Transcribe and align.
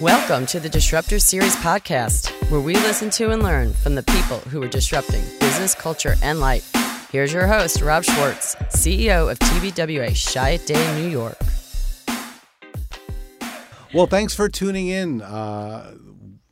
Welcome 0.00 0.46
to 0.46 0.60
the 0.60 0.68
Disruptor 0.68 1.18
Series 1.18 1.56
podcast, 1.56 2.30
where 2.52 2.60
we 2.60 2.74
listen 2.74 3.10
to 3.10 3.30
and 3.30 3.42
learn 3.42 3.72
from 3.72 3.96
the 3.96 4.04
people 4.04 4.38
who 4.38 4.62
are 4.62 4.68
disrupting 4.68 5.24
business, 5.40 5.74
culture, 5.74 6.14
and 6.22 6.38
life. 6.38 6.70
Here's 7.10 7.32
your 7.32 7.48
host, 7.48 7.82
Rob 7.82 8.04
Schwartz, 8.04 8.54
CEO 8.70 9.28
of 9.28 9.40
TBWA 9.40 10.10
Chiat 10.10 10.66
Day, 10.66 11.02
New 11.02 11.08
York. 11.08 11.36
Well, 13.92 14.06
thanks 14.06 14.36
for 14.36 14.48
tuning 14.48 14.86
in. 14.86 15.20
Uh, 15.20 15.96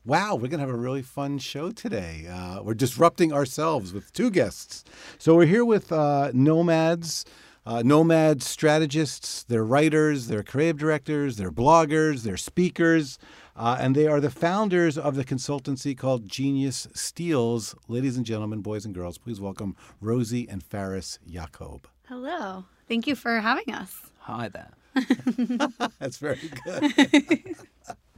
wow, 0.04 0.34
we're 0.34 0.48
going 0.48 0.58
to 0.58 0.66
have 0.66 0.70
a 0.70 0.76
really 0.76 1.02
fun 1.02 1.38
show 1.38 1.70
today. 1.70 2.26
Uh, 2.28 2.64
we're 2.64 2.74
disrupting 2.74 3.32
ourselves 3.32 3.92
with 3.92 4.12
two 4.12 4.32
guests. 4.32 4.82
So 5.18 5.36
we're 5.36 5.46
here 5.46 5.64
with 5.64 5.92
uh, 5.92 6.32
Nomads. 6.34 7.24
Uh, 7.66 7.82
nomad 7.84 8.44
strategists, 8.44 9.42
they're 9.42 9.64
writers, 9.64 10.28
they're 10.28 10.44
creative 10.44 10.78
directors, 10.78 11.36
they're 11.36 11.50
bloggers, 11.50 12.22
they're 12.22 12.36
speakers, 12.36 13.18
uh, 13.56 13.76
and 13.80 13.96
they 13.96 14.06
are 14.06 14.20
the 14.20 14.30
founders 14.30 14.96
of 14.96 15.16
the 15.16 15.24
consultancy 15.24 15.98
called 15.98 16.28
Genius 16.28 16.86
Steals. 16.94 17.74
Ladies 17.88 18.16
and 18.16 18.24
gentlemen, 18.24 18.60
boys 18.60 18.84
and 18.84 18.94
girls, 18.94 19.18
please 19.18 19.40
welcome 19.40 19.74
Rosie 20.00 20.48
and 20.48 20.62
Faris 20.62 21.18
Yakob. 21.26 21.88
Hello. 22.06 22.66
Thank 22.86 23.08
you 23.08 23.16
for 23.16 23.40
having 23.40 23.74
us. 23.74 23.96
Hi 24.20 24.48
there. 24.48 24.70
That's 25.98 26.18
very 26.18 26.38
good. 26.64 27.56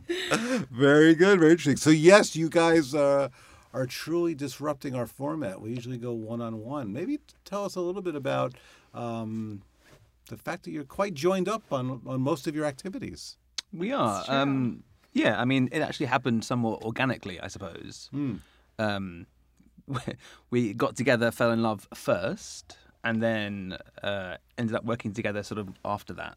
very 0.70 1.14
good, 1.14 1.40
very 1.40 1.52
interesting. 1.52 1.78
So, 1.78 1.88
yes, 1.88 2.36
you 2.36 2.50
guys 2.50 2.94
uh, 2.94 3.30
are 3.72 3.86
truly 3.86 4.34
disrupting 4.34 4.94
our 4.94 5.06
format. 5.06 5.62
We 5.62 5.70
usually 5.70 5.96
go 5.96 6.12
one 6.12 6.42
on 6.42 6.62
one. 6.62 6.92
Maybe 6.92 7.18
tell 7.46 7.64
us 7.64 7.76
a 7.76 7.80
little 7.80 8.02
bit 8.02 8.14
about 8.14 8.52
um, 8.98 9.62
the 10.28 10.36
fact 10.36 10.64
that 10.64 10.72
you're 10.72 10.84
quite 10.84 11.14
joined 11.14 11.48
up 11.48 11.62
on, 11.72 12.02
on 12.06 12.20
most 12.20 12.46
of 12.46 12.54
your 12.54 12.66
activities. 12.66 13.36
We 13.72 13.92
are. 13.92 14.24
Um, 14.28 14.82
yeah, 15.12 15.40
I 15.40 15.44
mean, 15.44 15.68
it 15.72 15.80
actually 15.80 16.06
happened 16.06 16.44
somewhat 16.44 16.82
organically, 16.82 17.40
I 17.40 17.48
suppose. 17.48 18.08
Hmm. 18.12 18.36
Um, 18.78 19.26
we 20.50 20.74
got 20.74 20.96
together, 20.96 21.30
fell 21.30 21.50
in 21.50 21.62
love 21.62 21.88
first, 21.94 22.76
and 23.04 23.22
then 23.22 23.78
uh, 24.02 24.36
ended 24.58 24.74
up 24.76 24.84
working 24.84 25.12
together 25.12 25.42
sort 25.42 25.58
of 25.58 25.68
after 25.84 26.12
that. 26.14 26.36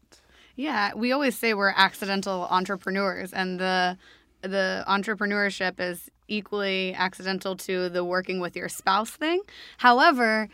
Yeah, 0.54 0.94
we 0.94 1.12
always 1.12 1.36
say 1.36 1.54
we're 1.54 1.72
accidental 1.74 2.46
entrepreneurs, 2.50 3.32
and 3.32 3.58
the 3.58 3.98
the 4.42 4.84
entrepreneurship 4.88 5.78
is 5.78 6.10
equally 6.26 6.94
accidental 6.94 7.56
to 7.56 7.88
the 7.88 8.04
working 8.04 8.40
with 8.40 8.56
your 8.56 8.68
spouse 8.68 9.10
thing. 9.10 9.40
However, 9.78 10.48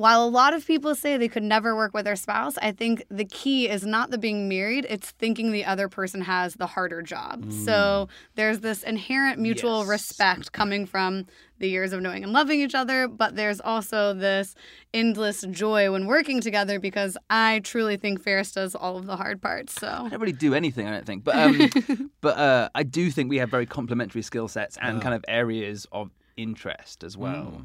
while 0.00 0.24
a 0.24 0.30
lot 0.30 0.54
of 0.54 0.66
people 0.66 0.94
say 0.94 1.18
they 1.18 1.28
could 1.28 1.42
never 1.42 1.76
work 1.76 1.92
with 1.92 2.06
their 2.06 2.16
spouse, 2.16 2.56
I 2.62 2.72
think 2.72 3.04
the 3.10 3.26
key 3.26 3.68
is 3.68 3.84
not 3.84 4.10
the 4.10 4.16
being 4.16 4.48
married, 4.48 4.86
it's 4.88 5.10
thinking 5.10 5.52
the 5.52 5.66
other 5.66 5.90
person 5.90 6.22
has 6.22 6.54
the 6.54 6.66
harder 6.66 7.02
job. 7.02 7.52
So 7.52 8.08
there's 8.34 8.60
this 8.60 8.82
inherent 8.82 9.38
mutual 9.38 9.80
Yes. 9.80 9.88
respect 9.88 10.52
coming 10.52 10.86
from 10.86 11.26
the 11.58 11.68
years 11.68 11.92
of 11.92 12.00
knowing 12.00 12.24
and 12.24 12.32
loving 12.32 12.60
each 12.62 12.74
other, 12.74 13.08
but 13.08 13.36
there's 13.36 13.60
also 13.60 14.14
this 14.14 14.54
endless 14.94 15.42
joy 15.42 15.92
when 15.92 16.06
working 16.06 16.40
together 16.40 16.80
because 16.80 17.18
I 17.28 17.60
truly 17.62 17.98
think 17.98 18.22
Faris 18.22 18.52
does 18.52 18.74
all 18.74 18.96
of 18.96 19.04
the 19.04 19.16
hard 19.16 19.42
parts. 19.42 19.74
So 19.74 19.86
I 19.86 20.08
don't 20.08 20.18
really 20.18 20.32
do 20.32 20.54
anything, 20.54 20.88
I 20.88 20.92
don't 20.92 21.04
think, 21.04 21.24
but 21.24 21.36
um, 21.36 21.68
but 22.22 22.38
uh, 22.38 22.68
I 22.74 22.84
do 22.84 23.10
think 23.10 23.28
we 23.28 23.36
have 23.36 23.50
very 23.50 23.66
complementary 23.66 24.22
skill 24.22 24.48
sets 24.48 24.78
and 24.80 25.02
kind 25.02 25.14
of 25.14 25.22
areas 25.28 25.86
of 25.92 26.10
interest 26.38 27.04
as 27.04 27.18
well. 27.18 27.64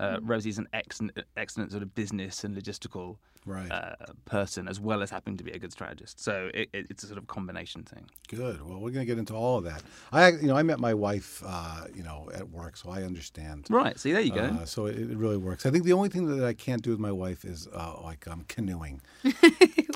Uh, 0.00 0.18
Rosie's 0.22 0.58
an 0.58 0.66
excellent, 0.72 1.16
excellent 1.36 1.70
sort 1.70 1.82
of 1.82 1.94
business 1.94 2.42
and 2.44 2.56
logistical 2.56 3.16
Right. 3.46 3.70
uh, 3.72 3.94
person, 4.26 4.68
as 4.68 4.78
well 4.78 5.02
as 5.02 5.08
happening 5.10 5.38
to 5.38 5.44
be 5.44 5.50
a 5.52 5.58
good 5.58 5.72
strategist. 5.72 6.20
So 6.22 6.50
it, 6.52 6.68
it, 6.74 6.86
it's 6.90 7.02
a 7.04 7.06
sort 7.06 7.16
of 7.18 7.26
combination 7.26 7.84
thing. 7.84 8.04
Good. 8.28 8.60
Well, 8.60 8.78
we're 8.80 8.90
going 8.90 9.06
to 9.06 9.10
get 9.10 9.18
into 9.18 9.32
all 9.34 9.56
of 9.56 9.64
that. 9.64 9.82
I, 10.12 10.28
you 10.32 10.46
know, 10.46 10.56
I 10.58 10.62
met 10.62 10.78
my 10.78 10.92
wife, 10.92 11.42
uh, 11.46 11.84
you 11.94 12.02
know, 12.02 12.28
at 12.34 12.50
work, 12.50 12.76
so 12.76 12.90
I 12.90 13.02
understand. 13.02 13.66
Right. 13.70 13.98
See, 13.98 14.12
there 14.12 14.20
you 14.20 14.34
go. 14.34 14.42
Uh, 14.44 14.66
so 14.66 14.84
it, 14.86 14.98
it 14.98 15.16
really 15.16 15.38
works. 15.38 15.64
I 15.64 15.70
think 15.70 15.84
the 15.84 15.94
only 15.94 16.10
thing 16.10 16.26
that 16.36 16.46
I 16.46 16.52
can't 16.52 16.82
do 16.82 16.90
with 16.90 17.00
my 17.00 17.12
wife 17.12 17.46
is 17.46 17.66
uh, 17.74 17.94
like 18.02 18.28
um, 18.28 18.44
canoeing. 18.46 19.00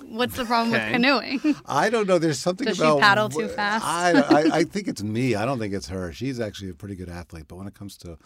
what's 0.05 0.37
the 0.37 0.45
problem 0.47 0.75
Okay. 0.75 0.85
with 0.87 0.93
canoeing? 0.95 1.41
I 1.67 1.91
don't 1.91 2.07
know. 2.07 2.19
There's 2.19 2.39
something 2.39 2.67
Does 2.67 2.77
she 2.79 2.83
about 2.83 3.01
paddle 3.01 3.29
too 3.29 3.49
fast? 3.49 3.85
I, 3.85 4.13
I, 4.21 4.57
I 4.61 4.65
think 4.65 4.89
it's 4.89 5.03
me. 5.03 5.35
I 5.35 5.45
don't 5.45 5.59
think 5.59 5.75
it's 5.75 5.89
her. 5.89 6.13
She's 6.13 6.41
actually 6.41 6.71
a 6.71 6.75
pretty 6.75 6.95
good 6.97 7.09
athlete, 7.09 7.45
but 7.49 7.57
when 7.57 7.67
it 7.67 7.75
comes 7.75 7.97
to 7.99 8.17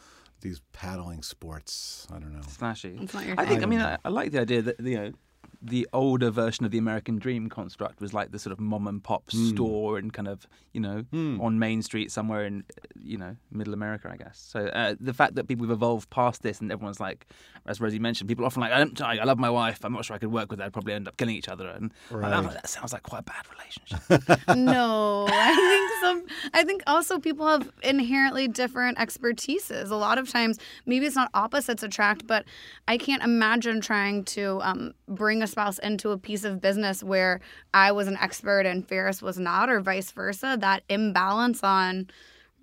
these 0.41 0.61
paddling 0.73 1.23
sports, 1.23 2.07
I 2.15 2.19
don't 2.19 2.33
know. 2.35 2.43
Flashy. 2.43 2.99
It's 3.01 3.15
not 3.15 3.27
your 3.27 3.35
I 3.39 3.45
think. 3.45 3.59
I 3.59 3.61
thing. 3.61 3.69
mean, 3.71 3.81
I, 3.81 3.99
I 4.05 4.09
like 4.09 4.33
the 4.33 4.41
idea 4.41 4.63
that 4.63 4.81
you 4.81 4.97
know, 4.97 5.13
the 5.61 5.89
older 5.93 6.31
version 6.31 6.65
of 6.65 6.71
the 6.71 6.79
American 6.79 7.19
Dream 7.19 7.49
construct 7.49 8.01
was 8.01 8.15
like 8.15 8.31
the 8.31 8.39
sort 8.39 8.53
of 8.53 8.61
mom 8.61 8.87
and 8.87 9.03
pop 9.03 9.25
Hmm. 9.31 9.49
store 9.49 9.99
and 9.99 10.13
kind 10.13 10.29
of 10.29 10.47
you 10.73 10.81
know 10.81 11.05
on 11.13 11.59
Main 11.59 11.83
Street 11.83 12.13
somewhere 12.13 12.45
in 12.45 12.65
you 13.03 13.19
know 13.19 13.37
Middle 13.51 13.75
America, 13.75 14.09
I 14.13 14.17
guess. 14.17 14.39
So 14.39 14.67
uh, 14.67 14.95
the 15.01 15.13
fact 15.15 15.35
that 15.35 15.49
people 15.49 15.67
have 15.67 15.73
evolved 15.73 16.11
past 16.11 16.43
this 16.43 16.61
and 16.61 16.71
everyone's 16.71 17.01
like, 17.01 17.27
as 17.67 17.81
Rosie 17.81 17.99
mentioned, 17.99 18.29
people 18.29 18.45
are 18.45 18.47
often 18.47 18.61
like, 18.61 18.73
I 18.73 18.79
don't, 18.79 19.01
I 19.03 19.19
I 19.19 19.25
love 19.25 19.39
my 19.39 19.51
wife. 19.51 19.85
I'm 19.85 19.93
not 19.93 20.05
sure 20.05 20.15
I 20.15 20.19
could 20.21 20.31
work 20.33 20.51
with 20.51 20.61
her. 20.61 20.67
I'd 20.67 20.73
probably 20.73 20.93
end 20.95 21.09
up 21.09 21.17
killing 21.17 21.35
each 21.35 21.49
other. 21.49 21.69
And 21.69 21.93
Right. 22.11 22.31
like, 22.45 22.53
that 22.55 22.69
sounds 22.69 22.93
like 22.93 23.03
quite 23.03 23.21
a 23.21 23.23
bad 23.25 23.45
relationship. 23.51 24.47
no, 24.57 25.27
I 25.29 25.55
think 25.55 25.91
some. 26.03 26.51
I 26.55 26.63
think 26.65 26.83
also 26.87 27.19
people 27.19 27.47
have 27.49 27.69
inherently 27.83 28.47
different 28.49 28.99
expertises. 28.99 29.91
A 29.91 29.95
lot 29.97 30.19
of 30.19 30.31
times, 30.31 30.59
maybe 30.87 31.07
it's 31.07 31.17
not 31.17 31.31
opposites 31.35 31.83
attract, 31.83 32.27
but 32.27 32.45
I 32.87 32.97
can't 32.97 33.23
imagine 33.25 33.81
trying 33.81 34.25
to 34.27 34.61
um, 34.63 34.93
bring 35.09 35.43
a 35.43 35.48
spouse 35.49 35.79
into 35.79 36.11
a 36.11 36.19
piece 36.19 36.45
of 36.45 36.61
business 36.61 37.03
where 37.03 37.41
I 37.75 37.93
was 37.93 38.07
an 38.07 38.17
expert 38.21 38.67
and 38.67 38.87
Faris 38.87 39.23
was 39.23 39.39
not, 39.39 39.69
or 39.69 39.81
vice 39.81 40.13
versa. 40.13 40.57
That 40.61 40.83
imbalance 40.89 41.63
on 41.63 42.09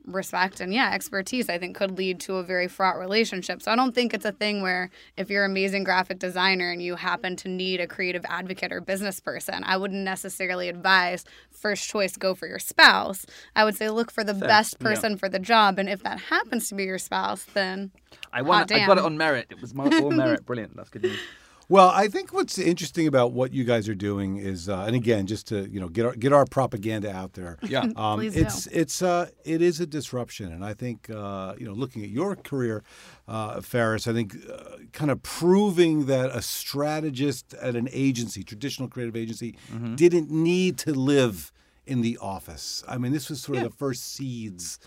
respect 0.08 0.60
and 0.60 0.74
yeah 0.74 0.92
expertise 0.94 1.50
i 1.50 1.58
think 1.58 1.76
could 1.76 1.98
lead 1.98 2.20
to 2.20 2.36
a 2.36 2.44
very 2.44 2.68
fraught 2.68 2.98
relationship 2.98 3.62
so 3.62 3.72
i 3.72 3.76
don't 3.76 3.96
think 3.96 4.14
it's 4.14 4.26
a 4.26 4.32
thing 4.32 4.62
where 4.62 4.90
if 5.18 5.30
you're 5.30 5.46
an 5.46 5.52
amazing 5.52 5.84
graphic 5.84 6.20
designer 6.20 6.70
and 6.72 6.84
you 6.84 6.96
happen 6.96 7.36
to 7.36 7.50
need 7.50 7.80
a 7.80 7.88
creative 7.88 8.24
advocate 8.30 8.72
or 8.72 8.80
business 8.80 9.20
person 9.20 9.64
i 9.64 9.76
wouldn't 9.76 10.04
necessarily 10.04 10.70
advise 10.70 11.26
first 11.50 11.90
choice 11.90 12.18
go 12.18 12.36
for 12.36 12.48
your 12.48 12.60
spouse 12.60 13.26
i 13.56 13.64
would 13.64 13.76
say 13.76 13.90
look 13.90 14.12
for 14.12 14.24
the 14.24 14.34
best 14.34 14.78
yeah. 14.80 14.88
person 14.88 15.18
for 15.18 15.28
the 15.28 15.40
job 15.40 15.80
and 15.80 15.90
if 15.90 16.04
that 16.04 16.20
happens 16.20 16.70
to 16.70 16.76
be 16.76 16.84
your 16.84 17.00
spouse 17.00 17.46
then 17.56 17.92
I 18.32 18.42
won. 18.42 18.64
I 18.70 18.86
got 18.86 18.98
it 18.98 19.04
on 19.06 19.18
merit. 19.18 19.48
It 19.50 19.62
was 19.62 19.74
my, 19.74 19.86
all 20.02 20.12
merit. 20.12 20.46
Brilliant. 20.46 20.76
That's 20.76 20.90
good 20.90 21.04
news. 21.04 21.20
Well, 21.68 21.90
I 21.90 22.08
think 22.10 22.32
what's 22.32 22.60
interesting 22.60 23.08
about 23.08 23.32
what 23.32 23.52
you 23.52 23.64
guys 23.64 23.90
are 23.90 23.96
doing 23.96 24.38
is, 24.38 24.70
uh, 24.70 24.82
and 24.86 24.96
again, 24.96 25.26
just 25.26 25.48
to 25.48 25.68
you 25.70 25.80
know 25.80 25.90
get 25.90 26.06
our 26.06 26.16
get 26.16 26.32
our 26.32 26.46
propaganda 26.46 27.12
out 27.12 27.34
there. 27.34 27.58
Yeah. 27.68 27.86
Um, 27.96 28.20
Please 28.20 28.36
it's 28.36 28.66
do. 28.66 28.70
it's 28.74 29.02
uh, 29.02 29.30
it 29.44 29.62
is 29.62 29.80
a 29.80 29.88
disruption, 29.88 30.52
and 30.54 30.64
I 30.64 30.74
think 30.76 31.10
uh, 31.10 31.56
you 31.58 31.66
know 31.66 31.74
looking 31.74 32.04
at 32.04 32.10
your 32.10 32.36
career, 32.36 32.84
uh, 33.28 33.62
Faris, 33.62 34.08
I 34.08 34.14
think 34.14 34.36
uh, 34.52 34.78
kind 34.94 35.10
of 35.10 35.24
proving 35.24 36.06
that 36.06 36.30
a 36.36 36.42
strategist 36.42 37.54
at 37.56 37.76
an 37.76 37.90
agency, 37.92 38.44
traditional 38.44 38.88
creative 38.88 39.16
agency, 39.16 39.56
Mm-hmm. 39.74 39.96
didn't 39.96 40.30
need 40.32 40.78
to 40.80 40.94
live 40.94 41.52
in 41.88 42.02
the 42.02 42.18
office. 42.22 42.84
I 42.88 42.98
mean, 42.98 43.12
this 43.12 43.30
was 43.30 43.42
sort 43.42 43.58
of 43.60 43.64
the 43.64 43.70
first 43.70 44.04
seeds 44.14 44.80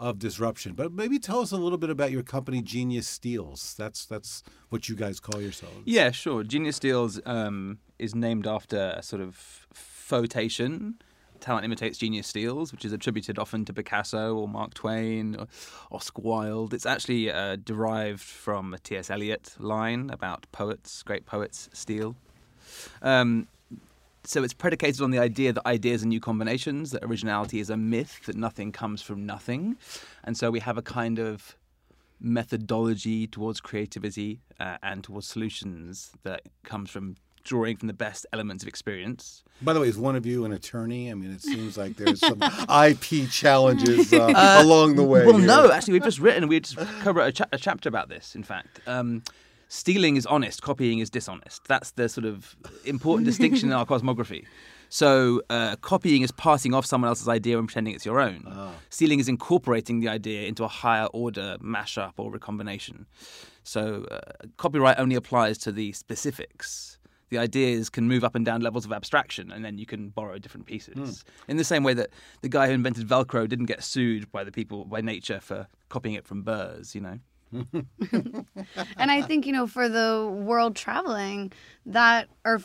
of 0.00 0.18
disruption. 0.18 0.72
But 0.72 0.92
maybe 0.92 1.18
tell 1.18 1.40
us 1.40 1.52
a 1.52 1.56
little 1.56 1.78
bit 1.78 1.90
about 1.90 2.10
your 2.10 2.22
company, 2.22 2.62
Genius 2.62 3.06
Steals. 3.06 3.74
That's 3.78 4.06
that's 4.06 4.42
what 4.70 4.88
you 4.88 4.96
guys 4.96 5.20
call 5.20 5.40
yourselves. 5.40 5.82
Yeah, 5.84 6.10
sure. 6.10 6.42
Genius 6.42 6.76
Steals 6.76 7.20
um, 7.26 7.78
is 7.98 8.14
named 8.14 8.46
after 8.46 8.94
a 8.96 9.02
sort 9.02 9.22
of 9.22 9.36
photation. 9.72 10.96
Talent 11.40 11.64
imitates 11.64 11.96
genius 11.96 12.26
steals, 12.26 12.70
which 12.70 12.84
is 12.84 12.92
attributed 12.92 13.38
often 13.38 13.64
to 13.64 13.72
Picasso 13.72 14.36
or 14.36 14.46
Mark 14.46 14.74
Twain 14.74 15.36
or 15.36 15.46
Oscar 15.90 16.20
Wilde. 16.20 16.74
It's 16.74 16.84
actually 16.84 17.30
uh, 17.30 17.56
derived 17.56 18.20
from 18.20 18.74
a 18.74 18.78
T.S. 18.78 19.08
Eliot 19.08 19.56
line 19.58 20.10
about 20.10 20.46
poets, 20.52 21.02
great 21.02 21.24
poets 21.24 21.70
steal. 21.72 22.14
Um, 23.00 23.48
so 24.24 24.42
it's 24.42 24.54
predicated 24.54 25.00
on 25.00 25.10
the 25.10 25.18
idea 25.18 25.52
that 25.52 25.66
ideas 25.66 26.02
are 26.02 26.06
new 26.06 26.20
combinations, 26.20 26.90
that 26.90 27.02
originality 27.04 27.60
is 27.60 27.70
a 27.70 27.76
myth, 27.76 28.20
that 28.26 28.36
nothing 28.36 28.72
comes 28.72 29.02
from 29.02 29.24
nothing. 29.24 29.76
And 30.24 30.36
so 30.36 30.50
we 30.50 30.60
have 30.60 30.76
a 30.76 30.82
kind 30.82 31.18
of 31.18 31.56
methodology 32.20 33.26
towards 33.26 33.60
creativity 33.60 34.40
uh, 34.58 34.76
and 34.82 35.02
towards 35.02 35.26
solutions 35.26 36.12
that 36.22 36.42
comes 36.64 36.90
from 36.90 37.16
drawing 37.44 37.76
from 37.76 37.86
the 37.86 37.94
best 37.94 38.26
elements 38.32 38.62
of 38.62 38.68
experience. 38.68 39.42
By 39.62 39.72
the 39.72 39.80
way, 39.80 39.88
is 39.88 39.96
one 39.96 40.16
of 40.16 40.26
you 40.26 40.44
an 40.44 40.52
attorney? 40.52 41.10
I 41.10 41.14
mean, 41.14 41.32
it 41.32 41.42
seems 41.42 41.78
like 41.78 41.96
there's 41.96 42.20
some 42.20 42.42
IP 42.68 43.30
challenges 43.30 44.12
uh, 44.12 44.60
along 44.62 44.96
the 44.96 45.02
way. 45.04 45.24
Well, 45.24 45.38
here. 45.38 45.46
no, 45.46 45.70
actually, 45.72 45.94
we've 45.94 46.04
just 46.04 46.18
written, 46.18 46.48
we 46.48 46.60
just 46.60 46.76
co-wrote 47.00 47.28
a, 47.28 47.32
cha- 47.32 47.48
a 47.52 47.58
chapter 47.58 47.88
about 47.88 48.08
this, 48.10 48.34
in 48.34 48.42
fact. 48.42 48.80
Um, 48.86 49.22
stealing 49.70 50.16
is 50.16 50.26
honest, 50.26 50.60
copying 50.60 50.98
is 50.98 51.08
dishonest. 51.08 51.66
That's 51.66 51.92
the 51.92 52.08
sort 52.08 52.26
of 52.26 52.56
important 52.84 53.24
distinction 53.24 53.70
in 53.70 53.72
our 53.72 53.86
cosmography. 53.92 54.44
So, 54.92 55.40
uh, 55.48 55.76
copying 55.76 56.22
is 56.22 56.32
passing 56.32 56.74
off 56.74 56.84
someone 56.84 57.08
else's 57.08 57.28
idea 57.28 57.56
and 57.58 57.68
pretending 57.68 57.94
it's 57.94 58.04
your 58.04 58.20
own. 58.20 58.42
Stealing 58.90 59.20
is 59.20 59.28
incorporating 59.28 60.00
the 60.00 60.08
idea 60.08 60.48
into 60.48 60.64
a 60.64 60.68
higher 60.68 61.06
order 61.06 61.56
mashup 61.62 62.14
or 62.16 62.32
recombination. 62.32 63.06
So, 63.62 64.04
uh, 64.10 64.18
copyright 64.56 64.98
only 64.98 65.14
applies 65.14 65.56
to 65.58 65.72
the 65.72 65.92
specifics. 65.92 66.98
the 67.30 67.38
ideas 67.38 67.88
can 67.88 68.08
move 68.08 68.24
up 68.24 68.34
and 68.34 68.44
down 68.44 68.60
levels 68.60 68.84
of 68.84 68.92
abstraction, 68.92 69.52
and 69.52 69.64
then 69.64 69.78
you 69.78 69.86
can 69.86 70.08
borrow 70.08 70.36
different 70.36 70.66
pieces. 70.66 71.22
Hmm. 71.46 71.50
In 71.52 71.56
the 71.58 71.62
same 71.62 71.84
way 71.84 71.94
that 71.94 72.10
the 72.40 72.48
guy 72.48 72.66
who 72.66 72.72
invented 72.72 73.06
Velcro 73.06 73.48
didn't 73.48 73.66
get 73.66 73.84
sued 73.84 74.32
by 74.32 74.42
the 74.42 74.50
people 74.50 74.84
by 74.84 75.00
nature 75.00 75.38
for 75.38 75.68
copying 75.88 76.16
it 76.16 76.26
from 76.26 76.42
Burrs, 76.42 76.92
you 76.92 77.00
know. 77.00 77.20
and 78.12 79.10
I 79.10 79.22
think 79.22 79.46
you 79.46 79.52
know 79.52 79.66
for 79.66 79.88
the 79.88 80.28
world 80.32 80.76
traveling 80.76 81.52
that 81.86 82.28
or 82.44 82.60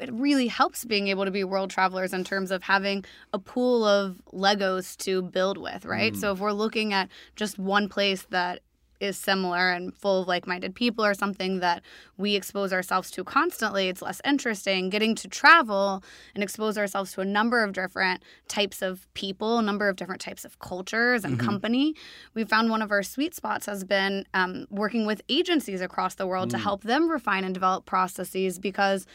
it 0.00 0.12
really 0.12 0.48
helps 0.48 0.84
being 0.84 1.08
able 1.08 1.24
to 1.24 1.30
be 1.30 1.44
world 1.44 1.70
travelers 1.70 2.12
in 2.12 2.24
terms 2.24 2.50
of 2.50 2.62
having 2.64 3.04
a 3.32 3.38
pool 3.38 3.84
of 3.84 4.20
Legos 4.32 4.96
to 4.98 5.22
build 5.22 5.56
with, 5.56 5.84
right? 5.84 6.16
So 6.16 6.30
mm. 6.30 6.34
if 6.34 6.40
we're 6.40 6.52
looking 6.52 6.92
at 6.92 7.08
just 7.36 7.58
one 7.58 7.88
place 7.88 8.26
that 8.30 8.60
is 9.00 9.16
similar 9.16 9.70
and 9.70 9.94
full 9.94 10.22
of 10.22 10.28
like-minded 10.28 10.74
people 10.74 11.04
or 11.04 11.14
something 11.14 11.60
that 11.60 11.82
we 12.16 12.36
expose 12.36 12.72
ourselves 12.72 13.10
to 13.12 13.24
constantly 13.24 13.88
it's 13.88 14.02
less 14.02 14.20
interesting. 14.24 14.90
Getting 14.90 15.14
to 15.16 15.28
travel 15.28 16.02
and 16.34 16.42
expose 16.42 16.78
ourselves 16.78 17.12
to 17.12 17.20
a 17.20 17.24
number 17.24 17.62
of 17.62 17.72
different 17.72 18.22
types 18.48 18.82
of 18.82 19.12
people 19.14 19.58
a 19.58 19.62
number 19.62 19.88
of 19.88 19.96
different 19.96 20.20
types 20.20 20.44
of 20.44 20.58
cultures 20.58 21.24
and 21.24 21.38
company. 21.38 21.94
We 22.34 22.44
found 22.44 22.70
one 22.70 22.82
of 22.82 22.90
our 22.90 23.02
sweet 23.02 23.34
spots 23.34 23.66
has 23.66 23.84
been 23.84 24.26
um, 24.34 24.66
working 24.70 25.06
with 25.06 25.22
agencies 25.28 25.80
across 25.80 26.14
the 26.14 26.26
world 26.26 26.50
to 26.50 26.58
help 26.58 26.82
them 26.82 27.10
refine 27.10 27.44
and 27.44 27.54
develop 27.54 27.84
processes 27.86 28.58
because 28.58 29.06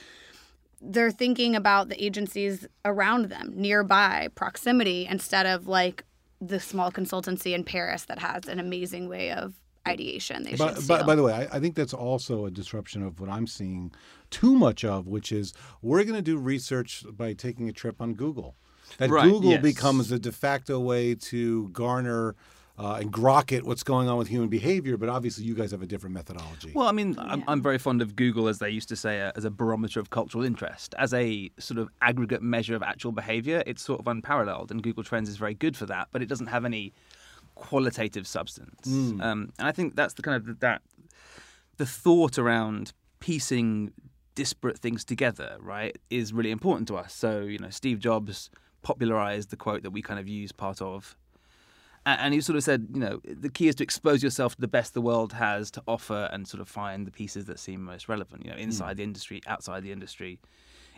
they're 0.81 1.11
thinking 1.11 1.55
about 1.55 1.89
the 1.89 2.03
agencies 2.03 2.67
around 2.85 3.25
them, 3.25 3.53
nearby, 3.55 4.29
proximity, 4.35 5.07
instead 5.09 5.45
of 5.45 5.67
like 5.67 6.05
the 6.39 6.59
small 6.59 6.91
consultancy 6.91 7.53
in 7.53 7.63
Paris 7.63 8.05
that 8.05 8.19
has 8.19 8.47
an 8.47 8.59
amazing 8.59 9.09
way 9.09 9.31
of 9.31 9.55
ideation. 9.89 10.43
They 10.43 10.51
should 10.51 10.59
But, 10.59 10.77
steal. 10.77 10.87
but 10.97 11.05
by 11.05 11.15
the 11.15 11.23
way, 11.23 11.33
I, 11.33 11.57
I 11.57 11.59
think 11.59 11.75
that's 11.75 11.93
also 11.93 12.45
a 12.45 12.51
disruption 12.51 13.03
of 13.03 13.19
what 13.19 13.29
I'm 13.29 13.47
seeing 13.47 13.91
too 14.29 14.55
much 14.55 14.83
of, 14.85 15.07
which 15.07 15.31
is 15.31 15.53
we're 15.81 16.03
going 16.03 16.15
to 16.15 16.21
do 16.21 16.37
research 16.37 17.03
by 17.11 17.33
taking 17.33 17.67
a 17.69 17.73
trip 17.73 18.01
on 18.01 18.13
Google. 18.13 18.55
That 18.97 19.09
Right, 19.09 19.23
Google 19.23 19.51
yes. 19.51 19.61
becomes 19.61 20.09
the 20.09 20.17
de 20.19 20.31
facto 20.31 20.79
way 20.79 21.13
to 21.15 21.69
garner 21.69 22.35
uh, 22.79 22.97
and 23.01 23.11
grok 23.11 23.51
it 23.51 23.65
what's 23.65 23.83
going 23.83 24.07
on 24.07 24.17
with 24.17 24.29
human 24.29 24.47
behavior, 24.47 24.95
but 24.95 25.09
obviously 25.09 25.43
you 25.43 25.53
guys 25.53 25.71
have 25.71 25.81
a 25.81 25.85
different 25.85 26.13
methodology. 26.15 26.71
Well, 26.73 26.87
I 26.87 26.93
mean, 26.93 27.13
I'm, 27.19 27.43
I'm 27.45 27.61
very 27.61 27.77
fond 27.77 28.01
of 28.01 28.15
Google, 28.15 28.47
as 28.47 28.59
they 28.59 28.69
used 28.69 28.87
to 28.87 28.95
say, 28.95 29.19
uh, 29.21 29.33
as 29.35 29.43
a 29.43 29.51
barometer 29.51 29.99
of 29.99 30.09
cultural 30.11 30.45
interest. 30.45 30.95
As 30.97 31.13
a 31.13 31.51
sort 31.59 31.77
of 31.77 31.89
aggregate 32.01 32.41
measure 32.41 32.75
of 32.75 32.81
actual 32.81 33.11
behavior, 33.11 33.61
it's 33.67 33.81
sort 33.83 33.99
of 33.99 34.07
unparalleled, 34.07 34.71
and 34.71 34.81
Google 34.81 35.03
Trends 35.03 35.27
is 35.27 35.35
very 35.35 35.53
good 35.55 35.75
for 35.75 35.85
that, 35.87 36.07
but 36.13 36.21
it 36.21 36.27
doesn't 36.29 36.47
have 36.47 36.63
any 36.63 36.93
qualitative 37.59 38.25
substance. 38.25 38.87
Mm. 38.87 39.21
Um, 39.21 39.49
and 39.59 39.67
I 39.67 39.71
think 39.71 39.95
that's 39.95 40.15
the 40.15 40.21
kind 40.21 40.35
of 40.37 40.59
that 40.59 40.81
the 41.77 41.85
thought 41.85 42.37
around 42.37 42.93
piecing 43.19 43.91
disparate 44.35 44.79
things 44.79 45.03
together, 45.03 45.57
right, 45.59 45.97
is 46.09 46.33
really 46.33 46.51
important 46.51 46.87
to 46.87 46.95
us. 46.95 47.13
So, 47.13 47.41
you 47.41 47.59
know, 47.59 47.69
Steve 47.69 47.99
Jobs 47.99 48.49
popularized 48.81 49.49
the 49.49 49.57
quote 49.57 49.83
that 49.83 49.91
we 49.91 50.01
kind 50.01 50.19
of 50.19 50.27
use 50.27 50.51
part 50.51 50.81
of. 50.81 51.17
And 52.05 52.33
he 52.33 52.41
sort 52.41 52.55
of 52.55 52.63
said, 52.63 52.87
you 52.93 52.99
know, 53.01 53.19
the 53.23 53.49
key 53.49 53.67
is 53.67 53.75
to 53.75 53.83
expose 53.83 54.23
yourself 54.23 54.55
to 54.55 54.61
the 54.61 54.69
best 54.69 54.93
the 54.93 55.01
world 55.01 55.33
has 55.33 55.69
to 55.71 55.83
offer 55.87 56.29
and 56.31 56.47
sort 56.47 56.61
of 56.61 56.69
find 56.69 57.05
the 57.05 57.11
pieces 57.11 57.45
that 57.45 57.59
seem 57.59 57.83
most 57.83 58.07
relevant, 58.07 58.45
you 58.45 58.51
know, 58.51 58.57
inside 58.57 58.93
mm. 58.93 58.97
the 58.97 59.03
industry, 59.03 59.41
outside 59.45 59.83
the 59.83 59.91
industry, 59.91 60.39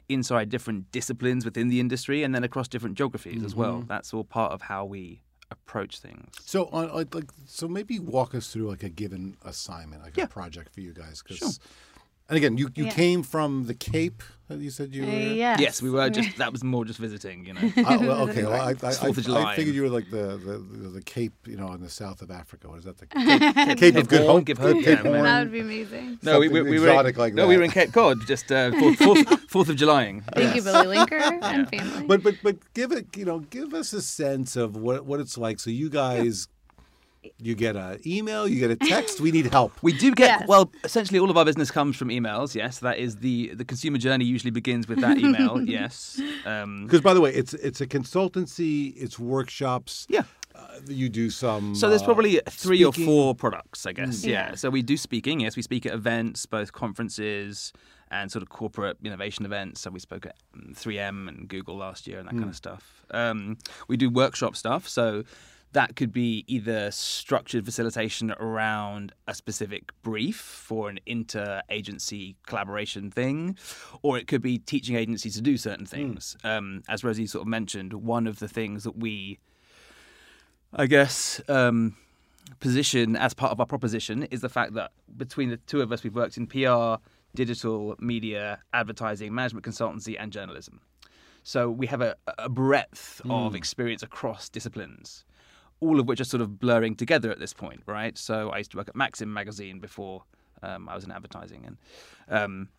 inside 0.08 0.50
different 0.50 0.92
disciplines 0.92 1.44
within 1.44 1.68
the 1.70 1.80
industry, 1.80 2.24
and 2.24 2.34
then 2.34 2.44
across 2.44 2.68
different 2.68 2.96
geographies 2.96 3.38
mm-hmm. 3.38 3.46
as 3.46 3.56
well. 3.56 3.84
That's 3.88 4.14
all 4.14 4.24
part 4.24 4.52
of 4.54 4.62
how 4.62 4.86
we 4.86 5.24
approach 5.52 6.00
things. 6.00 6.34
So, 6.46 6.66
on, 6.68 7.08
like, 7.14 7.30
so 7.46 7.68
maybe 7.68 8.00
walk 8.00 8.34
us 8.34 8.52
through 8.52 8.70
like 8.70 8.84
a 8.84 8.90
given 8.90 9.38
assignment, 9.44 10.02
like 10.02 10.18
Yeah. 10.18 10.24
a 10.24 10.28
project 10.28 10.74
for 10.74 10.82
you 10.82 10.94
guys. 10.94 11.22
'cause- 11.22 11.60
And 12.30 12.38
again, 12.38 12.58
you, 12.58 12.70
you 12.76 12.86
Yeah. 12.86 12.92
came 12.92 13.24
from 13.24 13.66
the 13.68 13.74
Cape. 13.74 14.24
You 14.50 14.70
said 14.70 14.94
you 14.94 15.04
Uh, 15.04 15.06
were. 15.06 15.12
yes. 15.34 15.60
Yes, 15.62 15.82
we 15.82 15.90
were 15.90 16.10
just, 16.10 16.36
that 16.38 16.52
was 16.52 16.62
more 16.62 16.84
just 16.84 17.00
visiting, 17.00 17.46
you 17.46 17.54
know. 17.54 17.62
Uh, 17.62 17.72
well, 18.02 18.30
okay. 18.30 18.44
Well, 18.44 18.52
I, 18.52 18.76
I, 18.84 18.90
I, 18.90 19.48
I 19.48 19.56
figured 19.56 19.74
you 19.74 19.84
were 19.84 19.90
like 19.90 20.10
the, 20.12 20.36
the 20.38 20.90
the 20.90 21.02
Cape, 21.02 21.34
you 21.48 21.56
know, 21.56 21.72
in 21.72 21.80
the 21.82 21.90
south 21.90 22.22
of 22.22 22.30
Africa. 22.30 22.68
What 22.68 22.80
is 22.80 22.84
that? 22.84 22.98
The 22.98 23.06
Cape, 23.66 23.78
Cape 23.78 23.96
of 23.96 24.10
Good 24.10 24.24
Horn, 24.24 24.40
Hope. 24.40 24.46
Give 24.46 24.58
Hope, 24.58 24.76
Cape 24.84 24.88
yeah, 24.88 25.04
Horn. 25.04 25.24
That 25.24 25.40
would 25.44 25.52
be 25.54 25.60
amazing. 25.62 26.20
No, 26.24 26.40
we, 26.40 26.50
we, 26.50 26.56
Something 26.60 26.72
we 26.74 26.80
were 26.82 26.88
exotic 26.90 27.18
like 27.18 27.34
no, 27.34 27.48
we 27.48 27.56
were 27.56 27.64
in 27.64 27.72
Cape 27.72 27.94
Cod, 27.94 28.18
just 28.28 28.52
uh, 28.52 28.72
fourth, 28.78 28.98
fourth, 28.98 29.50
fourth 29.50 29.70
of 29.70 29.78
Julying. 29.78 30.22
Thank 30.36 30.56
you, 30.58 30.62
Billy 30.64 30.98
Linker 30.98 31.22
and 31.42 31.70
family. 31.70 32.06
But 32.08 32.22
but 32.22 32.36
but 32.44 32.58
give 32.74 32.92
it, 32.92 33.16
you 33.16 33.24
know, 33.24 33.40
give 33.40 33.74
us 33.74 33.94
a 33.94 34.02
sense 34.02 34.58
of 34.58 34.76
what 34.76 35.06
what 35.06 35.22
it's 35.22 35.38
like. 35.38 35.60
So 35.62 35.70
you 35.70 35.90
guys, 35.90 36.50
you 37.38 37.56
get 37.56 37.76
an 37.76 38.00
email, 38.06 38.48
you 38.48 38.60
get 38.60 38.72
a 38.72 38.76
text. 38.76 39.20
We 39.20 39.32
need 39.32 39.48
help. 39.48 39.74
We 39.84 39.94
do 39.94 40.14
get 40.14 40.40
Yes. 40.42 40.48
well. 40.48 40.72
Essentially, 40.84 41.20
all 41.20 41.30
of 41.30 41.38
our 41.38 41.46
business 41.46 41.70
comes 41.72 41.96
from 41.98 42.10
emails. 42.10 42.56
Yes, 42.56 42.80
that 42.80 42.98
is 42.98 43.18
the 43.18 43.54
the 43.54 43.66
consumer 43.66 43.98
journey. 43.98 44.26
Usually 44.26 44.52
begins 44.52 44.88
with 44.88 45.00
that 45.02 45.18
email. 45.18 45.62
yes. 45.78 46.20
Um, 46.46 46.86
Because 46.86 47.02
by 47.02 47.14
the 47.14 47.22
way, 47.22 47.32
it's 47.34 47.54
it's 47.54 47.82
a 47.82 47.88
consultancy. 47.88 48.94
It's 48.96 49.20
workshops. 49.20 50.06
yeah. 50.10 50.24
Uh, 50.54 50.80
you 50.88 51.08
do 51.10 51.30
some. 51.30 51.74
So 51.76 51.90
there's 51.90 52.02
uh, 52.02 52.06
probably 52.06 52.42
three 52.50 52.84
or 52.84 52.92
four 52.92 53.34
products, 53.34 53.86
I 53.86 53.94
guess. 53.94 54.24
Yeah. 54.26 54.50
Yeah. 54.50 54.56
So 54.56 54.70
we 54.70 54.82
do 54.82 54.98
speaking. 54.98 55.40
Yes, 55.40 55.56
we 55.56 55.62
speak 55.62 55.86
at 55.86 55.94
events, 55.94 56.46
both 56.46 56.74
conferences 56.74 57.72
and 58.12 58.30
sort 58.30 58.44
of 58.44 58.50
corporate 58.50 58.98
innovation 59.04 59.46
events. 59.46 59.80
So 59.82 59.90
we 59.90 60.00
spoke 60.00 60.26
at 60.26 60.36
mm, 60.56 60.76
3M 60.78 61.30
and 61.30 61.48
Google 61.48 61.78
last 61.78 62.06
year 62.06 62.20
and 62.20 62.28
that 62.28 62.34
kind 62.34 62.50
of 62.50 62.56
stuff. 62.58 63.06
Um, 63.12 63.58
we 63.88 63.96
do 63.96 64.10
workshop 64.10 64.58
stuff. 64.58 64.90
So 64.90 65.24
that 65.74 65.96
could 65.96 66.12
be 66.12 66.44
either 66.48 66.92
structured 66.92 67.66
facilitation 67.66 68.32
around 68.32 69.14
a 69.28 69.34
specific 69.34 69.92
brief 70.02 70.36
for 70.36 70.90
an 70.90 71.00
inter-agency 71.06 72.36
collaboration 72.46 73.10
thing, 73.10 73.58
or 74.02 74.18
it 74.18 74.28
could 74.28 74.42
be 74.42 74.58
teaching 74.58 74.96
agencies 74.96 75.36
to 75.36 75.42
do 75.42 75.58
certain 75.58 75.86
things. 75.86 76.36
Um, 76.44 76.84
as 76.90 77.04
Rosie 77.04 77.28
sort 77.28 77.44
of 77.44 77.48
mentioned, 77.48 77.94
one 77.94 78.28
of 78.28 78.40
the 78.40 78.48
things 78.48 78.84
that 78.84 78.98
we 78.98 79.40
I 80.74 80.86
guess, 80.86 81.42
um, 81.50 81.98
position 82.60 83.16
as 83.16 83.34
part 83.34 83.52
of 83.52 83.60
our 83.60 83.66
proposition 83.66 84.24
is 84.24 84.42
the 84.42 84.50
fact 84.50 84.74
that 84.74 84.92
between 85.18 85.50
the 85.50 85.58
two 85.58 85.82
of 85.82 85.92
us, 85.92 86.04
we've 86.04 86.16
worked 86.16 86.38
in 86.38 86.48
PR, 86.48 86.96
digital 87.36 87.96
media, 88.00 88.60
advertising, 88.74 89.34
management 89.34 89.66
consultancy, 89.66 90.16
and 90.18 90.32
journalism. 90.32 90.80
So 91.44 91.70
we 91.70 91.88
have 91.88 92.02
a, 92.02 92.16
a 92.38 92.50
breadth 92.50 93.22
of 93.30 93.56
experience 93.56 94.04
across 94.04 94.48
disciplines, 94.48 95.26
all 95.82 96.00
of 96.00 96.08
which 96.08 96.22
are 96.22 96.24
sort 96.26 96.42
of 96.42 96.60
blurring 96.60 96.96
together 96.96 97.30
at 97.32 97.40
this 97.40 97.54
point, 97.54 97.82
right? 97.86 98.18
So 98.18 98.50
I 98.52 98.60
used 98.60 98.72
to 98.72 98.78
work 98.78 98.88
at 98.88 98.96
Maxim 98.96 99.34
magazine 99.34 99.80
before 99.80 100.24
um, 100.64 100.88
I 100.88 100.96
was 100.96 101.04
in 101.04 101.12
advertising, 101.12 101.66
and 101.66 101.78
um, 102.30 102.70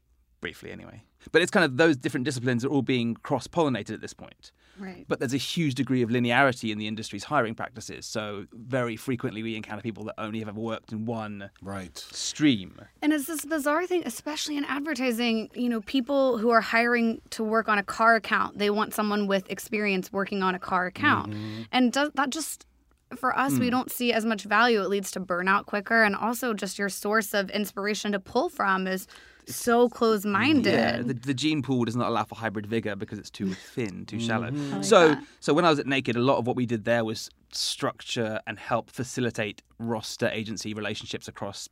briefly 0.40 0.70
anyway. 0.72 1.02
But 1.30 1.42
it's 1.42 1.50
kind 1.50 1.64
of 1.64 1.76
those 1.76 1.96
different 1.96 2.24
disciplines 2.24 2.64
are 2.64 2.68
all 2.68 2.82
being 2.82 3.14
cross 3.14 3.46
pollinated 3.46 3.90
at 3.94 4.00
this 4.00 4.12
point. 4.14 4.50
right. 4.78 5.04
But 5.06 5.20
there's 5.20 5.34
a 5.34 5.36
huge 5.36 5.74
degree 5.76 6.02
of 6.02 6.10
linearity 6.10 6.72
in 6.72 6.78
the 6.78 6.88
industry's 6.88 7.22
hiring 7.24 7.54
practices. 7.54 8.06
So 8.06 8.46
very 8.52 8.96
frequently 8.96 9.42
we 9.44 9.54
encounter 9.54 9.82
people 9.82 10.02
that 10.04 10.14
only 10.18 10.40
have 10.40 10.48
ever 10.48 10.58
worked 10.60 10.90
in 10.90 11.04
one 11.06 11.50
Right. 11.60 11.96
stream. 11.96 12.80
And 13.02 13.12
it's 13.12 13.26
this 13.26 13.44
bizarre 13.44 13.86
thing, 13.86 14.02
especially 14.04 14.56
in 14.56 14.64
advertising. 14.64 15.48
You 15.54 15.68
know, 15.68 15.80
people 15.82 16.38
who 16.38 16.50
are 16.50 16.60
hiring 16.60 17.20
to 17.30 17.44
work 17.44 17.68
on 17.68 17.78
a 17.78 17.84
car 17.84 18.16
account, 18.16 18.58
they 18.58 18.70
want 18.70 18.94
someone 18.94 19.28
with 19.28 19.48
experience 19.48 20.12
working 20.12 20.42
on 20.42 20.54
a 20.56 20.58
car 20.58 20.86
account. 20.86 21.34
And 21.70 21.92
does, 21.92 22.10
that 22.14 22.30
just, 22.30 22.66
for 23.18 23.36
us, 23.36 23.58
we 23.58 23.66
hmm. 23.66 23.70
don't 23.70 23.90
see 23.90 24.12
as 24.12 24.24
much 24.24 24.44
value. 24.44 24.82
It 24.82 24.88
leads 24.88 25.10
to 25.12 25.20
burnout 25.20 25.66
quicker. 25.66 26.02
And 26.02 26.14
also, 26.14 26.54
just 26.54 26.78
your 26.78 26.88
source 26.88 27.34
of 27.34 27.50
inspiration 27.50 28.12
to 28.12 28.20
pull 28.20 28.48
from 28.48 28.86
is 28.86 29.06
so 29.46 29.88
close 29.88 30.24
minded. 30.24 30.72
Yeah, 30.72 31.02
the, 31.02 31.14
the 31.14 31.34
gene 31.34 31.62
pool 31.62 31.84
does 31.84 31.96
not 31.96 32.08
allow 32.08 32.24
for 32.24 32.36
hybrid 32.36 32.66
vigor 32.66 32.96
because 32.96 33.18
it's 33.18 33.30
too 33.30 33.54
thin, 33.54 34.06
too 34.06 34.20
shallow. 34.20 34.50
Mm-hmm. 34.50 34.74
like 34.74 34.84
so, 34.84 35.08
that. 35.08 35.24
so 35.40 35.52
when 35.52 35.64
I 35.64 35.70
was 35.70 35.78
at 35.78 35.86
Naked, 35.86 36.16
a 36.16 36.20
lot 36.20 36.38
of 36.38 36.46
what 36.46 36.56
we 36.56 36.66
did 36.66 36.84
there 36.84 37.04
was 37.04 37.30
structure 37.52 38.40
and 38.46 38.58
help 38.58 38.90
facilitate 38.90 39.62
roster 39.78 40.28
agency 40.28 40.74
relationships 40.74 41.28
across 41.28 41.68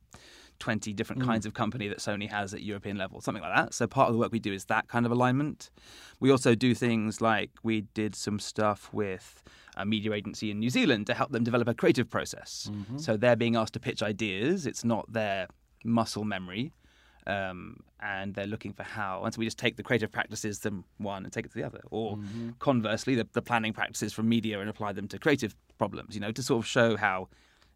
20 0.59 0.93
different 0.93 1.23
mm. 1.23 1.25
kinds 1.25 1.45
of 1.45 1.53
company 1.53 1.87
that 1.87 1.97
Sony 1.97 2.29
has 2.29 2.53
at 2.53 2.61
European 2.61 2.97
level, 2.97 3.19
something 3.19 3.41
like 3.41 3.55
that. 3.55 3.73
So 3.73 3.87
part 3.87 4.09
of 4.09 4.13
the 4.13 4.19
work 4.19 4.31
we 4.31 4.39
do 4.39 4.53
is 4.53 4.65
that 4.65 4.87
kind 4.87 5.05
of 5.05 5.11
alignment. 5.11 5.71
We 6.19 6.29
also 6.29 6.55
do 6.55 6.75
things 6.75 7.19
like 7.19 7.49
we 7.63 7.81
did 7.81 8.15
some 8.15 8.39
stuff 8.39 8.89
with 8.93 9.43
a 9.77 9.85
media 9.85 10.11
agency 10.13 10.51
in 10.51 10.59
New 10.59 10.69
Zealand 10.69 11.07
to 11.07 11.13
help 11.13 11.31
them 11.31 11.43
develop 11.43 11.67
a 11.67 11.73
creative 11.73 12.09
process. 12.09 12.69
So 12.97 13.17
they're 13.17 13.35
being 13.35 13.55
asked 13.55 13.73
to 13.73 13.79
pitch 13.79 14.01
ideas. 14.03 14.65
It's 14.65 14.83
not 14.83 15.11
their 15.11 15.47
muscle 15.83 16.23
memory 16.25 16.71
um, 17.27 17.77
and 17.99 18.33
they're 18.33 18.47
looking 18.47 18.73
for 18.73 18.83
how. 18.83 19.23
And 19.23 19.33
so 19.33 19.39
we 19.39 19.45
just 19.45 19.57
take 19.59 19.77
the 19.77 19.83
creative 19.83 20.11
practices 20.11 20.59
from 20.59 20.83
one 20.97 21.23
and 21.23 21.31
take 21.31 21.45
it 21.45 21.49
to 21.53 21.57
the 21.57 21.63
other, 21.63 21.81
or 21.91 22.17
conversely, 22.59 23.15
the, 23.15 23.27
the 23.33 23.41
planning 23.41 23.73
practices 23.73 24.11
from 24.13 24.27
media 24.27 24.59
and 24.59 24.69
apply 24.69 24.91
them 24.93 25.07
to 25.09 25.19
creative 25.19 25.55
problems. 25.77 26.15
You 26.15 26.21
know, 26.21 26.31
to 26.31 26.43
sort 26.43 26.63
of 26.63 26.67
show 26.67 26.97
how 26.97 27.29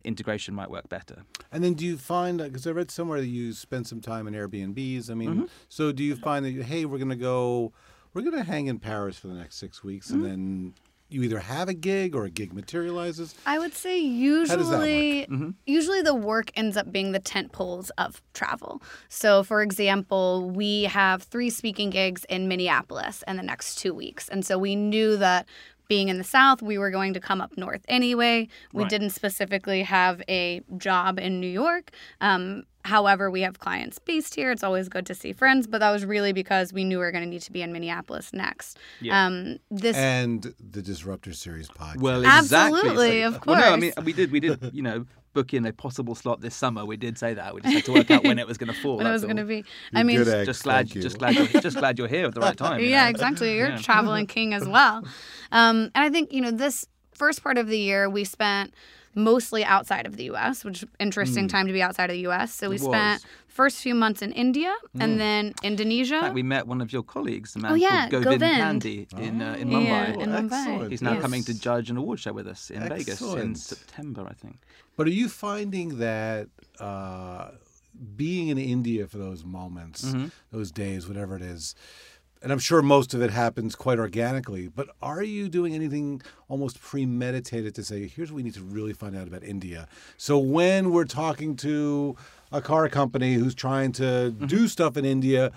integration 0.03 0.53
might 0.53 0.69
work 0.69 0.87
better. 0.89 1.23
And 1.51 1.63
then 1.63 1.73
do 1.73 1.85
you 1.85 1.97
find 1.97 2.37
because 2.39 2.67
I 2.67 2.71
read 2.71 2.91
somewhere 2.91 3.19
that 3.21 3.27
you 3.27 3.53
spend 3.53 3.87
some 3.87 4.01
time 4.01 4.27
in 4.27 4.33
Airbnbs. 4.33 5.09
I 5.09 5.13
mean, 5.13 5.29
Mm-hmm. 5.29 5.45
so 5.69 5.91
do 5.91 6.03
you 6.03 6.15
find 6.15 6.45
that 6.45 6.53
hey, 6.63 6.85
we're 6.85 6.97
going 6.99 7.09
to 7.09 7.15
go, 7.15 7.71
we're 8.13 8.21
going 8.21 8.35
to 8.37 8.43
hang 8.43 8.67
in 8.67 8.79
Paris 8.79 9.17
for 9.17 9.27
the 9.27 9.33
next 9.33 9.57
six 9.57 9.83
weeks, 9.83 10.07
Mm-hmm. 10.11 10.25
and 10.25 10.31
then 10.31 10.73
you 11.15 11.23
either 11.23 11.39
have 11.39 11.69
a 11.69 11.73
gig 11.73 12.13
or 12.13 12.25
a 12.25 12.29
gig 12.29 12.53
materializes. 12.53 13.33
I 13.45 13.57
would 13.57 13.73
say 13.73 13.97
that 13.97 14.59
work? 14.59 14.59
usually 14.59 15.25
mm-hmm. 15.25 15.49
usually 15.65 16.01
the 16.01 16.13
work 16.13 16.51
ends 16.55 16.75
up 16.75 16.91
being 16.91 17.13
the 17.13 17.19
tent 17.19 17.53
poles 17.53 17.89
of 17.97 18.21
travel. 18.33 18.83
So 19.07 19.41
for 19.41 19.61
example, 19.61 20.49
we 20.49 20.83
have 20.83 21.23
three 21.23 21.49
speaking 21.49 21.89
gigs 21.89 22.25
in 22.29 22.49
Minneapolis 22.49 23.23
in 23.27 23.37
the 23.37 23.43
next 23.43 23.75
2 23.75 23.93
weeks. 23.93 24.27
And 24.27 24.45
so 24.45 24.57
we 24.57 24.75
knew 24.75 25.15
that 25.17 25.47
being 25.87 26.09
in 26.09 26.17
the 26.17 26.23
south, 26.23 26.61
we 26.61 26.77
were 26.77 26.91
going 26.91 27.13
to 27.13 27.19
come 27.19 27.41
up 27.41 27.57
north 27.57 27.81
anyway. 27.87 28.47
We 28.73 28.83
Right. 28.83 28.89
didn't 28.89 29.11
specifically 29.11 29.83
have 29.83 30.21
a 30.29 30.61
job 30.77 31.19
in 31.19 31.39
New 31.39 31.47
York. 31.49 31.91
Um, 32.21 32.63
however, 32.83 33.31
we 33.31 33.41
have 33.41 33.59
clients 33.59 33.97
based 33.99 34.35
here. 34.35 34.51
It's 34.51 34.63
always 34.63 34.89
good 34.89 35.05
to 35.07 35.15
see 35.15 35.33
friends, 35.33 35.65
but 35.67 35.79
that 35.79 35.91
was 35.91 36.05
really 36.05 36.33
because 36.33 36.71
we 36.71 36.83
knew 36.83 36.97
we 36.99 37.05
were 37.05 37.11
going 37.11 37.23
to 37.23 37.29
need 37.29 37.41
to 37.41 37.51
be 37.51 37.61
in 37.61 37.71
Minneapolis 37.73 38.31
next. 38.33 38.77
Yeah. 39.01 39.25
Um, 39.25 39.57
this 39.71 39.95
And 39.97 40.53
the 40.59 40.81
Disruptor 40.81 41.33
Series 41.33 41.67
podcast. 41.69 41.97
Well, 42.01 42.23
exactly. 42.23 42.79
Absolutely, 42.79 43.21
So- 43.21 43.27
of 43.29 43.45
Well, 43.45 43.59
no, 43.59 43.73
I 43.73 43.75
mean, 43.77 43.91
course. 43.93 44.05
we 44.05 44.13
did, 44.13 44.31
we 44.31 44.39
did, 44.39 44.69
you 44.73 44.81
know, 44.83 45.05
book 45.35 45.53
in 45.53 45.63
a 45.67 45.71
possible 45.73 46.15
slot 46.15 46.41
this 46.41 46.55
summer. 46.55 46.83
We 46.85 46.97
did 46.97 47.19
say 47.19 47.35
that. 47.35 47.53
We 47.53 47.61
just 47.61 47.73
had 47.75 47.85
to 47.85 47.93
work 47.93 48.09
out 48.09 48.23
when 48.23 48.39
it 48.39 48.47
was 48.47 48.57
going 48.57 48.73
to 48.73 48.81
fall. 48.81 48.97
when 48.97 49.05
it 49.05 49.11
was 49.11 49.21
that's 49.21 49.27
going 49.31 49.37
to 49.37 49.43
all. 49.43 49.61
be. 49.61 49.65
I 49.93 50.01
mean, 50.01 50.17
good 50.17 50.27
at- 50.29 50.45
Just 50.47 50.63
glad, 50.63 50.95
you. 50.95 51.01
just 51.03 51.19
glad, 51.19 51.35
you're, 51.35 51.61
just 51.61 51.77
glad 51.77 51.99
you're 51.99 52.07
here 52.07 52.25
at 52.25 52.33
the 52.33 52.41
right 52.41 52.57
time. 52.65 52.79
you 52.79 52.87
yeah, 52.87 53.03
know? 53.03 53.09
exactly. 53.11 53.55
You're 53.55 53.69
Yeah. 53.69 53.77
traveling 53.77 54.25
king 54.25 54.55
as 54.55 54.67
well. 54.67 55.03
Um, 55.51 55.91
and 55.95 56.03
I 56.03 56.09
think, 56.09 56.33
you 56.33 56.41
know, 56.41 56.51
this 56.51 56.85
first 57.13 57.41
part 57.43 57.57
of 57.57 57.67
the 57.67 57.77
year 57.77 58.09
we 58.09 58.23
spent 58.25 58.73
mostly 59.15 59.63
outside 59.63 60.05
of 60.05 60.17
the 60.17 60.25
US, 60.31 60.63
which 60.65 60.83
interesting 60.99 61.47
time 61.47 61.65
to 61.67 61.73
be 61.73 61.81
outside 61.81 62.09
of 62.09 62.15
the 62.15 62.27
US. 62.27 62.53
So 62.53 62.69
we 62.69 62.75
It 62.75 62.81
spent 62.81 63.21
was. 63.23 63.25
first 63.47 63.77
few 63.81 63.95
months 63.95 64.21
in 64.21 64.31
India 64.33 64.73
and 64.99 65.19
then 65.19 65.53
Indonesia. 65.63 66.15
In 66.15 66.21
fact, 66.21 66.33
we 66.35 66.43
met 66.43 66.67
one 66.67 66.81
of 66.81 66.91
your 66.91 67.03
colleagues, 67.03 67.55
a 67.55 67.59
man 67.59 67.71
Oh, 67.71 67.75
yeah, 67.75 68.09
called 68.09 68.23
Govind 68.23 68.41
Govind. 68.41 68.81
Pandey 68.83 69.19
in, 69.19 69.41
uh, 69.41 69.55
in 69.55 69.71
Yeah, 69.71 69.77
Mumbai. 69.79 70.21
in 70.23 70.29
Mumbai. 70.29 70.43
Excellent. 70.67 70.91
He's 70.91 71.01
now 71.01 71.13
Yes. 71.13 71.21
coming 71.21 71.43
to 71.45 71.53
judge 71.53 71.89
an 71.89 71.97
award 71.97 72.19
show 72.19 72.33
with 72.33 72.47
us 72.47 72.69
in 72.69 72.81
Vegas 72.83 73.21
in 73.21 73.55
September, 73.55 74.27
I 74.29 74.33
think. 74.33 74.57
But 74.97 75.07
are 75.07 75.17
you 75.21 75.29
finding 75.29 75.99
that 75.99 76.47
uh, 76.79 77.51
being 78.15 78.49
in 78.49 78.57
India 78.57 79.07
for 79.07 79.17
those 79.17 79.43
moments, 79.45 80.03
Mm-hmm. 80.03 80.27
those 80.51 80.69
days, 80.71 81.07
whatever 81.07 81.35
it 81.37 81.41
is, 81.41 81.75
and 82.41 82.51
I'm 82.51 82.59
sure 82.59 82.81
most 82.81 83.13
of 83.13 83.21
it 83.21 83.31
happens 83.31 83.75
quite 83.75 83.97
organically, 83.99 84.67
but 84.67 84.89
are 85.01 85.23
you 85.23 85.49
doing 85.49 85.73
anything 85.73 86.21
almost 86.47 86.79
premeditated 86.81 87.73
to 87.75 87.83
say, 87.83 88.07
here's 88.07 88.31
what 88.31 88.37
we 88.37 88.43
need 88.43 88.53
to 88.55 88.61
really 88.63 88.93
find 88.93 89.15
out 89.15 89.27
about 89.27 89.43
India? 89.43 89.87
So 90.17 90.37
when 90.37 90.91
we're 90.91 91.05
talking 91.05 91.55
to 91.57 92.15
a 92.51 92.61
car 92.61 92.87
company 92.89 93.33
who's 93.35 93.55
trying 93.55 93.91
to 93.93 94.03
Mm-hmm. 94.35 94.45
do 94.47 94.67
stuff 94.67 94.95
in 94.97 95.05
India, 95.05 95.51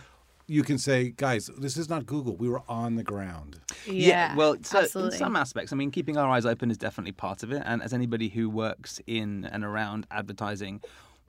you 0.47 0.63
can 0.63 0.79
say, 0.79 1.11
guys, 1.11 1.51
this 1.59 1.77
is 1.77 1.91
not 1.91 2.07
Google. 2.07 2.35
We 2.35 2.49
were 2.49 2.63
on 2.69 2.97
the 2.97 3.03
ground. 3.03 3.61
yeah, 3.87 4.35
well, 4.35 4.57
so 4.63 4.79
absolutely. 4.79 5.15
in 5.17 5.19
some 5.19 5.37
aspects, 5.37 5.75
I 5.75 5.77
mean, 5.77 5.91
keeping 5.91 6.17
our 6.17 6.31
eyes 6.31 6.47
open 6.47 6.71
is 6.71 6.79
definitely 6.79 7.13
part 7.13 7.43
of 7.43 7.53
it. 7.53 7.63
And 7.67 7.83
as 7.83 7.93
anybody 7.93 8.31
who 8.31 8.49
works 8.49 8.99
in 9.07 9.45
and 9.45 9.63
around 9.63 10.07
advertising, 10.11 10.81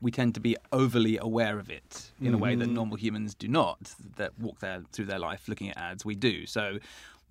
we 0.01 0.11
tend 0.11 0.33
to 0.35 0.39
be 0.39 0.55
overly 0.71 1.17
aware 1.17 1.59
of 1.59 1.69
it 1.69 2.11
in 2.21 2.33
a 2.33 2.37
way 2.37 2.51
Mm-hmm. 2.51 2.59
that 2.61 2.69
normal 2.69 2.97
humans 2.97 3.35
do 3.35 3.47
not. 3.47 3.93
That 4.17 4.37
walk 4.39 4.59
their 4.59 4.81
through 4.91 5.05
their 5.05 5.19
life 5.19 5.47
looking 5.47 5.69
at 5.69 5.77
ads, 5.77 6.05
we 6.05 6.15
do. 6.15 6.45
So. 6.45 6.79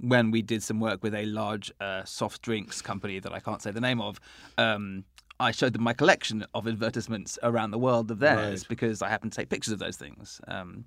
When 0.01 0.31
we 0.31 0.43
did 0.43 0.63
some 0.63 0.79
work 0.79 1.03
with 1.03 1.13
a 1.13 1.25
large 1.27 1.73
uh, 1.81 2.05
soft 2.05 2.41
drinks 2.43 2.81
company 2.81 3.19
that 3.19 3.33
I 3.33 3.41
can't 3.41 3.61
say 3.61 3.73
the 3.73 3.81
name 3.81 4.01
of, 4.01 4.21
um, 4.57 5.03
I 5.41 5.51
showed 5.51 5.73
them 5.73 5.83
my 5.83 5.93
collection 5.93 6.47
of 6.55 6.69
advertisements 6.69 7.37
around 7.43 7.73
the 7.73 7.79
world 7.79 8.09
of 8.13 8.21
theirs 8.21 8.61
Right. 8.61 8.69
because 8.69 9.03
I 9.03 9.09
happen 9.09 9.29
to 9.29 9.37
take 9.37 9.49
pictures 9.49 9.73
of 9.73 9.81
those 9.81 9.97
things. 9.97 10.41
Um, 10.47 10.85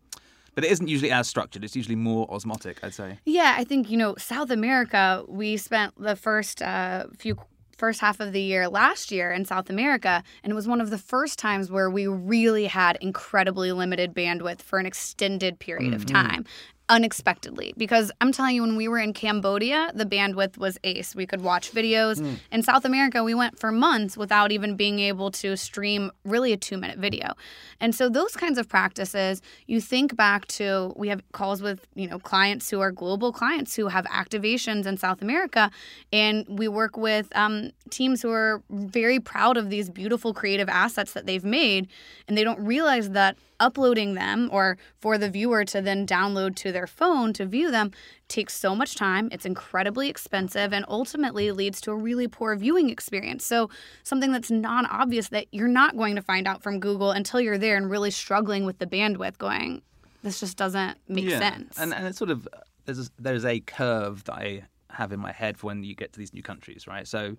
but 0.56 0.64
it 0.64 0.72
isn't 0.72 0.88
usually 0.88 1.12
as 1.12 1.28
structured. 1.28 1.66
It's 1.66 1.76
usually 1.76 1.98
more 1.98 2.26
osmotic, 2.34 2.80
I'd 2.84 2.94
say. 2.94 3.20
Yeah, 3.26 3.54
I 3.58 3.66
think 3.66 3.90
you 3.90 3.98
know 3.98 4.16
South 4.18 4.50
America. 4.50 5.26
We 5.28 5.58
spent 5.58 5.94
the 6.02 6.16
first 6.16 6.62
uh, 6.62 7.08
few 7.18 7.36
first 7.82 8.00
half 8.00 8.20
of 8.20 8.32
the 8.32 8.42
year 8.44 8.70
last 8.70 9.12
year 9.12 9.32
in 9.32 9.44
South 9.44 9.68
America, 9.68 10.22
and 10.44 10.52
it 10.52 10.54
was 10.54 10.68
one 10.68 10.80
of 10.80 10.92
the 10.92 11.00
first 11.00 11.40
times 11.40 11.72
where 11.72 11.90
we 11.90 12.06
really 12.06 12.68
had 12.68 12.96
incredibly 13.02 13.72
limited 13.72 14.14
bandwidth 14.14 14.62
for 14.62 14.78
an 14.78 14.86
extended 14.86 15.58
period 15.58 15.92
of 15.92 16.06
mm-hmm. 16.06 16.16
time. 16.16 16.46
Unexpectedly, 16.92 17.74
because 17.78 18.12
I'm 18.20 18.34
telling 18.34 18.54
you, 18.54 18.64
when 18.64 18.76
we 18.76 18.90
were 18.90 19.00
in 19.00 19.14
Cambodia, 19.14 19.92
the 19.96 20.06
bandwidth 20.06 20.58
was 20.58 20.78
ace. 20.84 21.16
We 21.16 21.26
could 21.26 21.40
watch 21.40 21.72
videos. 21.72 22.20
In 22.52 22.64
South 22.64 22.84
America, 22.84 23.24
we 23.24 23.34
went 23.34 23.58
for 23.58 23.72
months 23.72 24.18
without 24.18 24.52
even 24.52 24.76
being 24.76 25.00
able 25.00 25.32
to 25.32 25.56
stream 25.56 26.12
really 26.26 26.52
a 26.52 26.58
two 26.58 26.78
minute 26.78 26.98
video. 26.98 27.32
And 27.80 27.96
so, 27.96 28.10
those 28.10 28.36
kinds 28.36 28.58
of 28.58 28.68
practices, 28.68 29.42
you 29.68 29.80
think 29.80 30.18
back 30.18 30.48
to 30.48 30.94
we 30.98 31.08
have 31.08 31.22
calls 31.32 31.62
with 31.62 31.88
you 31.96 32.10
know 32.10 32.20
clients 32.20 32.70
who 32.70 32.82
are 32.82 32.92
global 32.92 33.32
clients 33.32 33.74
who 33.74 33.88
have 33.88 34.04
activations 34.08 34.86
in 34.86 34.98
South 34.98 35.22
America, 35.22 35.72
and 36.12 36.46
we 36.50 36.68
work 36.68 36.98
with 36.98 37.30
um, 37.36 37.72
teams 37.90 38.22
who 38.22 38.32
are 38.32 38.62
very 38.70 39.22
proud 39.22 39.56
of 39.56 39.70
these 39.70 39.90
beautiful 39.90 40.34
creative 40.34 40.68
assets 40.68 41.14
that 41.14 41.26
they've 41.26 41.46
made, 41.46 41.88
and 42.28 42.38
they 42.38 42.44
don't 42.44 42.60
realize 42.60 43.12
that 43.12 43.38
uploading 43.62 44.16
them 44.16 44.50
or 44.52 44.78
for 45.00 45.18
the 45.18 45.30
viewer 45.30 45.64
to 45.64 45.82
then 45.82 46.06
download 46.06 46.56
to 46.56 46.72
their 46.72 46.81
phone 46.88 47.34
to 47.34 47.46
view 47.46 47.72
them 47.72 47.92
takes 48.28 48.54
so 48.54 48.76
much 48.76 48.96
time 48.96 49.30
it's 49.32 49.46
incredibly 49.46 50.10
expensive 50.10 50.74
and 50.74 50.86
ultimately 50.88 51.52
leads 51.52 51.82
to 51.82 51.92
a 51.92 51.96
really 51.96 52.28
poor 52.28 52.56
viewing 52.56 52.90
experience 52.90 53.46
so 53.46 53.70
something 54.04 54.32
that's 54.32 54.52
non-obvious 54.52 55.30
that 55.30 55.46
you're 55.52 55.68
not 55.68 55.98
going 55.98 56.16
to 56.16 56.22
find 56.22 56.48
out 56.48 56.62
from 56.62 56.80
google 56.80 57.12
until 57.12 57.40
you're 57.42 57.58
there 57.58 57.78
and 57.78 57.90
really 57.90 58.12
struggling 58.12 58.66
with 58.66 58.80
the 58.80 58.88
bandwidth 58.88 59.38
going 59.38 59.82
this 60.24 60.40
just 60.40 60.58
doesn't 60.58 60.98
make 61.08 61.26
sense 61.40 61.78
And 61.80 61.94
and 61.94 62.08
it's 62.08 62.18
sort 62.18 62.30
of 62.30 62.48
there's 62.86 63.08
a, 63.08 63.10
there's 63.20 63.46
a 63.46 63.60
curve 63.60 64.24
that 64.26 64.34
I 64.34 64.64
have 64.90 65.12
in 65.12 65.20
my 65.20 65.32
head 65.32 65.58
for 65.58 65.68
when 65.68 65.84
you 65.84 65.96
get 65.96 66.14
to 66.14 66.20
these 66.20 66.34
new 66.34 66.44
countries, 66.44 66.88
right? 66.88 67.08
So 67.08 67.38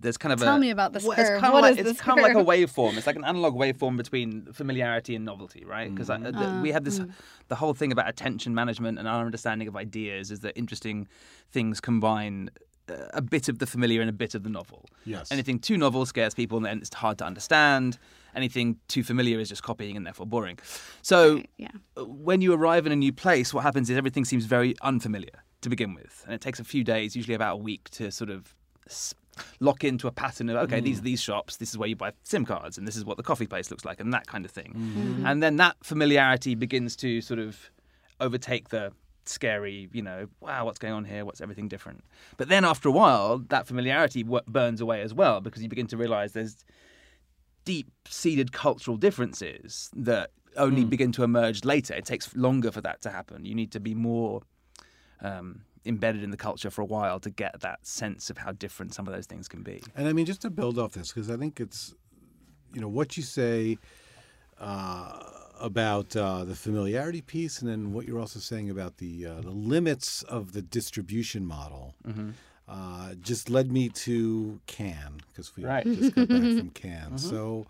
there's 0.00 0.16
kind 0.16 0.32
of 0.32 0.40
Tell 0.40 0.56
a, 0.56 0.58
me 0.58 0.70
about 0.70 0.92
this 0.92 1.04
well, 1.04 1.16
curve. 1.16 1.26
It's 1.34 1.40
kind 1.40 1.52
What 1.52 1.58
of 1.58 1.62
like, 1.62 1.72
is 1.72 1.78
it's 1.78 1.90
this 1.98 2.00
kind 2.00 2.18
of 2.18 2.22
like 2.22 2.34
a 2.36 2.44
waveform. 2.44 2.96
It's 2.96 3.06
like 3.06 3.16
an 3.16 3.24
analog 3.24 3.54
waveform 3.54 3.96
between 3.96 4.46
familiarity 4.52 5.14
and 5.14 5.24
novelty, 5.24 5.64
right? 5.64 5.88
Because 5.94 6.08
Mm. 6.08 6.62
we 6.62 6.70
have 6.72 6.82
Uh, 6.82 6.84
this 6.84 7.00
the 7.48 7.56
whole 7.56 7.74
thing 7.74 7.92
about 7.92 8.08
attention 8.08 8.54
management 8.54 8.98
and 8.98 9.06
our 9.06 9.24
understanding 9.24 9.68
of 9.68 9.76
ideas 9.76 10.30
is 10.30 10.40
that 10.40 10.56
interesting 10.56 11.06
things 11.50 11.80
combine 11.80 12.50
uh, 12.88 12.94
a 13.14 13.22
bit 13.22 13.48
of 13.48 13.58
the 13.60 13.66
familiar 13.66 14.00
and 14.00 14.10
a 14.10 14.12
bit 14.24 14.34
of 14.34 14.42
the 14.42 14.50
novel. 14.50 14.84
Yes. 15.04 15.30
Anything 15.30 15.58
too 15.60 15.76
novel 15.76 16.06
scares 16.06 16.34
people 16.34 16.56
and 16.58 16.66
then 16.66 16.78
it's 16.78 16.94
hard 16.94 17.18
to 17.18 17.24
understand. 17.24 17.98
Anything 18.34 18.78
too 18.88 19.02
familiar 19.04 19.38
is 19.38 19.48
just 19.48 19.62
copying 19.62 19.96
and 19.96 20.04
therefore 20.06 20.26
boring. 20.26 20.58
So 21.02 21.42
yeah 21.56 21.68
when 21.96 22.40
you 22.40 22.52
arrive 22.54 22.86
in 22.86 22.92
a 22.92 22.96
new 22.96 23.12
place, 23.12 23.52
what 23.54 23.62
happens 23.62 23.90
is 23.90 23.96
everything 23.96 24.24
seems 24.24 24.44
very 24.46 24.74
unfamiliar 24.82 25.44
to 25.60 25.68
begin 25.68 25.92
with, 25.94 26.22
and 26.24 26.34
it 26.34 26.40
takes 26.40 26.58
a 26.58 26.64
few 26.64 26.82
days, 26.82 27.14
usually 27.14 27.34
about 27.34 27.54
a 27.54 27.62
week, 27.62 27.90
to 27.90 28.10
sort 28.10 28.30
of 28.30 28.54
s- 28.88 29.14
lock 29.60 29.84
into 29.84 30.06
a 30.06 30.12
pattern 30.12 30.48
of 30.50 30.56
okay, 30.56 30.80
these 30.80 30.96
mm. 30.96 31.00
are 31.00 31.04
these 31.04 31.22
shops, 31.22 31.56
this 31.56 31.70
is 31.70 31.78
where 31.78 31.88
you 31.88 31.96
buy 31.96 32.12
SIM 32.22 32.44
cards, 32.44 32.78
and 32.78 32.86
this 32.86 32.96
is 32.96 33.04
what 33.04 33.16
the 33.16 33.22
coffee 33.22 33.46
place 33.46 33.70
looks 33.70 33.84
like, 33.84 34.00
and 34.00 34.12
that 34.12 34.26
kind 34.26 34.44
of 34.44 34.50
thing. 34.50 34.72
Mm-hmm. 34.76 35.26
And 35.26 35.42
then 35.42 35.56
that 35.56 35.76
familiarity 35.82 36.54
begins 36.54 36.96
to 36.96 37.20
sort 37.20 37.40
of 37.40 37.70
overtake 38.20 38.68
the 38.68 38.92
scary, 39.24 39.88
you 39.92 40.02
know, 40.02 40.26
wow, 40.40 40.64
what's 40.64 40.78
going 40.78 40.94
on 40.94 41.04
here? 41.04 41.24
What's 41.24 41.40
everything 41.40 41.68
different? 41.68 42.04
But 42.36 42.48
then 42.48 42.64
after 42.64 42.88
a 42.88 42.92
while, 42.92 43.38
that 43.48 43.66
familiarity 43.66 44.22
w- 44.22 44.42
burns 44.46 44.80
away 44.80 45.02
as 45.02 45.14
well 45.14 45.40
because 45.40 45.62
you 45.62 45.68
begin 45.68 45.86
to 45.88 45.96
realize 45.96 46.32
there's 46.32 46.64
deep-seated 47.64 48.52
cultural 48.52 48.96
differences 48.96 49.90
that 49.94 50.30
only 50.56 50.84
mm. 50.84 50.90
begin 50.90 51.12
to 51.12 51.22
emerge 51.22 51.64
later. 51.64 51.94
It 51.94 52.04
takes 52.04 52.34
longer 52.34 52.70
for 52.70 52.80
that 52.80 53.02
to 53.02 53.10
happen. 53.10 53.44
You 53.44 53.54
need 53.54 53.70
to 53.72 53.80
be 53.80 53.94
more 53.94 54.42
um, 55.22 55.62
embedded 55.86 56.22
in 56.22 56.30
the 56.30 56.36
culture 56.36 56.70
for 56.70 56.82
a 56.82 56.84
while 56.84 57.18
to 57.20 57.30
get 57.30 57.60
that 57.60 57.86
sense 57.86 58.28
of 58.30 58.38
how 58.38 58.52
different 58.52 58.92
some 58.94 59.06
of 59.06 59.14
those 59.14 59.26
things 59.26 59.48
can 59.48 59.62
be. 59.62 59.82
And 59.96 60.06
I 60.08 60.12
mean, 60.12 60.26
just 60.26 60.42
to 60.42 60.50
build 60.50 60.78
off 60.78 60.92
this, 60.92 61.12
because 61.12 61.30
I 61.30 61.36
think 61.36 61.58
it's, 61.60 61.94
you 62.74 62.80
know, 62.80 62.88
what 62.88 63.16
you 63.16 63.22
say 63.22 63.78
uh, 64.58 65.18
about 65.60 66.14
uh, 66.16 66.44
the 66.44 66.54
familiarity 66.54 67.22
piece, 67.22 67.60
and 67.60 67.70
then 67.70 67.92
what 67.92 68.06
you're 68.06 68.20
also 68.20 68.38
saying 68.40 68.70
about 68.70 68.98
the 68.98 69.26
uh, 69.26 69.40
the 69.40 69.50
limits 69.50 70.22
of 70.22 70.52
the 70.52 70.62
distribution 70.62 71.44
model, 71.46 71.94
uh, 72.68 73.14
just 73.20 73.50
led 73.50 73.72
me 73.72 73.88
to 73.88 74.60
Cannes 74.66 75.20
because 75.28 75.56
we 75.56 75.64
Right. 75.64 75.84
just 75.84 76.14
got 76.14 76.28
back 76.28 76.40
from 76.58 76.70
Cannes. 76.74 77.18
So. 77.18 77.66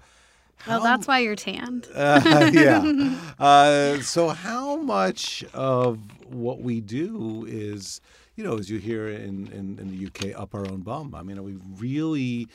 Well 0.67 0.83
that's 0.83 1.07
why 1.07 1.19
you're 1.19 1.37
tanned 1.37 1.87
uh, 1.95 2.50
yeah. 2.52 3.17
Uh, 3.38 4.00
so, 4.02 4.29
how 4.29 4.76
much 4.76 5.43
of 5.55 5.99
what 6.31 6.61
we 6.61 6.81
do 6.83 7.47
is, 7.49 8.00
you 8.37 8.45
know, 8.45 8.59
as 8.59 8.69
you 8.69 8.79
hear 8.79 9.09
in, 9.09 9.47
in, 9.49 9.79
in 9.79 9.90
the 9.90 10.07
UK, 10.07 10.38
up 10.38 10.55
our 10.55 10.67
own 10.71 10.81
bum? 10.83 11.14
I 11.14 11.23
mean, 11.23 11.38
are 11.38 11.43
we 11.43 11.57
really, 11.79 12.47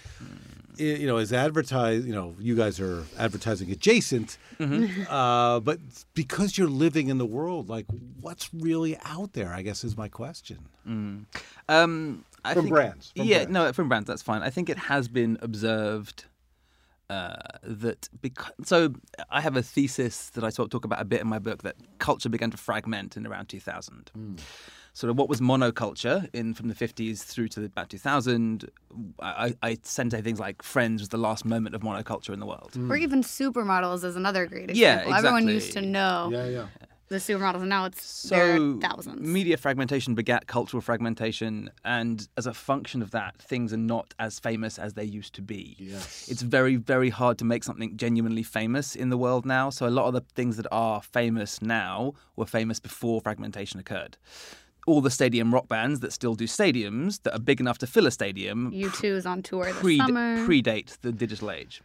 you 0.77 1.07
know, 1.07 1.17
as 1.17 1.33
advertise, 1.33 2.05
you 2.05 2.13
know, 2.13 2.35
you 2.39 2.55
guys 2.55 2.79
are 2.79 3.03
advertising 3.17 3.71
adjacent, 3.71 4.37
uh, 5.09 5.59
but 5.59 5.79
because 6.13 6.55
you're 6.57 6.69
living 6.69 7.07
in 7.07 7.17
the 7.17 7.25
world, 7.25 7.67
like, 7.67 7.87
what's 8.21 8.53
really 8.53 8.95
out 9.03 9.33
there? 9.33 9.51
I 9.51 9.63
guess 9.63 9.83
is 9.83 9.97
my 9.97 10.07
question. 10.07 10.59
Um, 11.67 12.25
I 12.43 12.53
From 12.53 12.65
think, 12.65 12.73
brands, 12.75 13.11
from 13.15 13.25
yeah, 13.25 13.37
brands. 13.37 13.51
no, 13.51 13.73
from 13.73 13.89
brands. 13.89 14.07
That's 14.07 14.21
fine. 14.21 14.43
I 14.43 14.51
think 14.51 14.69
it 14.69 14.77
has 14.77 15.07
been 15.07 15.39
observed 15.41 16.25
uh, 17.09 17.35
that 17.63 18.09
because 18.21 18.51
so 18.63 18.93
I 19.29 19.41
have 19.41 19.55
a 19.55 19.61
thesis 19.61 20.29
that 20.31 20.43
I 20.43 20.49
talk, 20.49 20.69
talk 20.69 20.85
about 20.85 21.01
a 21.01 21.05
bit 21.05 21.21
in 21.21 21.27
my 21.27 21.39
book 21.39 21.63
that 21.63 21.75
culture 21.99 22.29
began 22.29 22.51
to 22.51 22.57
fragment 22.57 23.15
in 23.17 23.27
around 23.27 23.47
2000. 23.49 24.11
Hmm. 24.13 24.35
sort 24.93 25.11
of 25.11 25.17
what 25.17 25.27
was 25.27 25.41
monoculture 25.41 26.29
in 26.33 26.53
from 26.53 26.69
the 26.69 26.73
50s 26.73 27.19
through 27.19 27.49
to 27.49 27.63
about 27.65 27.89
2000. 27.89 28.69
I, 29.21 29.53
I 29.61 29.75
tend 29.75 30.11
to 30.11 30.17
say 30.17 30.21
things 30.21 30.39
like 30.39 30.63
Friends 30.63 31.01
was 31.01 31.09
the 31.09 31.17
last 31.17 31.45
moment 31.45 31.75
of 31.75 31.81
monoculture 31.81 32.33
in 32.33 32.39
the 32.39 32.45
world. 32.45 32.71
Or 32.89 32.95
even 32.95 33.21
supermodels 33.21 34.03
is 34.03 34.15
another 34.15 34.45
great 34.45 34.69
example. 34.69 34.81
Yeah, 34.81 34.99
example. 34.99 35.13
Everyone 35.15 35.47
used 35.49 35.73
to 35.73 35.81
know 35.81 36.29
Yeah, 36.31 36.47
yeah. 36.47 36.67
The 37.09 37.17
supermodels, 37.17 37.61
and 37.61 37.69
now 37.69 37.85
it's 37.85 38.23
there 38.29 38.57
So 38.57 38.73
are 38.77 38.79
thousands. 38.79 39.21
media 39.21 39.57
fragmentation 39.57 40.15
begat 40.15 40.47
cultural 40.47 40.81
fragmentation, 40.81 41.69
and 41.83 42.27
as 42.37 42.47
a 42.47 42.53
function 42.53 43.01
of 43.01 43.11
that, 43.11 43.37
things 43.41 43.71
are 43.73 43.77
not 43.77 44.13
as 44.19 44.39
famous 44.39 44.79
as 44.79 44.93
they 44.93 45.03
used 45.03 45.33
to 45.35 45.41
be. 45.41 45.75
Yes. 45.79 46.27
It's 46.29 46.41
very, 46.41 46.75
very 46.77 47.09
hard 47.09 47.37
to 47.39 47.45
make 47.45 47.63
something 47.63 47.95
genuinely 47.97 48.43
famous 48.43 48.95
in 48.95 49.09
the 49.09 49.17
world 49.17 49.45
now. 49.45 49.69
So 49.69 49.87
a 49.87 49.89
lot 49.89 50.07
of 50.07 50.13
the 50.13 50.21
things 50.33 50.57
that 50.57 50.67
are 50.71 51.01
famous 51.01 51.61
now 51.61 52.13
were 52.35 52.45
famous 52.47 52.79
before 52.79 53.21
fragmentation 53.21 53.79
occurred. 53.79 54.17
All 54.87 55.01
the 55.01 55.09
stadium 55.11 55.53
rock 55.53 55.67
bands 55.67 55.99
that 56.01 56.13
still 56.13 56.35
do 56.35 56.45
stadiums 56.45 57.21
that 57.23 57.33
are 57.35 57.39
big 57.39 57.59
enough 57.59 57.79
to 57.79 57.87
fill 57.87 58.05
a 58.05 58.11
stadium 58.11 58.71
U2 58.71 59.03
is 59.03 59.25
on 59.25 59.41
tour 59.41 59.65
this 59.65 59.75
pre- 59.77 59.97
summer. 59.97 60.37
predate 60.47 60.99
the 61.01 61.11
digital 61.11 61.49
age 61.49 61.81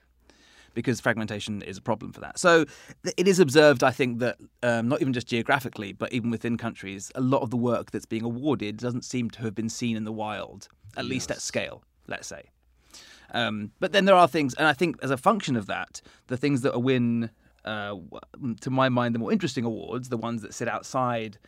because 0.75 1.00
fragmentation 1.00 1.62
is 1.62 1.79
a 1.79 1.83
problem 1.83 2.12
for 2.12 2.21
that. 2.21 2.39
So 2.39 2.65
it 3.17 3.27
is 3.27 3.41
observed, 3.41 3.83
I 3.83 3.91
think, 3.91 4.19
that 4.21 4.39
um, 4.62 4.89
not 4.89 5.00
even 5.00 5.12
just 5.12 5.27
geographically, 5.27 5.93
but 5.93 6.12
even 6.12 6.31
within 6.31 6.57
countries, 6.57 7.11
a 7.15 7.21
lot 7.21 7.43
of 7.43 7.50
the 7.50 7.57
work 7.57 7.91
that's 7.91 8.07
being 8.07 8.25
awarded 8.25 8.77
doesn't 8.79 9.05
seem 9.05 9.31
to 9.31 9.43
have 9.43 9.55
been 9.55 9.69
seen 9.69 9.97
in 9.97 10.05
the 10.05 10.12
wild, 10.12 10.69
at 10.97 11.05
least 11.05 11.31
at 11.31 11.41
scale, 11.41 11.83
let's 12.07 12.27
say. 12.27 12.50
Um, 13.33 13.71
but 13.79 13.93
then 13.93 14.05
there 14.05 14.15
are 14.15 14.29
things, 14.29 14.55
and 14.55 14.67
I 14.67 14.73
think 14.73 14.97
as 15.03 15.11
a 15.11 15.17
function 15.17 15.57
of 15.57 15.67
that, 15.67 16.03
the 16.27 16.37
things 16.37 16.62
that 16.62 16.81
win, 16.81 17.31
uh, 17.65 17.97
to 18.61 18.71
my 18.71 18.89
mind, 18.89 19.15
the 19.15 19.19
more 19.19 19.33
interesting 19.33 19.65
awards, 19.65 20.09
the 20.09 20.17
ones 20.17 20.43
that 20.43 20.55
sit 20.55 20.69
outside 20.69 21.39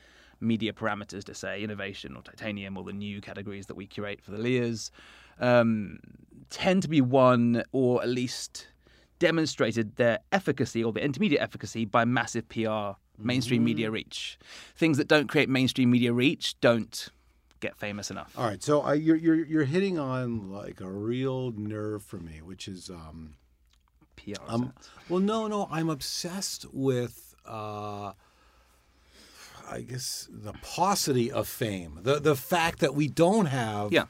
media 0.41 0.73
parameters 0.73 1.25
to 1.25 1.35
say 1.35 1.63
innovation 1.63 2.17
or 2.17 2.23
titanium 2.23 2.77
or 2.77 2.85
the 2.85 2.93
new 2.93 3.21
categories 3.21 3.67
that 3.67 3.77
we 3.77 3.87
curate 3.87 4.21
for 4.21 4.33
the 4.33 4.39
LIAs, 4.39 4.91
um, 5.41 5.99
tend 6.51 6.83
to 6.83 6.89
be 6.89 7.01
won 7.01 7.63
or 7.73 8.03
at 8.03 8.09
least 8.09 8.69
demonstrated 9.23 9.95
their 9.95 10.19
efficacy 10.33 10.83
or 10.83 10.93
their 10.93 11.05
intermediate 11.05 11.41
efficacy 11.41 11.85
by 11.85 12.05
massive 12.05 12.49
PR, 12.49 12.99
mainstream 13.17 13.63
media 13.63 13.89
reach. 13.89 14.37
Things 14.75 14.99
that 14.99 15.07
don't 15.07 15.29
create 15.29 15.49
mainstream 15.49 15.93
media 15.93 16.13
reach 16.13 16.61
don't 16.61 17.09
get 17.61 17.77
famous 17.77 18.11
enough. 18.11 18.35
All 18.37 18.45
right, 18.45 18.61
so 18.61 18.81
I, 18.81 18.95
you're 18.95 19.15
you're 19.15 19.47
you're 19.47 19.65
hitting 19.65 19.97
on 19.97 20.51
like 20.51 20.81
a 20.81 20.91
real 20.91 21.53
nerve 21.53 22.03
for 22.03 22.17
me, 22.19 22.43
which 22.43 22.67
is 22.67 22.91
um, 22.91 23.35
PR. 24.17 24.43
um 24.49 24.73
well, 25.09 25.21
no, 25.21 25.47
no, 25.47 25.69
I'm 25.71 25.89
obsessed 25.89 26.67
with 26.73 27.37
uh, 27.47 28.11
I 29.71 29.83
guess 29.89 30.29
the 30.33 30.53
paucity 30.63 31.31
of 31.31 31.47
fame, 31.47 32.01
the 32.03 32.19
the 32.19 32.35
fact 32.35 32.81
that 32.81 32.97
we 32.97 33.07
don't 33.07 33.47
have 33.47 33.93
Yeah. 33.93 34.07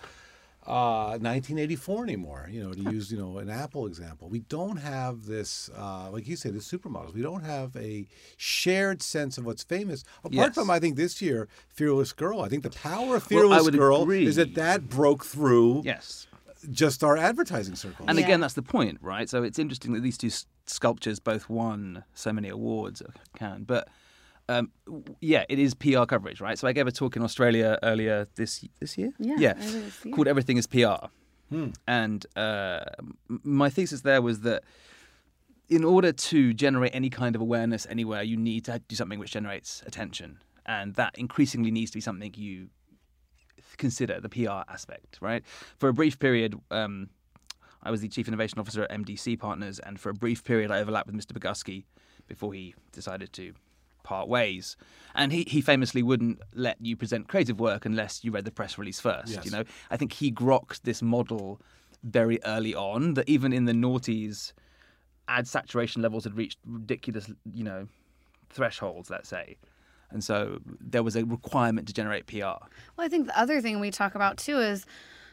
Uh, 0.66 1.18
1984 1.20 2.04
anymore. 2.04 2.48
You 2.50 2.62
know, 2.64 2.72
to 2.72 2.80
use 2.80 3.10
you 3.10 3.18
know 3.18 3.38
an 3.38 3.50
Apple 3.50 3.86
example, 3.86 4.28
we 4.28 4.40
don't 4.40 4.76
have 4.76 5.26
this, 5.26 5.70
uh, 5.76 6.10
like 6.10 6.26
you 6.28 6.36
say, 6.36 6.50
the 6.50 6.58
supermodels. 6.60 7.14
We 7.14 7.22
don't 7.22 7.44
have 7.44 7.74
a 7.76 8.06
shared 8.36 9.02
sense 9.02 9.38
of 9.38 9.44
what's 9.44 9.62
famous. 9.64 10.04
Apart 10.24 10.32
Yes. 10.34 10.54
from, 10.54 10.70
I 10.70 10.78
think 10.78 10.96
this 10.96 11.20
year, 11.22 11.48
Fearless 11.68 12.12
Girl. 12.12 12.40
I 12.40 12.48
think 12.48 12.62
the 12.62 12.70
power 12.70 13.16
of 13.16 13.22
Fearless 13.24 13.64
would 13.64 13.74
Girl 13.74 14.02
agree. 14.02 14.26
is 14.26 14.36
that 14.36 14.54
that 14.54 14.88
broke 14.88 15.24
through 15.24 15.82
Yes. 15.84 16.26
just 16.70 17.02
our 17.02 17.16
advertising 17.16 17.74
circles. 17.74 18.08
And 18.08 18.18
Yeah. 18.18 18.24
again, 18.24 18.40
that's 18.40 18.54
the 18.54 18.62
point, 18.62 18.98
right? 19.02 19.28
So 19.28 19.42
it's 19.42 19.58
interesting 19.58 19.92
that 19.94 20.00
these 20.02 20.16
two 20.18 20.30
sculptures 20.66 21.18
both 21.18 21.48
won 21.48 22.04
so 22.14 22.32
many 22.32 22.48
awards, 22.48 23.02
uh, 23.02 23.06
can. 23.36 23.64
But 23.64 23.88
um, 24.52 24.70
yeah, 25.20 25.44
it 25.48 25.58
is 25.58 25.74
PR 25.74 26.04
coverage, 26.04 26.40
right? 26.40 26.58
So 26.58 26.68
I 26.68 26.72
gave 26.72 26.86
a 26.86 26.92
talk 26.92 27.16
in 27.16 27.22
Australia 27.22 27.78
earlier 27.82 28.26
this 28.34 28.64
this 28.80 28.98
year. 28.98 29.12
Yeah, 29.18 29.36
yeah, 29.38 29.52
this 29.54 30.04
year. 30.04 30.14
called 30.14 30.28
"Everything 30.28 30.56
Is 30.56 30.66
PR," 30.66 31.06
and 31.86 32.26
uh, 32.36 32.80
my 33.42 33.68
thesis 33.70 34.02
there 34.02 34.22
was 34.22 34.40
that 34.40 34.62
in 35.68 35.84
order 35.84 36.12
to 36.12 36.52
generate 36.52 36.94
any 36.94 37.10
kind 37.10 37.34
of 37.34 37.40
awareness 37.40 37.86
anywhere, 37.88 38.22
you 38.22 38.36
need 38.36 38.64
to 38.66 38.80
do 38.88 38.96
something 38.96 39.18
which 39.18 39.32
generates 39.32 39.82
attention, 39.86 40.38
and 40.66 40.94
that 40.94 41.16
increasingly 41.16 41.70
needs 41.70 41.90
to 41.90 41.96
be 41.96 42.00
something 42.00 42.32
you 42.36 42.68
consider 43.78 44.20
the 44.20 44.28
PR 44.28 44.62
aspect, 44.68 45.18
right? 45.20 45.42
For 45.78 45.88
a 45.88 45.94
brief 45.94 46.18
period, 46.18 46.54
um, 46.70 47.08
I 47.82 47.90
was 47.90 48.00
the 48.00 48.08
chief 48.08 48.28
innovation 48.28 48.58
officer 48.58 48.82
at 48.84 48.90
MDC 48.90 49.38
Partners, 49.38 49.78
and 49.78 49.98
for 49.98 50.10
a 50.10 50.14
brief 50.14 50.44
period, 50.44 50.70
I 50.70 50.80
overlapped 50.80 51.06
with 51.06 51.16
Mr. 51.16 51.32
Bogusky 51.32 51.84
before 52.26 52.52
he 52.52 52.74
decided 52.92 53.32
to 53.34 53.54
part 54.02 54.28
ways. 54.28 54.76
And 55.14 55.32
he, 55.32 55.44
he 55.46 55.60
famously 55.60 56.02
wouldn't 56.02 56.40
let 56.54 56.76
you 56.80 56.96
present 56.96 57.28
creative 57.28 57.60
work 57.60 57.84
unless 57.84 58.24
you 58.24 58.30
read 58.30 58.44
the 58.44 58.50
press 58.50 58.78
release 58.78 59.00
first. 59.00 59.32
Yes. 59.32 59.44
You 59.44 59.50
know, 59.50 59.64
I 59.90 59.96
think 59.96 60.12
he 60.12 60.32
grokked 60.32 60.82
this 60.82 61.02
model 61.02 61.60
very 62.02 62.42
early 62.44 62.74
on 62.74 63.14
that 63.14 63.28
even 63.28 63.52
in 63.52 63.66
the 63.66 63.72
noughties, 63.72 64.52
ad 65.28 65.46
saturation 65.46 66.02
levels 66.02 66.24
had 66.24 66.36
reached 66.36 66.58
ridiculous, 66.66 67.30
you 67.52 67.64
know, 67.64 67.88
thresholds. 68.50 69.10
Let's 69.10 69.28
say. 69.28 69.56
And 70.10 70.22
so 70.22 70.60
there 70.64 71.02
was 71.02 71.16
a 71.16 71.24
requirement 71.24 71.88
to 71.88 71.94
generate 71.94 72.26
PR. 72.26 72.36
Well, 72.96 73.06
I 73.06 73.08
think 73.08 73.26
the 73.26 73.38
other 73.38 73.60
thing 73.60 73.80
we 73.80 73.90
talk 73.90 74.14
about 74.14 74.36
too 74.36 74.58
is 74.58 74.84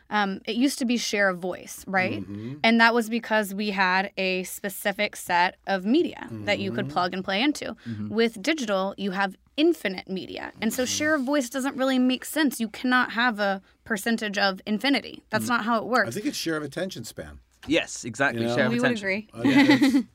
um, 0.09 0.41
it 0.47 0.55
used 0.55 0.79
to 0.79 0.85
be 0.85 0.97
share 0.97 1.29
of 1.29 1.39
voice, 1.39 1.83
right? 1.87 2.21
Mm-hmm. 2.21 2.55
And 2.63 2.81
that 2.81 2.93
was 2.93 3.09
because 3.09 3.53
we 3.53 3.71
had 3.71 4.11
a 4.17 4.43
specific 4.43 5.15
set 5.15 5.57
of 5.67 5.85
media 5.85 6.27
that 6.31 6.59
you 6.59 6.71
could 6.71 6.85
mm-hmm. 6.85 6.93
plug 6.93 7.13
and 7.13 7.23
play 7.23 7.41
into. 7.41 7.75
Mm-hmm. 7.87 8.09
With 8.09 8.41
digital, 8.41 8.95
you 8.97 9.11
have 9.11 9.35
infinite 9.55 10.09
media. 10.09 10.53
And 10.61 10.73
so 10.73 10.85
share 10.85 11.13
of 11.13 11.23
voice 11.23 11.49
doesn't 11.49 11.75
really 11.75 11.99
make 11.99 12.25
sense. 12.25 12.59
You 12.59 12.69
cannot 12.69 13.11
have 13.11 13.39
a 13.39 13.61
percentage 13.83 14.37
of 14.37 14.61
infinity. 14.65 15.21
That's 15.29 15.45
mm. 15.45 15.49
not 15.49 15.65
how 15.65 15.79
it 15.79 15.85
works. 15.85 16.07
I 16.07 16.11
think 16.11 16.25
it's 16.27 16.37
share 16.37 16.55
of 16.55 16.63
attention 16.63 17.03
span. 17.03 17.39
Yes, 17.67 18.05
exactly. 18.05 18.41
You 18.41 18.47
know? 18.47 18.55
Share 18.55 18.65
of 18.67 18.71
we 18.71 18.79
would 18.79 18.91
attention. 18.91 19.05
agree. 19.05 19.27
Oh, 19.33 19.39
I 19.41 19.65
think 19.65 19.83
it's- 19.83 20.03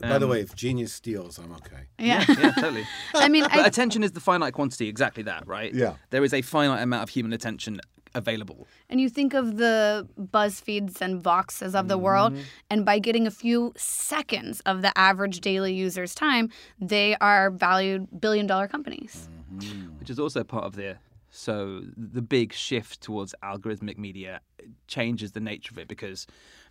By 0.00 0.18
the 0.18 0.26
um, 0.26 0.32
way, 0.32 0.40
if 0.40 0.54
genius 0.56 0.92
steals, 0.92 1.38
I'm 1.38 1.52
okay. 1.52 1.84
Yeah. 1.98 2.24
Yeah, 2.28 2.50
totally. 2.52 2.84
I 3.14 3.28
mean, 3.28 3.44
I, 3.44 3.64
attention 3.64 4.02
is 4.02 4.10
the 4.10 4.20
finite 4.20 4.52
quantity, 4.52 4.88
exactly 4.88 5.22
that, 5.22 5.46
right? 5.46 5.72
Yeah. 5.72 5.94
There 6.10 6.24
is 6.24 6.34
a 6.34 6.42
finite 6.42 6.82
amount 6.82 7.04
of 7.04 7.10
human 7.10 7.32
attention 7.32 7.80
available. 8.14 8.66
And 8.88 9.00
you 9.00 9.08
think 9.08 9.34
of 9.34 9.56
the 9.56 10.06
BuzzFeeds 10.18 11.00
and 11.00 11.22
Voxes 11.22 11.74
of 11.74 11.88
the 11.88 11.98
world, 11.98 12.32
mm-hmm. 12.32 12.42
and 12.70 12.84
by 12.84 12.98
getting 12.98 13.26
a 13.26 13.30
few 13.30 13.72
seconds 13.76 14.60
of 14.60 14.82
the 14.82 14.96
average 14.98 15.40
daily 15.40 15.74
user's 15.74 16.14
time, 16.14 16.50
they 16.80 17.16
are 17.20 17.50
valued 17.50 18.20
billion 18.20 18.46
dollar 18.46 18.68
companies. 18.68 19.28
Mm-hmm. 19.54 19.98
which 20.00 20.10
is 20.10 20.18
also 20.18 20.42
part 20.42 20.64
of 20.64 20.74
the 20.74 20.96
so 21.30 21.82
the 21.96 22.22
big 22.22 22.52
shift 22.52 23.00
towards 23.00 23.34
algorithmic 23.42 23.98
media 23.98 24.40
changes 24.86 25.32
the 25.32 25.40
nature 25.40 25.72
of 25.72 25.78
it 25.78 25.88
because 25.88 26.26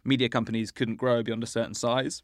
media 0.06 0.30
companies 0.30 0.72
couldn't 0.72 0.96
grow 0.96 1.22
beyond 1.22 1.44
a 1.44 1.48
certain 1.48 1.74
size 1.74 2.24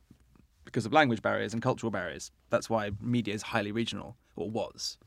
because 0.64 0.86
of 0.86 0.94
language 0.94 1.22
barriers 1.22 1.52
and 1.54 1.62
cultural 1.62 1.92
barriers. 1.92 2.32
That's 2.50 2.70
why 2.70 2.92
media 3.02 3.34
is 3.34 3.42
highly 3.42 3.72
regional 3.72 4.16
or 4.36 4.50
was. 4.50 4.98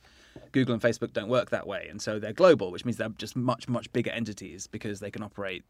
Google 0.52 0.74
and 0.74 0.82
Facebook 0.82 1.12
don't 1.12 1.28
work 1.28 1.50
that 1.50 1.66
way, 1.66 1.86
and 1.90 2.00
so 2.00 2.18
they're 2.18 2.32
global, 2.32 2.70
which 2.70 2.84
means 2.84 2.96
they're 2.96 3.08
just 3.10 3.36
much 3.36 3.68
much 3.68 3.92
bigger 3.92 4.10
entities 4.10 4.66
because 4.66 5.00
they 5.00 5.10
can 5.10 5.22
operate 5.22 5.64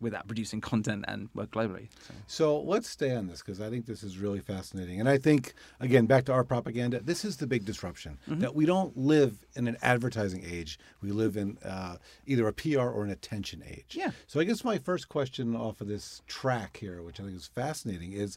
without 0.00 0.26
producing 0.26 0.60
content 0.60 1.04
and 1.08 1.28
work 1.34 1.50
globally. 1.50 1.88
So. 1.98 2.14
So 2.26 2.60
let's 2.60 2.88
stay 2.88 3.14
on 3.14 3.26
this 3.26 3.40
because 3.40 3.60
I 3.60 3.70
think 3.70 3.86
this 3.86 4.02
is 4.02 4.18
really 4.18 4.40
fascinating. 4.40 5.00
And 5.00 5.08
I 5.08 5.18
think, 5.18 5.54
again, 5.80 6.06
back 6.06 6.24
to 6.26 6.32
our 6.32 6.44
propaganda, 6.44 7.00
this 7.00 7.24
is 7.24 7.38
the 7.38 7.46
big 7.46 7.64
disruption 7.64 8.18
that 8.26 8.54
we 8.54 8.66
don't 8.66 8.96
live 8.96 9.46
in 9.54 9.66
an 9.66 9.76
advertising 9.82 10.44
age. 10.48 10.78
We 11.00 11.10
live 11.10 11.36
in 11.36 11.58
uh, 11.64 11.96
either 12.26 12.46
a 12.46 12.52
PR 12.52 12.80
or 12.80 13.04
an 13.04 13.10
attention 13.10 13.62
age. 13.66 13.96
Yeah. 13.96 14.10
So 14.26 14.40
I 14.40 14.44
guess 14.44 14.62
my 14.64 14.78
first 14.78 15.08
question 15.08 15.56
off 15.56 15.80
of 15.80 15.88
this 15.88 16.22
track 16.26 16.76
here, 16.76 17.02
which 17.02 17.20
I 17.20 17.24
think 17.24 17.36
is 17.36 17.46
fascinating, 17.46 18.12
is 18.12 18.36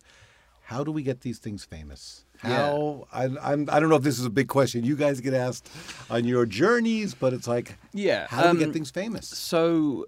how 0.68 0.84
do 0.84 0.92
we 0.92 1.02
get 1.02 1.22
these 1.22 1.40
things 1.40 1.64
famous? 1.64 2.26
How 2.40 3.08
I, 3.14 3.30
I'm, 3.42 3.70
I 3.72 3.80
don't 3.80 3.88
know 3.88 3.96
if 3.96 4.04
this 4.04 4.20
is 4.20 4.26
a 4.26 4.30
big 4.30 4.50
question 4.50 4.84
you 4.84 4.98
guys 4.98 5.22
get 5.22 5.34
asked 5.34 5.70
on 6.10 6.26
your 6.26 6.46
journeys, 6.46 7.14
but 7.14 7.32
it's 7.32 7.48
like, 7.48 7.78
Yeah, 7.94 8.28
how 8.30 8.42
do 8.42 8.48
we 8.50 8.52
um, 8.52 8.60
get 8.60 8.74
things 8.74 8.92
famous? 8.92 9.30
So, 9.30 10.08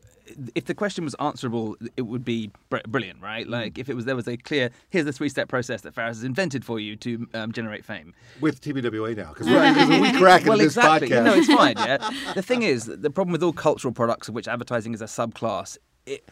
if 0.56 0.65
the 0.65 0.76
question 0.76 1.06
was 1.06 1.15
answerable, 1.22 1.78
it 1.95 2.02
would 2.02 2.26
be 2.26 2.52
br- 2.69 2.80
brilliant, 2.89 3.22
right? 3.22 3.48
Mm. 3.48 3.52
Like 3.52 3.78
if 3.78 3.88
it 3.88 3.95
was 3.95 4.04
there 4.04 4.17
was 4.17 4.28
a 4.28 4.36
clear 4.36 4.69
here's 4.89 5.06
the 5.06 5.13
three 5.13 5.30
step 5.30 5.48
process 5.48 5.80
that 5.82 5.95
Faris 5.95 6.17
has 6.17 6.26
invented 6.26 6.65
for 6.65 6.78
you 6.78 6.98
to 6.98 7.26
um, 7.34 7.54
generate 7.54 7.86
fame. 7.86 8.13
With 8.41 8.60
TBWA 8.60 9.15
now, 9.15 9.30
because 9.30 9.48
we 9.48 10.12
crack 10.19 10.43
well, 10.43 10.58
this 10.58 10.76
exactly. 10.76 11.08
podcast. 11.08 11.24
No, 11.24 11.36
it's 11.36 11.48
fine. 11.48 11.78
Yeah. 11.78 12.10
the 12.36 12.43
thing 12.43 12.63
is, 12.63 12.84
the 12.84 13.10
problem 13.10 13.32
with 13.32 13.43
all 13.43 13.54
cultural 13.54 13.93
products, 13.93 14.28
of 14.28 14.36
which 14.36 14.50
advertising 14.50 14.93
is 14.93 15.02
a 15.02 15.06
subclass, 15.06 15.78
it, 16.06 16.30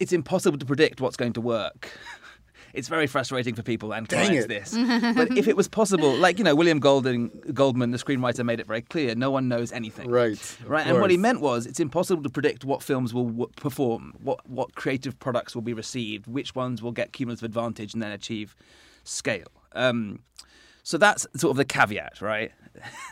it's 0.00 0.14
impossible 0.14 0.56
to 0.56 0.64
predict 0.64 1.02
what's 1.02 1.18
going 1.18 1.34
to 1.34 1.42
work. 1.42 1.92
It's 2.74 2.88
very 2.88 3.06
frustrating 3.06 3.54
for 3.54 3.62
people 3.62 3.92
and 3.92 4.06
Dang 4.06 4.26
clients 4.26 4.44
it. 4.44 4.48
this. 4.48 5.14
but 5.16 5.36
if 5.36 5.48
it 5.48 5.56
was 5.56 5.68
possible, 5.68 6.14
like 6.16 6.38
you 6.38 6.44
know, 6.44 6.54
William 6.54 6.80
Golden, 6.80 7.30
Goldman, 7.54 7.90
the 7.90 7.98
screenwriter, 7.98 8.44
made 8.44 8.60
it 8.60 8.66
very 8.66 8.82
clear: 8.82 9.14
no 9.14 9.30
one 9.30 9.48
knows 9.48 9.72
anything. 9.72 10.10
Right, 10.10 10.56
Right. 10.66 10.86
And 10.86 11.00
what 11.00 11.10
he 11.10 11.16
meant 11.16 11.40
was, 11.40 11.66
it's 11.66 11.80
impossible 11.80 12.22
to 12.22 12.30
predict 12.30 12.64
what 12.64 12.82
films 12.82 13.14
will 13.14 13.26
w- 13.26 13.50
perform, 13.56 14.14
what 14.22 14.48
what 14.48 14.74
creative 14.74 15.18
products 15.18 15.54
will 15.54 15.62
be 15.62 15.72
received, 15.74 16.26
which 16.26 16.54
ones 16.54 16.82
will 16.82 16.92
get 16.92 17.12
cumulative 17.12 17.44
advantage 17.44 17.94
and 17.94 18.02
then 18.02 18.12
achieve 18.12 18.54
scale. 19.04 19.52
Um, 19.72 20.20
So 20.82 20.96
that's 20.98 21.26
sort 21.36 21.50
of 21.50 21.56
the 21.56 21.64
caveat, 21.66 22.22
right? 22.22 22.52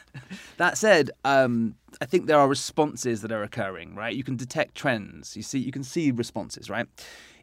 that 0.57 0.79
said, 0.79 1.11
um, 1.25 1.75
I 2.01 2.07
think 2.07 2.27
there 2.27 2.39
are 2.39 2.49
responses 2.49 3.21
that 3.23 3.33
are 3.33 3.43
occurring, 3.43 3.95
right? 3.95 4.15
You 4.15 4.25
can 4.25 4.37
detect 4.37 4.75
trends. 4.75 5.37
You 5.37 5.43
see, 5.43 5.59
you 5.59 5.73
can 5.73 5.85
see 5.85 6.11
responses, 6.11 6.71
right? 6.71 6.87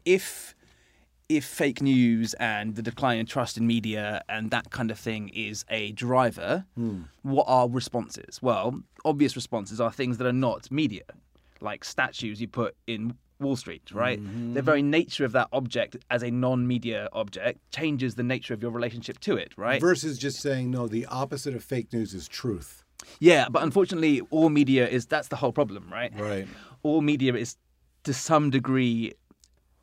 If 0.06 0.56
if 1.38 1.46
fake 1.46 1.82
news 1.82 2.34
and 2.36 2.76
the 2.76 2.82
decline 2.82 3.20
in 3.20 3.26
trust 3.26 3.58
in 3.58 3.66
media 3.66 4.24
and 4.30 4.52
that 4.52 4.70
kind 4.72 4.92
of 4.92 5.00
thing 5.00 5.30
is 5.30 5.66
a 5.70 5.92
driver, 5.94 6.66
hmm. 6.76 7.02
what 7.24 7.46
are 7.48 7.70
responses? 7.70 8.42
Well, 8.42 8.82
obvious 9.06 9.36
responses 9.36 9.82
are 9.82 9.92
things 9.92 10.18
that 10.18 10.28
are 10.28 10.34
not 10.34 10.72
media, 10.72 11.04
like 11.62 11.84
statues 11.84 12.40
you 12.42 12.48
put 12.48 12.76
in 12.88 13.16
Wall 13.40 13.56
Street, 13.56 13.92
right? 13.92 14.20
The 14.20 14.30
mm-hmm. 14.30 14.60
very 14.60 14.82
nature 14.82 15.26
of 15.26 15.34
that 15.34 15.50
object 15.52 15.98
as 16.10 16.24
a 16.24 16.32
non-media 16.32 17.10
object 17.14 17.60
changes 17.72 18.16
the 18.16 18.24
nature 18.24 18.54
of 18.54 18.62
your 18.62 18.72
relationship 18.72 19.20
to 19.22 19.36
it, 19.36 19.54
right? 19.58 19.82
Versus 19.82 20.18
just 20.18 20.40
saying 20.40 20.72
no, 20.72 20.88
the 20.88 21.06
opposite 21.08 21.54
of 21.54 21.64
fake 21.64 21.92
news 21.92 22.14
is 22.14 22.28
truth. 22.28 22.84
Yeah, 23.20 23.50
but 23.50 23.64
unfortunately, 23.64 24.22
all 24.30 24.50
media 24.50 24.88
is 24.88 25.06
that's 25.06 25.28
the 25.28 25.36
whole 25.36 25.52
problem, 25.52 25.90
right? 25.92 26.12
Right. 26.18 26.48
All 26.84 27.02
media 27.02 27.34
is 27.36 27.58
to 28.04 28.14
some 28.14 28.50
degree 28.50 29.14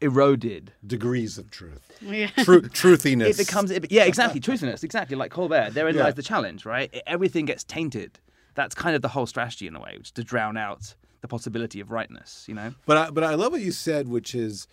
eroded. 0.01 0.73
Degrees 0.87 1.39
of 1.39 1.51
truth. 1.51 1.99
Yeah. 2.01 2.29
Tru- 2.45 2.63
truthiness. 2.69 3.31
It 3.31 3.47
becomes 3.47 3.71
it, 3.71 3.91
yeah, 3.91 4.05
exactly, 4.05 4.41
truthiness, 4.49 4.83
exactly 4.85 5.17
like 5.17 5.31
Colbert. 5.31 5.71
Therein 5.71 5.95
Yeah. 5.95 6.05
lies 6.05 6.15
the 6.15 6.23
challenge, 6.23 6.65
right? 6.65 6.95
Everything 7.07 7.45
gets 7.47 7.65
tainted. 7.65 8.19
That's 8.55 8.75
kind 8.75 8.97
of 8.97 9.03
the 9.03 9.09
whole 9.09 9.27
strategy 9.27 9.67
in 9.67 9.77
a 9.77 9.81
way, 9.81 9.95
which 9.97 10.09
is 10.09 10.13
to 10.13 10.25
drown 10.25 10.57
out 10.57 10.95
the 11.21 11.29
possibility 11.29 11.81
of 11.81 11.91
rightness. 11.91 12.45
You 12.49 12.55
know? 12.55 12.75
But 12.87 12.97
I, 12.97 13.11
but 13.11 13.25
I 13.25 13.35
love 13.35 13.53
what 13.53 13.61
you 13.61 13.73
said, 13.73 14.09
which 14.09 14.35
is 14.35 14.67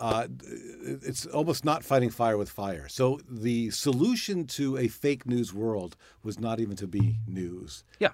uh, 0.00 0.26
it's 0.84 1.26
almost 1.26 1.64
not 1.64 1.84
fighting 1.84 2.10
fire 2.10 2.36
with 2.36 2.50
fire. 2.50 2.88
So 2.88 3.20
the 3.30 3.70
solution 3.70 4.46
to 4.48 4.76
a 4.78 4.88
fake 4.88 5.26
news 5.26 5.52
world 5.54 5.96
was 6.24 6.40
not 6.40 6.58
even 6.60 6.76
to 6.76 6.86
be 6.86 7.16
news, 7.26 7.84
Yeah. 8.00 8.08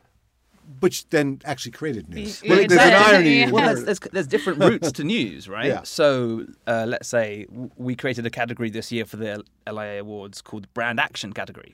Which 0.80 1.08
then 1.08 1.40
actually 1.44 1.72
created 1.72 2.08
news. 2.08 2.42
Yeah, 2.42 2.56
There's 2.66 2.72
an 2.72 2.78
irony. 2.92 3.42
in 3.42 3.50
Well, 3.50 3.66
there's, 3.66 3.84
there's, 3.84 4.00
there's 4.12 4.26
different 4.26 4.58
routes 4.58 4.92
to 4.92 5.04
news, 5.04 5.48
right? 5.48 5.66
Yeah. 5.66 5.82
So 5.82 6.46
uh, 6.66 6.84
let's 6.86 7.08
say 7.08 7.46
we 7.76 7.96
created 7.96 8.26
a 8.26 8.30
category 8.30 8.70
this 8.70 8.92
year 8.92 9.04
for 9.04 9.16
the 9.16 9.42
LIA 9.70 10.00
Awards 10.00 10.42
called 10.42 10.72
Brand 10.74 11.00
Action 11.00 11.32
category 11.32 11.72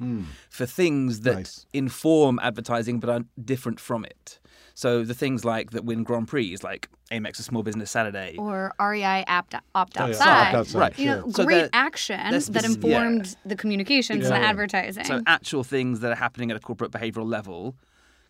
for 0.49 0.67
things 0.67 1.21
that 1.21 1.35
Nice. 1.35 1.67
inform 1.73 2.39
advertising 2.43 3.01
but 3.01 3.11
are 3.11 3.21
different 3.45 3.81
from 3.81 4.05
it. 4.05 4.39
So 4.77 5.05
the 5.05 5.15
things 5.15 5.45
like 5.45 5.71
that 5.71 5.85
win 5.85 6.03
Grand 6.03 6.27
Prix, 6.27 6.57
like 6.63 6.89
Amex 7.13 7.39
a 7.39 7.43
Small 7.45 7.63
Business 7.63 7.91
Saturday. 7.93 8.35
Or 8.39 8.73
REI 8.81 9.25
opt, 9.29 9.55
opt 9.75 9.97
Oh, 10.01 10.07
yeah. 10.07 10.11
outside. 10.11 10.47
Opt 10.49 10.55
outside, 10.55 10.79
Right. 10.81 10.99
You 10.99 11.07
know, 11.07 11.23
sure. 11.23 11.31
So 11.33 11.45
great 11.45 11.57
they're- 11.59 11.71
action 11.73 12.31
they're 12.31 12.41
that 12.41 12.65
informed 12.65 13.27
yeah. 13.27 13.33
the 13.47 13.57
communications 13.57 14.25
Yeah. 14.25 14.35
and 14.35 14.45
advertising. 14.45 15.05
So 15.05 15.21
actual 15.27 15.63
things 15.65 16.01
that 16.01 16.11
are 16.13 16.17
happening 16.17 16.51
at 16.51 16.57
a 16.57 16.61
corporate 16.61 16.91
behavioral 16.91 17.27
level, 17.29 17.77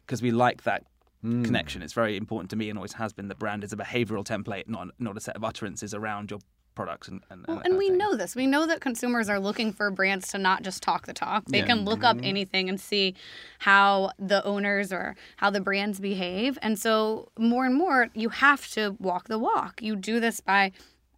because 0.07 0.23
we 0.23 0.31
like 0.31 0.65
that 0.65 0.85
hmm. 1.23 1.43
connection. 1.45 1.83
It's 1.83 1.93
very 1.93 2.17
important 2.17 2.51
to 2.51 2.57
me 2.57 2.69
and 2.71 2.79
always 2.79 2.95
has 2.95 3.13
been. 3.13 3.29
The 3.29 3.35
brand 3.35 3.65
is 3.65 3.73
a 3.73 3.77
behavioral 3.77 4.25
template, 4.25 4.69
not 4.69 4.89
not 4.99 5.17
a 5.17 5.21
set 5.21 5.37
of 5.37 5.45
utterances 5.45 5.95
around 5.95 6.31
your 6.31 6.41
products 6.75 7.09
and 7.09 7.23
and, 7.31 7.45
Well, 7.47 7.59
that 7.59 7.67
and 7.67 7.79
we 7.79 7.89
thing. 7.89 7.99
know 7.99 8.17
this. 8.17 8.35
We 8.35 8.47
know 8.47 8.67
that 8.67 8.81
consumers 8.81 9.29
are 9.29 9.39
looking 9.39 9.73
for 9.73 9.91
brands 9.91 10.29
to 10.29 10.39
not 10.39 10.63
just 10.63 10.83
talk 10.83 11.07
the 11.07 11.13
talk. 11.13 11.45
They 11.47 11.59
Yeah. 11.59 11.67
can 11.67 11.85
look 11.85 12.03
up 12.03 12.17
mm-hmm. 12.17 12.27
anything 12.27 12.69
and 12.69 12.81
see 12.81 13.15
how 13.61 14.11
the 14.19 14.45
owners 14.45 14.93
or 14.93 15.17
how 15.37 15.51
the 15.51 15.61
brands 15.61 16.01
behave. 16.01 16.59
And 16.63 16.79
so, 16.79 17.31
more 17.39 17.65
and 17.65 17.75
more, 17.75 18.09
you 18.15 18.31
have 18.31 18.67
to 18.73 18.97
walk 18.99 19.29
the 19.29 19.39
walk. 19.39 19.83
You 19.83 19.97
do 19.97 20.21
this 20.21 20.41
by 20.41 20.73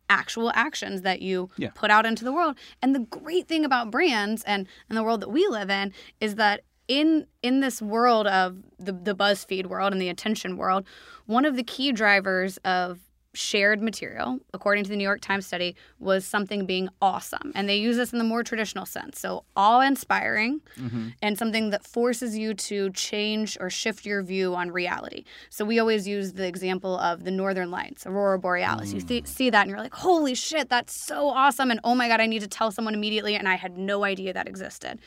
actual 0.09 0.53
actions 0.55 1.03
that 1.03 1.21
you 1.21 1.51
Yeah. 1.57 1.71
put 1.75 1.91
out 1.91 2.07
into 2.07 2.23
the 2.23 2.33
world. 2.33 2.57
And 2.83 2.95
the 2.95 3.01
great 3.01 3.49
thing 3.49 3.65
about 3.65 3.91
brands 3.91 4.45
and, 4.45 4.69
and 4.89 4.97
the 4.97 5.03
world 5.03 5.21
that 5.23 5.31
we 5.31 5.47
live 5.49 5.71
in 5.71 5.93
is 6.21 6.37
that 6.37 6.61
in 6.89 7.27
in 7.43 7.61
this 7.61 7.83
world 7.83 8.27
of 8.27 8.59
the, 8.79 8.93
the 8.93 9.15
BuzzFeed 9.15 9.67
world 9.67 9.93
and 9.93 10.01
the 10.01 10.09
attention 10.09 10.57
world, 10.57 10.85
one 11.27 11.45
of 11.45 11.57
the 11.57 11.63
key 11.63 11.93
drivers 11.93 12.57
of 12.59 13.01
shared 13.37 13.83
material, 13.83 14.39
according 14.55 14.83
to 14.85 14.91
the 14.91 14.97
New 14.97 15.05
York 15.05 15.21
Times 15.21 15.47
study, 15.47 15.77
was 15.99 16.25
something 16.25 16.65
being 16.65 16.89
awesome. 17.03 17.53
And 17.55 17.69
they 17.69 17.77
use 17.77 17.97
this 17.97 18.13
in 18.13 18.19
the 18.19 18.25
more 18.25 18.43
traditional 18.43 18.87
sense. 18.87 19.21
So, 19.21 19.45
awe 19.55 19.81
inspiring 19.81 20.61
mm-hmm. 20.79 21.09
and 21.23 21.39
something 21.39 21.71
that 21.71 21.85
forces 21.85 22.37
you 22.37 22.55
to 22.55 22.91
change 22.91 23.57
or 23.61 23.69
shift 23.69 24.07
your 24.07 24.23
view 24.23 24.55
on 24.55 24.71
reality. 24.71 25.25
So, 25.51 25.65
we 25.65 25.79
always 25.79 26.09
use 26.09 26.33
the 26.33 26.47
example 26.47 26.99
of 26.99 27.25
the 27.25 27.31
Northern 27.31 27.71
Lights, 27.71 28.07
Aurora 28.07 28.39
Borealis. 28.39 28.93
You 28.93 29.01
th- 29.01 29.25
mm. 29.25 29.29
see 29.29 29.51
that 29.51 29.63
and 29.63 29.71
you're 29.71 29.81
like, 29.81 29.95
holy 29.95 30.35
shit, 30.35 30.69
that's 30.69 30.99
so 30.99 31.29
awesome. 31.29 31.71
And 31.71 31.81
oh 31.85 31.95
my 31.95 32.09
God, 32.09 32.21
I 32.21 32.27
need 32.27 32.41
to 32.41 32.49
tell 32.49 32.73
someone 32.73 32.95
immediately. 32.95 33.37
And 33.37 33.49
I 33.49 33.57
had 33.57 33.77
no 33.77 34.05
idea 34.05 34.33
that 34.33 34.49
existed. 34.49 34.99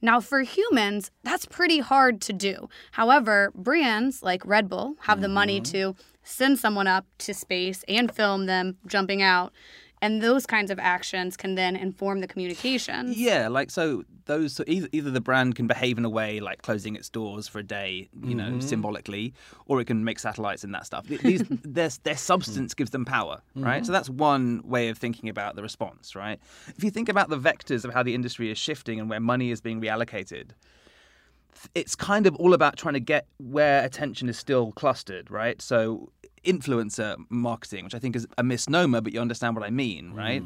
Now, 0.00 0.20
for 0.20 0.42
humans, 0.42 1.10
that's 1.24 1.46
pretty 1.46 1.80
hard 1.80 2.20
to 2.22 2.32
do. 2.32 2.68
However, 2.92 3.52
brands 3.54 4.22
like 4.22 4.46
Red 4.46 4.68
Bull 4.68 4.94
have 5.00 5.20
the 5.20 5.28
money 5.28 5.60
mm-hmm. 5.60 5.72
to 5.72 5.96
send 6.22 6.58
someone 6.58 6.86
up 6.86 7.06
to 7.18 7.34
space 7.34 7.84
and 7.88 8.14
film 8.14 8.46
them 8.46 8.76
jumping 8.86 9.22
out. 9.22 9.52
And 10.00 10.22
those 10.22 10.46
kinds 10.46 10.70
of 10.70 10.78
actions 10.78 11.36
can 11.36 11.54
then 11.54 11.76
inform 11.76 12.20
the 12.20 12.28
communications. 12.28 13.16
Yeah, 13.16 13.48
like 13.48 13.70
so 13.70 14.04
those 14.26 14.52
so 14.54 14.62
either 14.66 14.88
either 14.92 15.10
the 15.10 15.20
brand 15.20 15.56
can 15.56 15.66
behave 15.66 15.98
in 15.98 16.04
a 16.04 16.10
way 16.10 16.38
like 16.40 16.62
closing 16.62 16.94
its 16.96 17.08
doors 17.08 17.48
for 17.48 17.58
a 17.58 17.62
day, 17.62 18.08
you 18.22 18.34
know, 18.34 18.48
Mm-hmm. 18.48 18.60
symbolically, 18.60 19.34
or 19.66 19.80
it 19.80 19.86
can 19.86 20.04
make 20.04 20.18
satellites 20.18 20.64
and 20.64 20.74
that 20.74 20.86
stuff. 20.86 21.06
These 21.06 21.42
their 21.64 21.90
their 22.04 22.16
substance 22.16 22.74
gives 22.74 22.90
them 22.90 23.04
power, 23.04 23.40
right? 23.54 23.76
Mm-hmm. 23.76 23.84
So 23.86 23.92
that's 23.92 24.08
one 24.10 24.62
way 24.64 24.88
of 24.88 24.98
thinking 24.98 25.28
about 25.28 25.56
the 25.56 25.62
response, 25.62 26.14
right? 26.14 26.38
If 26.76 26.84
you 26.84 26.90
think 26.90 27.08
about 27.08 27.28
the 27.28 27.38
vectors 27.38 27.84
of 27.84 27.92
how 27.92 28.02
the 28.02 28.14
industry 28.14 28.50
is 28.50 28.58
shifting 28.58 29.00
and 29.00 29.08
where 29.10 29.20
money 29.20 29.50
is 29.50 29.60
being 29.60 29.80
reallocated, 29.80 30.50
it's 31.74 31.96
kind 31.96 32.26
of 32.26 32.36
all 32.36 32.54
about 32.54 32.76
trying 32.76 32.94
to 32.94 33.00
get 33.00 33.26
where 33.38 33.84
attention 33.84 34.28
is 34.28 34.38
still 34.38 34.72
clustered, 34.72 35.30
right? 35.30 35.60
So 35.60 36.12
influencer 36.48 37.16
marketing, 37.28 37.84
which 37.84 37.94
I 37.94 37.98
think 37.98 38.16
is 38.16 38.26
a 38.38 38.42
misnomer, 38.42 39.00
but 39.00 39.12
you 39.12 39.20
understand 39.20 39.54
what 39.56 39.64
I 39.64 39.70
mean, 39.70 40.12
right? 40.14 40.42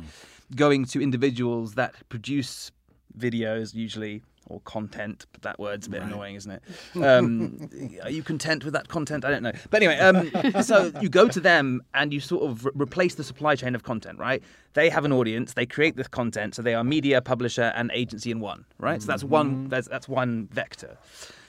Going 0.56 0.84
to 0.86 1.00
individuals 1.00 1.74
that 1.74 1.94
produce 2.08 2.70
videos 3.18 3.74
usually 3.74 4.22
or 4.48 4.60
content, 4.62 5.24
but 5.32 5.42
that 5.42 5.58
word's 5.58 5.86
a 5.86 5.90
bit 5.90 6.02
annoying, 6.02 6.34
isn't 6.34 6.50
it? 6.50 6.62
Um, 7.02 7.70
are 8.02 8.10
you 8.10 8.22
content 8.22 8.64
with 8.64 8.74
that 8.74 8.88
content? 8.88 9.24
I 9.24 9.30
don't 9.30 9.42
know. 9.42 9.52
But 9.70 9.82
anyway, 9.82 9.98
um, 9.98 10.62
so 10.70 10.92
you 11.00 11.08
go 11.08 11.28
to 11.28 11.40
them 11.40 11.80
and 11.94 12.12
you 12.12 12.20
sort 12.20 12.42
of 12.42 12.64
re- 12.64 12.72
replace 12.74 13.14
the 13.14 13.24
supply 13.24 13.54
chain 13.54 13.74
of 13.74 13.82
content, 13.84 14.18
right? 14.18 14.42
They 14.74 14.88
have 14.90 15.04
an 15.04 15.12
audience, 15.12 15.54
they 15.54 15.66
create 15.66 15.96
this 15.96 16.08
content, 16.08 16.54
so 16.56 16.62
they 16.62 16.74
are 16.74 16.84
media, 16.84 17.20
publisher, 17.22 17.72
and 17.76 17.90
agency 17.94 18.30
in 18.30 18.40
one, 18.40 18.64
right? 18.78 19.00
So 19.00 19.06
that's 19.06 19.24
one. 19.24 19.68
That's, 19.68 19.88
that's 19.88 20.08
one 20.08 20.48
vector. 20.52 20.98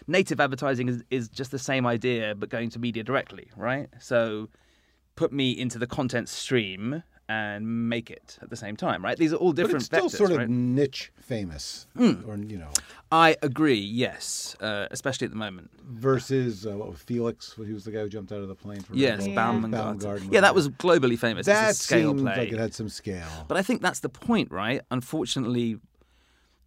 Native 0.07 0.39
advertising 0.39 0.89
is, 0.89 1.03
is 1.09 1.29
just 1.29 1.51
the 1.51 1.59
same 1.59 1.85
idea, 1.85 2.35
but 2.35 2.49
going 2.49 2.69
to 2.71 2.79
media 2.79 3.03
directly, 3.03 3.47
right? 3.55 3.89
So 3.99 4.49
put 5.15 5.31
me 5.31 5.51
into 5.51 5.77
the 5.79 5.87
content 5.87 6.27
stream 6.29 7.03
and 7.29 7.87
make 7.89 8.11
it 8.11 8.37
at 8.41 8.49
the 8.49 8.55
same 8.57 8.75
time, 8.75 9.01
right? 9.03 9.15
These 9.17 9.31
are 9.31 9.37
all 9.37 9.53
but 9.53 9.55
different 9.55 9.77
it's 9.77 9.85
still 9.85 10.07
vectors, 10.09 10.17
sort 10.17 10.31
of 10.31 10.37
right? 10.39 10.49
niche 10.49 11.11
famous, 11.21 11.87
Hmm. 11.95 12.15
or 12.27 12.35
you 12.35 12.57
know, 12.57 12.69
I 13.13 13.37
agree. 13.41 13.79
Yes, 13.79 14.57
uh, 14.59 14.87
especially 14.91 15.25
at 15.25 15.31
the 15.31 15.37
moment. 15.37 15.71
versus 15.85 16.67
uh, 16.67 16.71
what 16.75 16.89
was 16.89 16.99
Felix? 16.99 17.53
He 17.55 17.71
was 17.71 17.85
the 17.85 17.91
guy 17.91 17.99
who 17.99 18.09
jumped 18.09 18.33
out 18.33 18.39
of 18.41 18.49
the 18.49 18.55
plane. 18.55 18.81
From 18.81 18.97
Yes, 18.97 19.23
Bull. 19.25 19.35
Baumgartner. 19.35 19.77
Baumgartner, 19.77 20.33
Yeah, 20.33 20.41
that 20.41 20.53
was 20.53 20.67
globally 20.69 21.17
famous. 21.17 21.45
That 21.45 21.69
it's 21.69 21.79
scale 21.79 22.09
seemed 22.09 22.21
play. 22.21 22.37
like 22.37 22.51
it 22.51 22.59
had 22.59 22.73
some 22.73 22.89
scale. 22.89 23.45
But 23.47 23.55
I 23.57 23.61
think 23.61 23.81
that's 23.81 24.01
the 24.01 24.09
point, 24.09 24.51
right? 24.51 24.81
Unfortunately, 24.91 25.77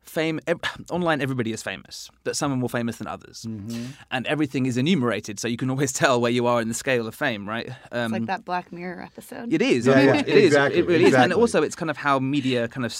fame 0.07 0.41
ev- 0.47 0.61
online 0.91 1.21
everybody 1.21 1.53
is 1.53 1.63
famous, 1.63 2.09
but 2.25 2.37
some 2.37 2.53
are 2.53 2.57
more 2.57 2.69
famous 2.69 2.97
than 2.97 3.07
others, 3.07 3.45
Mm-hmm. 3.49 3.87
and 4.11 4.27
everything 4.27 4.67
is 4.67 4.77
enumerated, 4.77 5.39
so 5.41 5.49
you 5.49 5.57
can 5.57 5.69
always 5.71 5.93
tell 6.03 6.21
where 6.21 6.31
you 6.33 6.47
are 6.47 6.61
in 6.63 6.69
the 6.69 6.75
scale 6.75 7.07
of 7.07 7.15
fame, 7.15 7.49
right? 7.49 7.69
Um, 7.93 8.05
It's 8.07 8.13
like 8.13 8.27
that 8.27 8.45
Black 8.45 8.73
Mirror 8.73 9.03
episode. 9.03 9.53
It 9.53 9.61
is. 9.63 9.87
Yeah, 9.87 9.93
I 9.93 9.97
mean, 9.97 10.07
yeah, 10.07 10.21
it 10.21 10.29
is. 10.29 10.45
exactly, 10.47 10.81
It 10.81 10.87
really 10.87 11.05
is. 11.07 11.15
And 11.15 11.33
also, 11.33 11.63
it's 11.63 11.77
kind 11.77 11.91
of 11.91 11.97
how 11.97 12.19
media 12.19 12.69
kind 12.69 12.85
of 12.87 12.95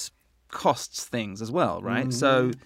costs 0.51 1.05
things 1.05 1.41
as 1.43 1.51
well, 1.51 1.81
right? 1.83 2.13
So 2.13 2.49
Mm-hmm. 2.49 2.61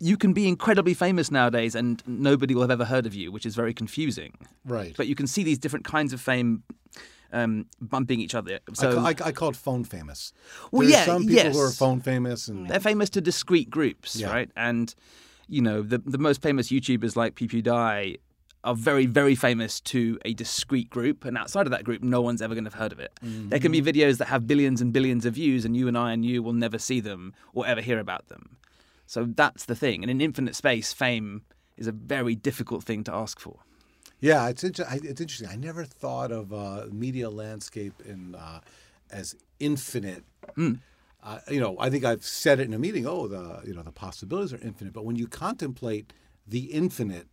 you 0.00 0.16
can 0.16 0.32
be 0.32 0.48
incredibly 0.48 0.94
famous 0.94 1.30
nowadays 1.30 1.74
and 1.74 2.02
nobody 2.06 2.54
will 2.54 2.62
have 2.62 2.70
ever 2.70 2.84
heard 2.84 3.06
of 3.06 3.14
you, 3.14 3.30
which 3.32 3.46
is 3.46 3.54
very 3.54 3.72
confusing. 3.72 4.32
Right. 4.64 4.94
But 4.96 5.06
you 5.06 5.14
can 5.14 5.26
see 5.26 5.42
these 5.44 5.58
different 5.58 5.84
kinds 5.84 6.12
of 6.12 6.20
fame 6.20 6.62
um, 7.34 7.66
bumping 7.80 8.20
each 8.20 8.34
other. 8.34 8.60
So 8.72 9.00
I, 9.00 9.08
I, 9.10 9.14
I 9.28 9.32
call 9.32 9.50
it 9.50 9.56
phone 9.56 9.84
famous. 9.84 10.32
Well, 10.70 10.82
There's 10.82 10.92
yeah, 10.92 11.04
some 11.04 11.26
people 11.26 11.52
who 11.52 11.60
are 11.60 11.66
yes. 11.66 11.78
phone 11.78 12.00
famous, 12.00 12.48
and 12.48 12.68
they're 12.68 12.80
famous 12.80 13.10
to 13.10 13.20
discrete 13.20 13.68
groups, 13.70 14.16
Yeah. 14.16 14.30
right? 14.30 14.50
And 14.56 14.94
you 15.48 15.60
know, 15.60 15.82
the 15.82 15.98
the 15.98 16.18
most 16.18 16.40
famous 16.40 16.68
YouTubers 16.70 17.16
like 17.16 17.34
PewDiePie 17.34 18.18
are 18.64 18.74
very, 18.74 19.04
very 19.04 19.34
famous 19.34 19.78
to 19.78 20.18
a 20.24 20.32
discrete 20.32 20.88
group, 20.88 21.26
and 21.26 21.36
outside 21.36 21.66
of 21.66 21.70
that 21.72 21.84
group, 21.84 22.02
no 22.02 22.22
one's 22.22 22.40
ever 22.40 22.54
going 22.54 22.64
to 22.64 22.70
have 22.70 22.80
heard 22.80 22.92
of 22.92 22.98
it. 22.98 23.12
There 23.20 23.58
can 23.60 23.70
be 23.72 23.80
Mm-hmm. 23.82 23.88
videos 23.90 24.16
that 24.18 24.28
have 24.28 24.46
billions 24.46 24.80
and 24.80 24.90
billions 24.90 25.26
of 25.26 25.34
views, 25.34 25.66
and 25.66 25.76
you 25.76 25.86
and 25.86 25.98
I 25.98 26.12
and 26.14 26.24
you 26.24 26.42
will 26.42 26.54
never 26.54 26.78
see 26.78 27.00
them 27.00 27.34
or 27.52 27.66
ever 27.66 27.82
hear 27.82 27.98
about 27.98 28.28
them. 28.28 28.56
So 29.06 29.26
that's 29.26 29.66
the 29.66 29.74
thing. 29.74 30.02
And 30.02 30.10
in 30.10 30.22
infinite 30.22 30.54
space, 30.56 30.94
fame 30.94 31.42
is 31.76 31.86
a 31.86 31.92
very 31.92 32.34
difficult 32.34 32.84
thing 32.84 33.04
to 33.04 33.12
ask 33.12 33.38
for. 33.38 33.58
Yeah, 34.20 34.48
it's 34.48 34.64
inter- 34.64 34.86
I- 34.88 35.00
it's 35.02 35.20
interesting. 35.20 35.48
I 35.48 35.56
never 35.56 35.84
thought 35.84 36.32
of 36.32 36.52
uh, 36.52 36.86
media 36.90 37.28
landscape 37.30 38.00
in 38.06 38.34
uh, 38.34 38.60
as 39.10 39.34
infinite. 39.60 40.24
Hmm. 40.56 40.74
uh, 41.22 41.38
you 41.50 41.60
know, 41.60 41.76
I 41.78 41.90
think 41.90 42.04
I've 42.04 42.24
said 42.24 42.60
it 42.60 42.66
in 42.66 42.74
a 42.74 42.78
meeting. 42.78 43.06
Oh, 43.06 43.26
the 43.28 43.62
you 43.66 43.74
know 43.74 43.82
the 43.82 43.92
possibilities 43.92 44.52
are 44.52 44.60
infinite. 44.62 44.92
But 44.92 45.04
when 45.04 45.16
you 45.16 45.26
contemplate 45.26 46.12
the 46.46 46.64
infinite, 46.72 47.26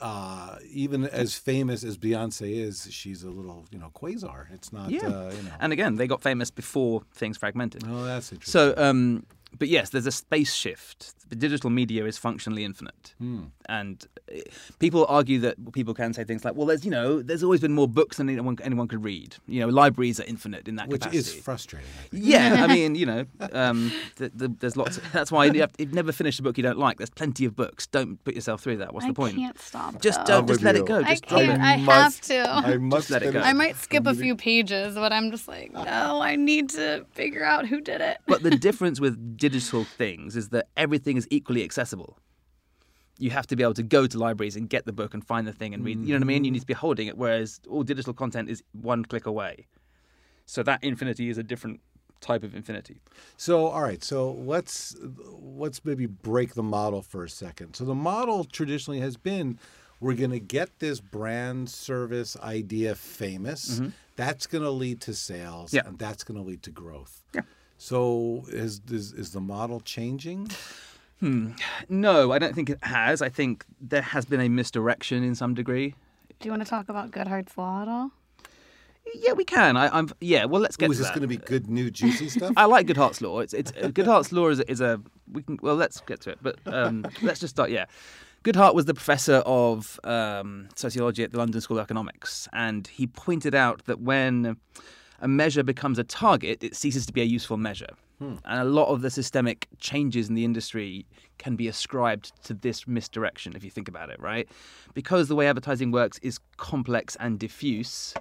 uh, 0.00 0.56
even 0.70 1.04
as 1.06 1.34
famous 1.36 1.82
as 1.84 1.96
Beyonce 1.98 2.52
is, 2.56 2.88
she's 2.90 3.22
a 3.22 3.30
little 3.30 3.66
you 3.70 3.78
know 3.78 3.90
quasar. 3.94 4.46
It's 4.52 4.72
not. 4.72 4.90
Yeah. 4.90 5.06
Uh, 5.06 5.32
you 5.36 5.42
know. 5.42 5.52
And 5.60 5.72
again, 5.72 5.96
they 5.96 6.06
got 6.06 6.22
famous 6.22 6.50
before 6.50 7.02
things 7.14 7.36
fragmented. 7.36 7.84
oh, 7.86 8.04
that's 8.04 8.32
interesting. 8.32 8.52
So, 8.52 8.74
um, 8.76 9.26
but 9.58 9.68
yes, 9.68 9.90
there's 9.90 10.06
a 10.06 10.12
space 10.12 10.52
shift. 10.54 11.12
The 11.28 11.34
digital 11.36 11.70
media 11.70 12.04
is 12.04 12.18
functionally 12.18 12.64
infinite, 12.64 13.14
Hmm. 13.18 13.44
and 13.68 14.04
uh, 14.32 14.38
people 14.78 15.06
argue 15.08 15.40
that 15.40 15.72
people 15.72 15.92
can 15.92 16.12
say 16.14 16.22
things 16.22 16.44
like, 16.44 16.54
"Well, 16.54 16.66
there's 16.68 16.84
you 16.84 16.90
know, 16.92 17.20
there's 17.20 17.42
always 17.42 17.60
been 17.60 17.72
more 17.72 17.88
books 17.88 18.18
than 18.18 18.28
anyone 18.28 18.56
anyone 18.62 18.86
could 18.86 19.02
read. 19.02 19.34
You 19.48 19.60
know, 19.60 19.68
libraries 19.68 20.20
are 20.20 20.24
infinite 20.24 20.68
in 20.68 20.76
that 20.76 20.88
which 20.88 21.00
capacity." 21.00 21.18
is 21.38 21.42
frustrating. 21.42 21.88
I. 22.12 22.16
Yeah, 22.16 22.64
I 22.64 22.72
mean, 22.72 22.94
you 23.00 23.06
know, 23.06 23.24
um, 23.52 23.90
th- 24.16 24.30
th- 24.38 24.52
there's 24.60 24.76
lots. 24.76 24.98
Of, 24.98 25.12
that's 25.12 25.32
why 25.32 25.46
you 25.46 25.60
have, 25.62 25.72
you've 25.78 25.94
never 25.94 26.12
finished 26.12 26.38
a 26.38 26.42
book 26.44 26.56
you 26.58 26.62
don't 26.62 26.78
like. 26.78 26.98
There's 26.98 27.10
plenty 27.10 27.44
of 27.44 27.56
books. 27.56 27.88
Don't 27.88 28.22
put 28.22 28.34
yourself 28.36 28.60
through 28.62 28.76
that. 28.76 28.94
What's 28.94 29.06
I 29.06 29.08
the 29.08 29.14
point? 29.14 29.34
I 29.36 29.40
can't 29.40 29.58
stop. 29.58 30.00
Just 30.00 30.20
though. 30.26 30.38
don't. 30.42 30.46
Just 30.48 30.62
let 30.62 30.76
you. 30.76 30.82
it 30.82 30.86
go. 30.86 30.98
I 31.00 31.10
Just 31.14 31.26
drop 31.26 31.40
can't. 31.40 31.60
it. 31.60 31.64
I 31.64 31.76
must- 31.78 32.28
have 32.28 32.64
to. 32.64 32.68
I 32.68 32.76
must 32.76 33.10
let 33.10 33.22
it 33.24 33.32
go. 33.32 33.40
I 33.40 33.52
might 33.52 33.74
skip 33.76 34.06
a 34.06 34.10
I'm 34.10 34.16
few 34.16 34.36
pages, 34.36 34.94
but 34.94 35.12
I'm 35.12 35.32
just 35.32 35.48
like, 35.48 35.72
no, 35.72 36.20
I 36.22 36.36
need 36.36 36.68
to 36.70 37.04
figure 37.14 37.44
out 37.44 37.66
who 37.66 37.80
did 37.80 38.00
it. 38.00 38.18
But 38.26 38.44
the 38.44 38.50
difference 38.50 39.00
with 39.00 39.35
digital 39.36 39.84
things 39.84 40.36
is 40.36 40.48
that 40.50 40.68
everything 40.76 41.16
is 41.16 41.26
equally 41.30 41.62
accessible. 41.64 42.18
You 43.18 43.30
have 43.30 43.46
to 43.46 43.56
be 43.56 43.62
able 43.62 43.74
to 43.74 43.82
go 43.82 44.06
to 44.06 44.18
libraries 44.18 44.56
and 44.56 44.68
get 44.68 44.84
the 44.84 44.92
book 44.92 45.14
and 45.14 45.24
find 45.26 45.46
the 45.46 45.52
thing 45.52 45.72
and 45.74 45.84
read. 45.84 45.98
You 46.00 46.08
know 46.08 46.14
what 46.18 46.22
I 46.24 46.26
mean? 46.26 46.44
You 46.44 46.50
need 46.50 46.60
to 46.60 46.66
be 46.66 46.74
holding 46.74 47.06
it, 47.06 47.16
whereas 47.16 47.60
all 47.68 47.82
digital 47.82 48.12
content 48.12 48.50
is 48.50 48.62
one 48.72 49.04
click 49.04 49.24
away. 49.26 49.66
So 50.44 50.62
that 50.64 50.84
infinity 50.84 51.28
is 51.30 51.38
a 51.38 51.42
different 51.42 51.80
type 52.20 52.42
of 52.42 52.54
infinity. 52.54 53.00
So, 53.36 53.66
all 53.68 53.82
right. 53.82 54.04
So 54.04 54.32
let's 54.32 54.96
let's 55.40 55.82
maybe 55.84 56.06
break 56.06 56.54
the 56.54 56.62
model 56.62 57.00
for 57.02 57.24
a 57.24 57.28
second. 57.30 57.74
So 57.74 57.84
the 57.84 57.94
model 57.94 58.44
traditionally 58.44 59.00
has 59.00 59.16
been 59.16 59.58
we're 59.98 60.14
going 60.14 60.30
to 60.30 60.38
get 60.40 60.78
this 60.78 61.00
brand 61.00 61.70
service 61.70 62.36
idea 62.42 62.94
famous. 62.94 63.80
That's 64.16 64.46
going 64.46 64.62
to 64.64 64.70
lead 64.70 65.00
to 65.02 65.14
sales, 65.14 65.70
Mm-hmm. 65.70 65.76
Yeah. 65.76 65.88
and 65.88 65.98
that's 65.98 66.22
going 66.22 66.38
to 66.42 66.46
lead 66.46 66.62
to 66.64 66.70
growth. 66.70 67.22
Yeah. 67.34 67.40
So 67.78 68.44
is, 68.48 68.80
is 68.90 69.12
is 69.12 69.32
the 69.32 69.40
model 69.40 69.80
changing? 69.80 70.50
No, 71.88 72.32
I 72.32 72.38
don't 72.38 72.54
think 72.54 72.68
it 72.68 72.78
has. 72.84 73.22
I 73.22 73.30
think 73.30 73.64
there 73.80 74.02
has 74.02 74.26
been 74.26 74.40
a 74.40 74.50
misdirection 74.50 75.24
in 75.24 75.34
some 75.34 75.54
degree. 75.54 75.94
Do 76.38 76.46
you 76.46 76.50
want 76.50 76.62
to 76.62 76.68
talk 76.68 76.90
about 76.90 77.10
Goodhart's 77.10 77.56
Law 77.56 77.82
at 77.82 77.88
all? 77.88 78.10
Yeah, 79.14 79.32
we 79.32 79.44
can. 79.44 79.76
I, 79.76 79.88
I'm. 79.96 80.10
Yeah, 80.20 80.44
well, 80.44 80.60
let's 80.60 80.76
get 80.76 80.86
Ooh, 80.86 80.88
to 80.88 80.92
is 80.92 80.98
this 80.98 81.08
going 81.08 81.22
to 81.22 81.26
be 81.26 81.38
good, 81.38 81.70
new, 81.70 81.90
juicy 81.90 82.28
stuff? 82.28 82.52
I 82.56 82.66
like 82.66 82.86
Goodhart's 82.86 83.22
law. 83.22 83.40
It's 83.40 83.54
it's 83.54 83.72
uh, 83.72 83.88
Goodhart's 83.88 84.32
law 84.32 84.48
is 84.48 84.60
a, 84.60 84.70
is 84.70 84.80
a 84.80 85.00
we 85.32 85.42
can 85.42 85.58
well 85.62 85.76
let's 85.76 86.00
get 86.00 86.20
to 86.22 86.30
it, 86.30 86.38
but 86.42 86.58
um, 86.66 87.06
let's 87.22 87.40
just 87.40 87.54
start. 87.54 87.70
Yeah, 87.70 87.86
Goodhart 88.44 88.74
was 88.74 88.84
the 88.84 88.94
professor 88.94 89.42
of 89.46 89.98
um, 90.04 90.68
sociology 90.74 91.22
at 91.22 91.32
the 91.32 91.38
London 91.38 91.60
School 91.60 91.78
of 91.78 91.84
Economics, 91.84 92.48
and 92.52 92.86
he 92.86 93.06
pointed 93.06 93.54
out 93.54 93.84
that 93.86 94.00
when 94.00 94.56
a 95.20 95.28
measure 95.28 95.62
becomes 95.62 95.98
a 95.98 96.04
target, 96.04 96.62
it 96.62 96.76
ceases 96.76 97.06
to 97.06 97.12
be 97.12 97.22
a 97.22 97.24
useful 97.24 97.56
measure. 97.56 97.94
Hmm. 98.18 98.36
And 98.46 98.60
a 98.60 98.64
lot 98.64 98.88
of 98.88 99.02
the 99.02 99.10
systemic 99.10 99.68
changes 99.78 100.28
in 100.28 100.34
the 100.34 100.44
industry 100.44 101.04
can 101.38 101.54
be 101.54 101.68
ascribed 101.68 102.32
to 102.44 102.54
this 102.54 102.86
misdirection, 102.86 103.54
if 103.54 103.62
you 103.62 103.70
think 103.70 103.88
about 103.88 104.08
it, 104.08 104.18
right? 104.20 104.48
Because 104.94 105.28
the 105.28 105.34
way 105.34 105.48
advertising 105.48 105.90
works 105.90 106.18
is 106.22 106.38
complex 106.56 107.16
and 107.20 107.38
diffuse, 107.38 108.14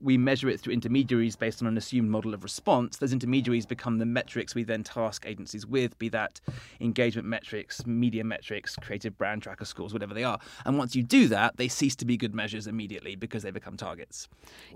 we 0.00 0.16
measure 0.16 0.48
it 0.48 0.60
through 0.60 0.72
intermediaries 0.72 1.36
based 1.36 1.60
on 1.60 1.68
an 1.68 1.76
assumed 1.76 2.10
model 2.10 2.32
of 2.32 2.42
response. 2.42 2.96
Those 2.96 3.12
intermediaries 3.12 3.66
become 3.66 3.98
the 3.98 4.06
metrics 4.06 4.54
we 4.54 4.64
then 4.64 4.82
task 4.82 5.24
agencies 5.26 5.66
with, 5.66 5.98
be 5.98 6.08
that 6.10 6.40
engagement 6.80 7.28
metrics, 7.28 7.86
media 7.86 8.24
metrics, 8.24 8.76
creative 8.76 9.16
brand 9.18 9.42
tracker 9.42 9.64
scores, 9.64 9.92
whatever 9.92 10.14
they 10.14 10.24
are. 10.24 10.38
And 10.64 10.78
once 10.78 10.96
you 10.96 11.02
do 11.02 11.28
that, 11.28 11.56
they 11.56 11.68
cease 11.68 11.94
to 11.96 12.04
be 12.04 12.16
good 12.16 12.34
measures 12.34 12.66
immediately 12.66 13.14
because 13.14 13.42
they 13.42 13.50
become 13.50 13.76
targets. 13.76 14.28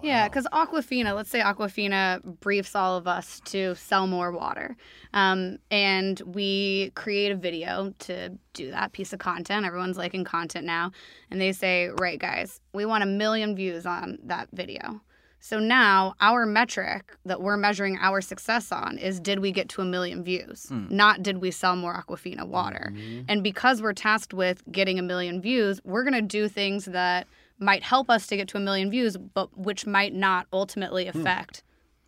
Yeah, 0.03 0.29
because 0.29 0.47
Aquafina, 0.53 1.15
let's 1.15 1.31
say 1.31 1.41
Aquafina 1.41 2.21
briefs 2.41 2.75
all 2.75 2.97
of 2.97 3.07
us 3.07 3.41
to 3.47 3.75
sell 3.77 4.07
more 4.07 4.31
water. 4.31 4.77
Um, 5.15 5.59
and 5.71 6.21
we 6.27 6.93
create 6.95 7.33
a 7.33 7.37
video 7.37 7.95
to 8.01 8.37
do 8.53 8.71
that 8.71 8.93
piece 8.93 9.13
of 9.13 9.19
content. 9.19 9.65
Everyone's 9.65 9.97
liking 9.97 10.25
content 10.25 10.67
now. 10.67 10.91
And 11.31 11.41
they 11.41 11.53
say, 11.53 11.89
right, 11.89 12.19
guys, 12.19 12.61
we 12.73 12.85
want 12.85 13.03
a 13.03 13.07
million 13.07 13.57
views 13.57 13.87
on 13.87 14.19
that 14.25 14.49
video. 14.53 15.01
So 15.45 15.59
now 15.59 16.15
our 16.23 16.47
metric 16.47 17.19
that 17.27 17.43
we're 17.43 17.59
measuring 17.59 17.99
our 17.99 18.23
success 18.23 18.73
on 18.73 18.97
is 18.97 19.21
did 19.21 19.41
we 19.41 19.53
get 19.53 19.69
to 19.69 19.83
a 19.83 19.85
million 19.85 20.25
views? 20.25 20.69
Hmm. 20.71 20.87
Not 20.89 21.23
did 21.23 21.43
we 21.43 21.51
sell 21.51 21.77
more 21.77 21.93
Aquafina 21.93 22.47
water. 22.47 22.95
Mm-hmm. 22.95 23.25
And 23.29 23.43
because 23.43 23.83
we're 23.83 23.93
tasked 23.93 24.33
with 24.33 24.63
getting 24.73 24.99
a 24.99 25.03
million 25.03 25.43
views, 25.43 25.83
we're 25.85 26.03
going 26.03 26.15
to 26.15 26.23
do 26.23 26.49
things 26.49 26.87
that 26.87 27.27
might 27.59 27.83
help 27.83 28.09
us 28.09 28.27
to 28.29 28.39
get 28.39 28.49
to 28.49 28.57
a 28.57 28.61
million 28.61 28.91
views, 28.91 29.19
but 29.19 29.55
which 29.55 29.85
might 29.85 30.15
not 30.15 30.47
ultimately 30.51 31.11
hmm. 31.11 31.21
affect 31.21 31.63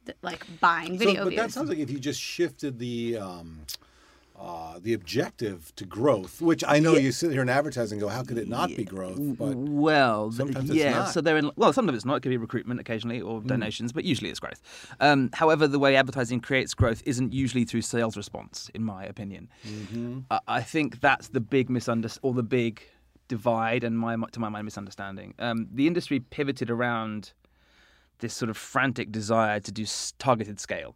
th- 0.06 0.16
like 0.22 0.42
buying 0.58 0.96
video 0.96 1.16
so, 1.16 1.24
but 1.24 1.28
views. 1.28 1.40
that 1.42 1.52
sounds 1.52 1.68
like 1.68 1.78
if 1.78 1.90
you 1.90 1.98
just 1.98 2.18
shifted 2.18 2.78
the 2.78 3.18
um, 3.18 3.60
uh, 4.38 4.78
the 4.82 4.92
objective 4.92 5.74
to 5.76 5.84
growth, 5.86 6.42
which 6.42 6.62
I 6.66 6.78
know 6.78 6.94
you 6.94 7.10
sit 7.12 7.30
here 7.32 7.40
in 7.42 7.48
advertising 7.48 7.96
and 7.96 8.02
go, 8.02 8.08
how 8.08 8.22
could 8.22 8.36
it 8.38 8.48
not 8.48 8.68
be 8.68 8.84
growth? 8.84 9.16
But 9.18 9.56
Well, 9.56 10.30
sometimes 10.30 10.68
it's 10.70 10.78
yeah. 10.78 10.90
not. 10.90 11.08
So 11.14 11.20
they're 11.22 11.38
in. 11.38 11.50
Well, 11.56 11.72
sometimes 11.72 11.96
it's 11.96 12.04
not. 12.04 12.16
It 12.16 12.20
could 12.20 12.28
be 12.30 12.36
recruitment 12.36 12.78
occasionally 12.78 13.20
or 13.20 13.40
Hmm. 13.40 13.46
donations, 13.46 13.92
but 13.92 14.04
usually 14.04 14.28
it's 14.30 14.40
growth. 14.40 14.60
Um, 15.00 15.30
however, 15.32 15.66
the 15.66 15.78
way 15.78 15.96
advertising 15.96 16.40
creates 16.40 16.74
growth 16.74 17.02
isn't 17.06 17.32
usually 17.32 17.64
through 17.64 17.82
sales 17.82 18.16
response, 18.16 18.70
in 18.74 18.84
my 18.84 19.04
opinion. 19.04 19.48
Mm-hmm. 19.66 20.18
I, 20.30 20.40
I 20.48 20.60
think 20.62 21.00
that's 21.00 21.28
the 21.28 21.40
big 21.40 21.70
misunderstanding 21.70 22.28
or 22.28 22.34
the 22.34 22.42
big 22.42 22.82
divide, 23.28 23.84
and 23.84 23.98
my 23.98 24.16
to 24.32 24.38
my 24.40 24.48
mind 24.50 24.66
misunderstanding. 24.66 25.34
Um, 25.38 25.66
the 25.72 25.86
industry 25.86 26.20
pivoted 26.20 26.70
around 26.70 27.32
this 28.18 28.34
sort 28.34 28.50
of 28.50 28.56
frantic 28.56 29.10
desire 29.12 29.60
to 29.60 29.72
do 29.72 29.82
s- 29.82 30.12
targeted 30.18 30.60
scale. 30.60 30.94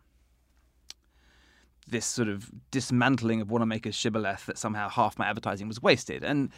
This 1.89 2.07
sort 2.07 2.29
of 2.29 2.51
dismantling 2.71 3.41
of 3.41 3.51
Wanamaker's 3.51 3.95
shibboleth 3.97 4.47
that 4.47 4.59
somehow 4.59 4.89
half 4.89 5.19
my 5.19 5.27
advertising 5.27 5.67
was 5.67 5.83
wasted. 5.83 6.23
And 6.23 6.51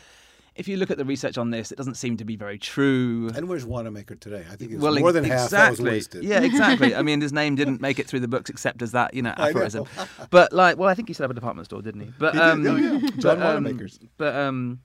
if 0.55 0.69
you 0.69 0.77
look 0.77 0.91
at 0.91 0.99
the 0.99 1.05
research 1.07 1.39
on 1.39 1.51
this, 1.51 1.73
it 1.73 1.77
doesn't 1.79 1.95
seem 1.95 2.19
to 2.19 2.25
be 2.27 2.37
very 2.37 2.59
true. 2.59 3.31
and 3.35 3.49
where's 3.49 3.65
Wanamaker 3.65 4.17
today? 4.17 4.45
I 4.51 4.57
think 4.57 4.73
it's 4.73 4.83
well, 4.83 4.95
more 4.99 5.09
ex- 5.09 5.15
than 5.15 5.25
half 5.25 5.45
exactly. 5.45 5.57
that 5.57 5.71
was 5.71 5.81
wasted. 5.95 6.25
Yeah, 6.25 6.43
exactly. 6.43 6.95
I 6.95 7.01
mean, 7.01 7.21
his 7.27 7.33
name 7.33 7.55
didn't 7.55 7.81
make 7.81 7.99
it 7.99 8.07
through 8.07 8.21
the 8.21 8.29
books 8.29 8.51
except 8.51 8.83
as 8.83 8.93
that, 8.93 9.15
you 9.15 9.23
know, 9.23 9.33
I 9.39 9.45
know. 9.45 9.49
aphorism. 9.51 9.87
but 10.29 10.53
like, 10.53 10.77
well, 10.77 10.91
I 10.91 10.95
think 10.95 11.09
he 11.09 11.15
set 11.15 11.25
up 11.25 11.31
a 11.31 11.35
department 11.35 11.65
store, 11.67 11.81
didn't 11.81 12.03
he? 12.03 12.13
But 12.19 12.35
He 12.35 12.41
did. 12.41 12.49
um, 12.51 12.67
Oh, 12.67 12.77
yeah. 12.77 12.99
but, 13.03 13.19
John 13.19 13.37
um, 13.43 13.65
Wanamaker's. 13.65 13.99
But 14.19 14.35
um, 14.37 14.81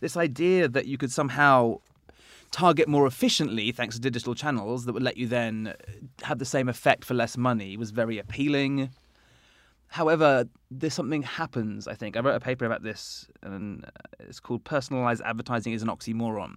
this 0.00 0.16
idea 0.18 0.68
that 0.68 0.84
you 0.86 0.98
could 0.98 1.10
somehow 1.12 1.78
target 2.50 2.88
more 2.88 3.06
efficiently 3.06 3.72
thanks 3.72 3.94
to 3.94 4.00
digital 4.00 4.34
channels 4.34 4.84
that 4.84 4.92
would 4.92 5.02
let 5.02 5.16
you 5.16 5.26
then 5.26 5.74
have 6.22 6.38
the 6.38 6.44
same 6.44 6.68
effect 6.68 7.04
for 7.04 7.14
less 7.14 7.36
money 7.38 7.76
was 7.78 7.90
very 7.92 8.18
appealing. 8.18 8.90
However, 9.88 10.44
there's 10.70 10.94
something 10.94 11.22
happens. 11.22 11.88
I 11.88 11.94
think 11.94 12.16
I 12.16 12.20
wrote 12.20 12.36
a 12.36 12.40
paper 12.40 12.64
about 12.64 12.82
this, 12.82 13.26
and 13.42 13.84
uh, 13.84 13.88
it's 14.20 14.40
called 14.40 14.64
"Personalized 14.64 15.22
Advertising 15.24 15.72
is 15.72 15.82
an 15.82 15.88
Oxymoron." 15.88 16.56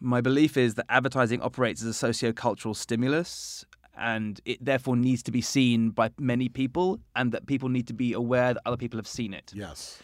My 0.00 0.20
belief 0.20 0.56
is 0.56 0.74
that 0.74 0.86
advertising 0.88 1.40
operates 1.40 1.80
as 1.82 1.88
a 1.88 1.94
socio-cultural 1.94 2.74
stimulus, 2.74 3.64
and 3.96 4.40
it 4.44 4.62
therefore 4.62 4.96
needs 4.96 5.22
to 5.22 5.30
be 5.32 5.40
seen 5.40 5.90
by 5.90 6.10
many 6.18 6.48
people, 6.48 7.00
and 7.16 7.32
that 7.32 7.46
people 7.46 7.68
need 7.68 7.86
to 7.86 7.94
be 7.94 8.12
aware 8.12 8.52
that 8.54 8.62
other 8.66 8.76
people 8.76 8.98
have 8.98 9.06
seen 9.06 9.32
it. 9.32 9.52
Yes. 9.54 10.02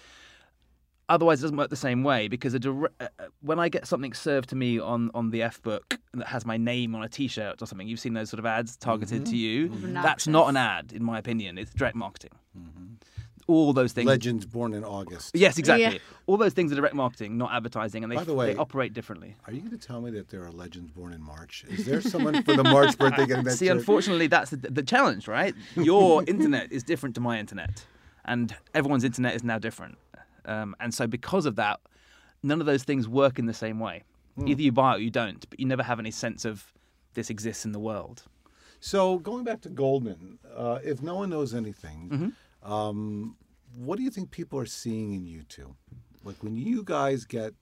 Otherwise, 1.11 1.41
it 1.41 1.43
doesn't 1.43 1.57
work 1.59 1.69
the 1.71 1.77
same 1.77 2.03
way 2.05 2.29
because 2.29 2.55
a 2.55 2.59
dire- 2.59 2.85
uh, 3.01 3.09
uh, 3.19 3.25
when 3.43 3.59
I 3.59 3.69
get 3.69 3.87
something 3.87 4.13
served 4.15 4.49
to 4.51 4.57
me 4.57 4.79
on, 4.79 5.11
on 5.13 5.31
the 5.31 5.43
F 5.43 5.61
book 5.61 5.99
that 6.15 6.29
has 6.29 6.47
my 6.47 6.57
name 6.57 6.95
on 6.95 7.03
a 7.03 7.09
T-shirt 7.09 7.61
or 7.61 7.67
something, 7.67 7.87
you've 7.89 8.01
seen 8.01 8.15
those 8.15 8.31
sort 8.31 8.39
of 8.39 8.47
ads 8.47 8.77
targeted 8.77 9.27
to 9.27 9.37
you. 9.37 9.69
That's 9.69 10.27
not 10.27 10.49
an 10.49 10.57
ad, 10.57 10.93
in 10.93 11.03
my 11.05 11.19
opinion. 11.19 11.59
It's 11.59 11.75
direct 11.75 11.97
marketing. 11.97 12.31
All 13.47 13.73
those 13.73 13.93
things. 13.93 14.07
Legends 14.07 14.47
born 14.47 14.73
in 14.75 14.85
August. 14.85 15.35
Yes, 15.35 15.59
exactly. 15.59 15.83
Yeah. 15.85 15.99
All 16.27 16.37
those 16.37 16.53
things 16.53 16.71
are 16.71 16.77
direct 16.77 16.95
marketing, 16.95 17.37
not 17.37 17.53
advertising, 17.53 18.05
and 18.05 18.13
they, 18.13 18.17
By 18.17 18.23
the 18.23 18.33
way- 18.35 18.53
they 18.53 18.57
operate 18.59 18.93
differently. 18.95 19.35
Are 19.49 19.53
you 19.53 19.59
going 19.61 19.77
to 19.77 19.87
tell 19.87 20.01
me 20.01 20.13
that 20.13 20.29
there 20.29 20.45
are 20.45 20.53
legends 20.53 20.93
born 20.93 21.13
in 21.13 21.21
March? 21.21 21.65
Is 21.69 21.85
there 21.85 22.01
someone 22.01 22.45
for 22.45 22.55
the 22.55 22.63
March 22.63 22.97
birthday 22.97 23.27
getting 23.27 23.45
that 23.51 23.57
See, 23.59 23.67
shirt? 23.67 23.79
unfortunately, 23.79 24.29
that's 24.29 24.51
the, 24.53 24.57
the 24.71 24.85
challenge, 24.85 25.27
right? 25.27 25.57
Your 25.75 26.23
internet 26.29 26.71
is 26.71 26.85
different 26.85 27.17
to 27.17 27.21
my 27.21 27.41
internet, 27.41 27.85
and 28.25 28.55
everyone's 28.73 29.03
internet 29.03 29.35
is 29.35 29.43
now 29.43 29.59
different. 29.59 29.99
Um, 30.45 30.75
and 30.81 30.93
so, 30.95 31.07
because 31.07 31.47
of 31.47 31.57
that, 31.57 31.81
none 32.43 32.61
of 32.61 32.67
those 32.67 32.83
things 32.85 33.09
work 33.09 33.39
in 33.39 33.47
the 33.47 33.55
same 33.55 33.79
way. 33.81 34.03
Hmm. 34.37 34.49
Either 34.49 34.63
you 34.63 34.73
buy 34.73 34.93
it 34.95 34.97
or 34.97 35.01
you 35.01 35.11
don't, 35.11 35.49
but 35.51 35.59
you 35.61 35.67
never 35.67 35.83
have 35.83 35.99
any 35.99 36.11
sense 36.11 36.45
of 36.45 36.73
this 37.15 37.31
exists 37.31 37.65
in 37.65 37.73
the 37.73 37.81
world. 37.81 38.23
So 38.81 39.19
going 39.19 39.45
back 39.45 39.61
to 39.63 39.69
Goldman, 39.69 40.39
uh, 40.57 40.79
if 40.83 41.03
no 41.03 41.17
one 41.17 41.31
knows 41.31 41.55
anything, 41.55 42.09
Mm-hmm. 42.65 42.73
um, 42.73 43.37
what 43.77 43.97
do 43.99 44.03
you 44.03 44.11
think 44.11 44.31
people 44.31 44.59
are 44.59 44.67
seeing 44.67 45.13
in 45.13 45.27
you 45.27 45.43
two? 45.43 45.75
Like 46.25 46.43
when 46.43 46.57
you 46.57 46.83
guys 46.85 47.25
get 47.25 47.53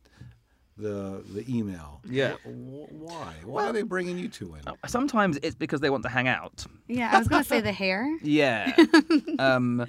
the 0.76 1.24
the 1.34 1.44
email. 1.52 2.00
Yeah. 2.08 2.34
wh- 2.44 2.88
wh- 2.88 2.92
why? 2.92 3.34
Why 3.44 3.64
are 3.66 3.72
they 3.72 3.82
bringing 3.82 4.16
you 4.18 4.28
two 4.28 4.54
in? 4.54 4.62
Sometimes 4.86 5.36
it's 5.42 5.56
because 5.56 5.80
they 5.80 5.90
want 5.90 6.04
to 6.04 6.08
hang 6.08 6.28
out. 6.28 6.64
Yeah, 6.86 7.10
I 7.12 7.18
was 7.18 7.26
gonna 7.28 7.42
say 7.44 7.60
the 7.60 7.72
hair. 7.84 8.08
Yeah. 8.22 8.72
um, 9.40 9.84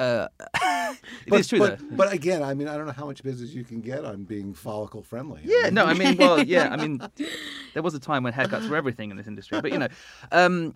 uh, 0.00 0.28
it 0.62 0.96
But, 1.28 1.40
is 1.40 1.48
true 1.48 1.58
but, 1.58 1.78
though. 1.78 1.84
but 1.96 2.12
again, 2.12 2.42
I 2.42 2.54
mean, 2.54 2.68
I 2.68 2.76
don't 2.76 2.86
know 2.86 2.92
how 2.92 3.06
much 3.06 3.22
business 3.22 3.50
you 3.52 3.64
can 3.64 3.80
get 3.80 4.04
on 4.04 4.24
being 4.24 4.54
follicle 4.54 5.02
friendly. 5.02 5.40
Yeah, 5.44 5.70
no, 5.70 5.84
I 5.84 5.94
mean, 5.94 6.16
well, 6.16 6.42
yeah, 6.42 6.68
I 6.70 6.76
mean, 6.76 7.00
there 7.74 7.82
was 7.82 7.94
a 7.94 8.00
time 8.00 8.22
when 8.22 8.32
haircuts 8.32 8.68
were 8.68 8.76
everything 8.76 9.10
in 9.10 9.16
this 9.16 9.26
industry, 9.26 9.60
but 9.60 9.70
you 9.72 9.78
know, 9.78 9.88
um, 10.32 10.74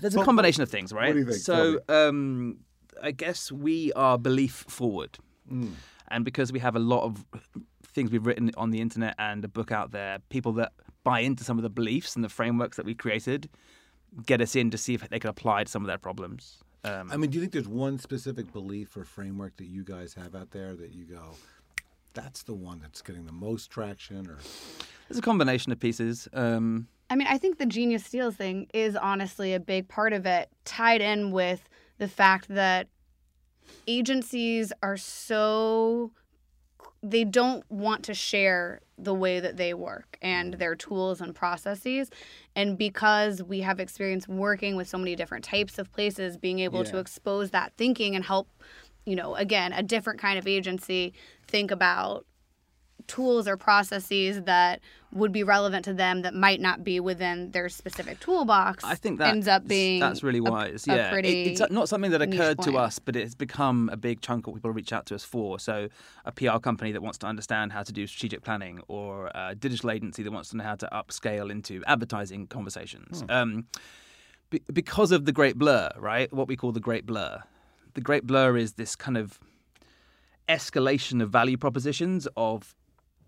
there's 0.00 0.14
a 0.14 0.18
But- 0.18 0.24
combination 0.24 0.62
of 0.62 0.70
things, 0.70 0.92
right? 0.92 1.12
do 1.12 1.18
you 1.18 1.24
think? 1.26 1.38
So, 1.38 1.80
um, 1.88 2.58
I 3.02 3.10
guess 3.10 3.50
we 3.52 3.92
are 3.94 4.16
belief 4.18 4.64
forward, 4.68 5.18
Mm. 5.52 5.72
and 6.08 6.24
because 6.24 6.52
we 6.52 6.58
have 6.60 6.74
a 6.74 6.78
lot 6.78 7.02
of 7.04 7.24
things 7.86 8.10
we've 8.10 8.24
written 8.26 8.50
on 8.56 8.70
the 8.70 8.80
internet 8.80 9.14
and 9.18 9.44
a 9.44 9.48
book 9.48 9.70
out 9.70 9.90
there, 9.90 10.18
people 10.30 10.52
that 10.54 10.72
buy 11.04 11.20
into 11.20 11.44
some 11.44 11.58
of 11.58 11.62
the 11.62 11.68
beliefs 11.70 12.14
and 12.16 12.24
the 12.24 12.28
frameworks 12.30 12.76
that 12.78 12.86
we 12.86 12.94
created 12.94 13.48
get 14.24 14.40
us 14.40 14.56
in 14.56 14.70
to 14.70 14.78
see 14.78 14.94
if 14.94 15.06
they 15.10 15.18
can 15.18 15.28
apply 15.28 15.64
to 15.64 15.70
some 15.70 15.82
of 15.82 15.86
their 15.86 15.98
problems. 15.98 16.62
Um, 16.84 17.10
I 17.10 17.16
mean, 17.16 17.30
do 17.30 17.36
you 17.36 17.40
think 17.40 17.52
there's 17.52 17.68
one 17.68 17.98
specific 17.98 18.52
belief 18.52 18.96
or 18.96 19.04
framework 19.04 19.56
that 19.56 19.66
you 19.66 19.84
guys 19.84 20.14
have 20.14 20.34
out 20.34 20.50
there 20.50 20.74
that 20.74 20.92
you 20.92 21.04
go, 21.04 21.34
that's 22.12 22.42
the 22.42 22.54
one 22.54 22.78
that's 22.80 23.00
getting 23.00 23.24
the 23.24 23.32
most 23.32 23.70
traction? 23.70 24.28
Or 24.28 24.38
it's 25.08 25.18
a 25.18 25.22
combination 25.22 25.72
of 25.72 25.80
pieces. 25.80 26.28
Um, 26.34 26.88
I 27.08 27.16
mean, 27.16 27.26
I 27.28 27.38
think 27.38 27.58
the 27.58 27.66
Genius 27.66 28.04
Steals 28.04 28.36
thing 28.36 28.68
is 28.74 28.96
honestly 28.96 29.54
a 29.54 29.60
big 29.60 29.88
part 29.88 30.12
of 30.12 30.26
it, 30.26 30.50
tied 30.64 31.00
in 31.00 31.30
with 31.30 31.68
the 31.98 32.08
fact 32.08 32.48
that 32.48 32.88
agencies 33.86 34.72
are 34.82 34.96
so 34.96 36.12
they 37.04 37.22
don't 37.22 37.70
want 37.70 38.02
to 38.04 38.14
share 38.14 38.80
the 38.96 39.12
way 39.12 39.38
that 39.38 39.58
they 39.58 39.74
work 39.74 40.16
and 40.22 40.54
mm. 40.54 40.58
their 40.58 40.74
tools 40.74 41.20
and 41.20 41.34
processes. 41.34 42.10
And 42.56 42.78
because 42.78 43.42
we 43.42 43.60
have 43.60 43.78
experience 43.78 44.26
working 44.26 44.74
with 44.74 44.88
so 44.88 44.96
many 44.96 45.14
different 45.14 45.44
types 45.44 45.78
of 45.78 45.92
places 45.92 46.38
being 46.38 46.60
able 46.60 46.82
to 46.84 46.98
expose 46.98 47.50
that 47.50 47.72
thinking 47.76 48.14
and 48.16 48.24
help 48.24 48.48
you 49.04 49.14
know 49.14 49.34
again 49.34 49.72
a 49.74 49.82
different 49.82 50.18
kind 50.18 50.38
of 50.38 50.46
agency 50.46 51.12
think 51.46 51.70
about 51.70 52.24
tools 53.06 53.46
or 53.46 53.56
processes 53.56 54.42
that 54.42 54.80
would 55.12 55.30
be 55.30 55.42
relevant 55.44 55.84
to 55.84 55.94
them 55.94 56.22
that 56.22 56.34
might 56.34 56.60
not 56.60 56.82
be 56.82 56.98
within 56.98 57.50
their 57.52 57.68
specific 57.68 58.18
toolbox 58.18 58.82
I 58.82 58.94
think 58.96 59.18
that 59.18 59.28
ends 59.28 59.46
up 59.46 59.66
being 59.68 60.00
that's 60.00 60.22
really 60.22 60.38
a- 60.38 60.42
wise. 60.42 60.88
a 60.88 60.96
yeah, 60.96 61.06
It- 61.08 61.12
pretty 61.12 61.42
it's 61.52 61.62
not 61.70 61.88
something 61.88 62.10
that 62.10 62.22
occurred 62.22 62.58
to 62.62 62.76
us, 62.78 62.98
but 62.98 63.14
it's 63.14 63.34
become 63.34 63.88
a 63.92 63.96
big 63.96 64.20
chunk 64.22 64.46
of 64.46 64.52
what 64.52 64.58
people 64.58 64.72
reach 64.72 64.92
out 64.92 65.06
to 65.06 65.14
us 65.14 65.22
for. 65.22 65.58
So, 65.60 65.88
a 66.24 66.32
PR 66.32 66.58
company 66.58 66.90
that 66.92 67.02
wants 67.02 67.18
to 67.18 67.26
understand 67.26 67.72
how 67.72 67.82
to 67.84 67.92
do 67.92 68.06
strategic 68.06 68.42
planning, 68.42 68.80
or 68.88 69.30
a 69.34 69.54
digital 69.54 69.90
agency 69.90 70.22
that 70.24 70.32
wants 70.32 70.48
to 70.50 70.56
know 70.56 70.64
how 70.64 70.74
to 70.76 70.88
upscale 70.92 71.50
into 71.50 71.82
advertising 71.86 72.46
conversations. 72.48 73.22
Um, 73.28 73.66
be- 74.50 74.62
because 74.72 75.12
of 75.12 75.26
the 75.26 75.32
great 75.32 75.56
blur, 75.58 75.90
right? 75.98 76.32
What 76.32 76.48
we 76.48 76.56
call 76.56 76.72
the 76.72 76.80
great 76.80 77.06
blur. 77.06 77.42
The 77.94 78.00
great 78.00 78.26
blur 78.26 78.56
is 78.56 78.72
this 78.72 78.96
kind 78.96 79.16
of 79.16 79.38
escalation 80.48 81.22
of 81.22 81.30
value 81.30 81.56
propositions 81.56 82.26
of 82.36 82.74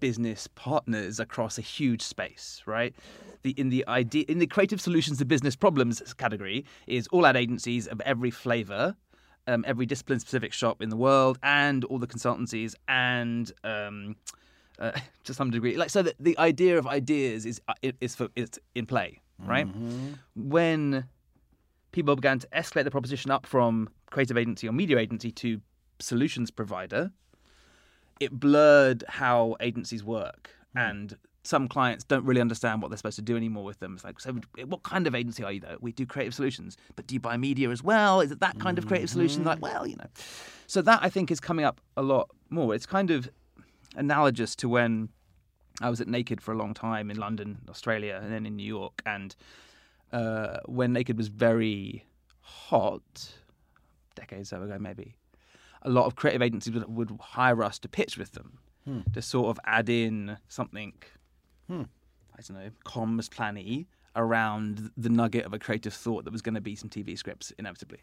business 0.01 0.49
partners 0.55 1.21
across 1.21 1.59
a 1.59 1.63
huge 1.63 2.03
space, 2.03 2.63
right? 2.67 2.95
The 3.43 3.51
in 3.53 3.69
the 3.69 3.87
idea 3.89 4.25
in 4.29 4.39
the 4.39 4.47
creative 4.47 4.81
solutions 4.81 5.19
to 5.19 5.25
business 5.25 5.57
problems 5.57 6.01
category 6.15 6.65
is 6.87 7.07
all 7.09 7.27
ad 7.27 7.37
agencies 7.37 7.87
of 7.87 8.01
every 8.03 8.31
flavor, 8.31 8.97
um, 9.47 9.65
every 9.67 9.87
discipline 9.87 10.21
specific 10.21 10.53
shop 10.53 10.83
in 10.83 10.89
the 10.89 10.97
world, 10.97 11.39
and 11.43 11.85
all 11.85 11.99
the 11.99 12.07
consultancies 12.07 12.75
and 12.89 13.53
um, 13.65 14.17
uh, 14.79 14.93
to 15.25 15.35
some 15.35 15.51
degree, 15.51 15.77
like 15.77 15.91
so 15.91 16.03
that 16.03 16.15
the 16.19 16.39
idea 16.39 16.79
of 16.79 16.87
ideas 16.87 17.47
is 17.47 17.61
uh, 17.69 17.75
is 18.01 18.15
for 18.15 18.29
is 18.37 18.51
in 18.75 18.87
play, 18.87 19.21
right? 19.39 19.67
When 20.35 21.05
people 21.93 22.15
began 22.15 22.39
to 22.39 22.47
escalate 22.49 22.85
the 22.85 22.91
proposition 22.91 23.31
up 23.31 23.47
from 23.47 23.89
creative 24.11 24.37
agency 24.37 24.69
or 24.69 24.73
media 24.73 24.99
agency 24.99 25.31
to 25.33 25.61
solutions 25.99 26.51
provider, 26.51 27.11
it 28.21 28.33
blurred 28.33 29.05
how 29.09 29.57
agencies 29.61 30.05
work. 30.05 30.51
And 30.75 31.17
some 31.43 31.69
clients 31.69 32.05
don't 32.05 32.25
really 32.25 32.41
understand 32.41 32.83
what 32.83 32.89
they're 32.89 32.99
supposed 32.99 33.17
to 33.17 33.23
do 33.23 33.37
anymore 33.37 33.65
with 33.65 33.79
them. 33.79 33.95
It's 33.95 34.05
like, 34.05 34.21
so 34.21 34.35
what 34.67 34.83
kind 34.83 35.07
of 35.07 35.15
agency 35.15 35.45
are 35.45 35.53
you 35.53 35.61
though? 35.61 35.77
We 35.81 35.93
do 35.93 36.05
creative 36.05 36.35
solutions, 36.35 36.77
but 36.97 37.07
do 37.07 37.15
you 37.15 37.21
buy 37.21 37.37
media 37.37 37.71
as 37.71 37.83
well? 37.83 38.21
Is 38.21 38.33
it 38.33 38.41
that 38.41 38.59
kind 38.59 38.79
of 38.79 38.87
creative 38.87 39.09
solution? 39.09 39.45
Like, 39.45 39.63
well, 39.63 39.87
you 39.87 39.97
know. 39.97 40.09
So 40.67 40.83
that 40.83 41.01
I 41.03 41.09
think 41.09 41.31
is 41.31 41.41
coming 41.41 41.65
up 41.65 41.81
a 41.97 42.03
lot 42.03 42.31
more. 42.51 42.75
It's 42.75 42.87
kind 42.87 43.11
of 43.11 43.31
analogous 43.95 44.57
to 44.57 44.69
when 44.69 45.09
I 45.81 45.89
was 45.89 46.01
at 46.01 46.09
Naked 46.09 46.41
for 46.41 46.53
a 46.53 46.57
long 46.57 46.75
time 46.75 47.11
in 47.11 47.17
London, 47.17 47.59
Australia, 47.69 48.21
and 48.23 48.33
then 48.33 48.45
in 48.45 48.57
New 48.57 48.67
York. 48.67 49.01
And 49.07 49.37
uh, 50.13 50.59
when 50.67 50.93
Naked 50.93 51.17
was 51.17 51.29
very 51.29 52.05
hot, 52.41 53.03
decades 54.15 54.53
ago 54.53 54.79
maybe, 54.81 55.15
a 55.87 55.91
lot 55.91 56.05
of 56.07 56.17
creative 56.17 56.43
agencies 56.43 56.75
would, 56.75 56.85
would 56.95 57.11
hire 57.21 57.63
us 57.63 57.79
to 57.79 57.89
pitch 57.89 58.19
with 58.19 58.33
them 58.33 58.59
to 59.15 59.21
sort 59.23 59.49
of 59.49 59.59
add 59.65 59.89
in 59.89 60.37
something, 60.49 60.93
I 61.69 61.75
don't 61.75 62.51
know, 62.51 62.71
comms 62.85 63.29
planny 63.29 63.87
around 64.15 64.91
the 64.97 65.09
nugget 65.09 65.45
of 65.45 65.53
a 65.53 65.59
creative 65.59 65.93
thought 65.95 66.25
that 66.25 66.33
was 66.33 66.41
going 66.43 66.55
to 66.55 66.61
be 66.61 66.77
some 66.77 66.89
TV 66.89 67.17
scripts 67.19 67.53
inevitably. 67.59 67.99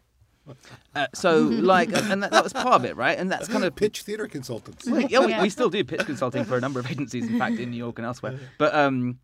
Uh, 0.94 1.06
so, 1.14 1.38
like, 1.38 1.88
and 1.88 2.22
that, 2.22 2.30
that 2.30 2.44
was 2.44 2.52
part 2.52 2.74
of 2.74 2.84
it, 2.84 2.94
right? 2.96 3.18
And 3.18 3.32
that's 3.32 3.48
kind 3.54 3.64
of 3.64 3.74
pitch 3.74 4.02
theater 4.02 4.28
consultants. 4.28 4.86
we, 4.86 5.06
yeah, 5.06 5.20
we, 5.20 5.30
Yeah. 5.30 5.40
we 5.42 5.48
still 5.48 5.70
do 5.70 5.82
pitch 5.82 6.04
consulting 6.04 6.44
for 6.44 6.56
a 6.58 6.60
number 6.60 6.78
of 6.78 6.88
agencies, 6.90 7.26
in 7.26 7.38
fact, 7.38 7.58
in 7.58 7.70
New 7.70 7.78
York 7.78 7.98
and 7.98 8.04
elsewhere. 8.06 8.38
But 8.58 8.74
um, 8.74 9.18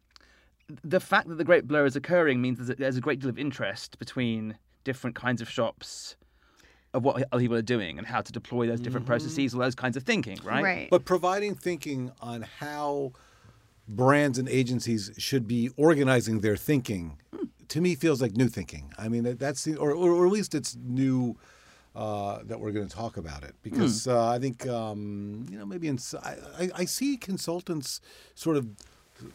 the 0.82 0.98
fact 0.98 1.28
that 1.28 1.34
the 1.36 1.44
great 1.44 1.66
blur 1.68 1.84
is 1.84 1.94
occurring 1.94 2.40
means 2.40 2.66
that 2.66 2.78
there's 2.78 2.96
a 2.96 3.02
great 3.02 3.20
deal 3.20 3.28
of 3.28 3.38
interest 3.38 3.98
between 3.98 4.56
different 4.82 5.14
kinds 5.14 5.42
of 5.42 5.50
shops 5.50 6.16
of 6.92 7.04
what 7.04 7.22
other 7.32 7.40
people 7.40 7.56
are 7.56 7.62
doing 7.62 7.98
and 7.98 8.06
how 8.06 8.20
to 8.20 8.32
deploy 8.32 8.66
those 8.66 8.80
different 8.80 9.06
processes, 9.06 9.54
all 9.54 9.60
those 9.60 9.74
kinds 9.74 9.96
of 9.96 10.02
thinking, 10.02 10.38
right? 10.42 10.62
right 10.62 10.88
But 10.90 11.04
providing 11.04 11.54
thinking 11.54 12.10
on 12.20 12.42
how 12.42 13.12
brands 13.86 14.38
and 14.38 14.48
agencies 14.48 15.10
should 15.16 15.46
be 15.46 15.70
organizing 15.76 16.40
their 16.40 16.56
thinking, 16.56 17.18
to 17.68 17.80
me 17.80 17.94
feels 17.94 18.20
like 18.20 18.36
new 18.36 18.48
thinking. 18.48 18.92
I 18.98 19.08
mean, 19.08 19.22
that- 19.24 19.38
that's 19.38 19.64
the, 19.64 19.76
or, 19.76 19.92
or, 19.92 20.10
or 20.12 20.26
at 20.26 20.32
least 20.32 20.54
it's 20.54 20.76
new 20.76 21.36
uh, 21.94 22.40
that 22.44 22.58
we're 22.60 22.70
going 22.70 22.86
to 22.88 22.94
talk 22.94 23.16
about 23.16 23.42
it 23.42 23.54
because 23.62 24.06
uh, 24.06 24.28
I 24.28 24.38
think 24.38 24.64
um, 24.68 25.46
you 25.50 25.58
know 25.58 25.66
maybe 25.66 25.88
in, 25.88 25.96
s- 25.96 26.14
I, 26.14 26.36
I- 26.58 26.70
I 26.76 26.84
see 26.84 27.16
consultants 27.16 28.00
sort 28.36 28.56
of 28.56 28.68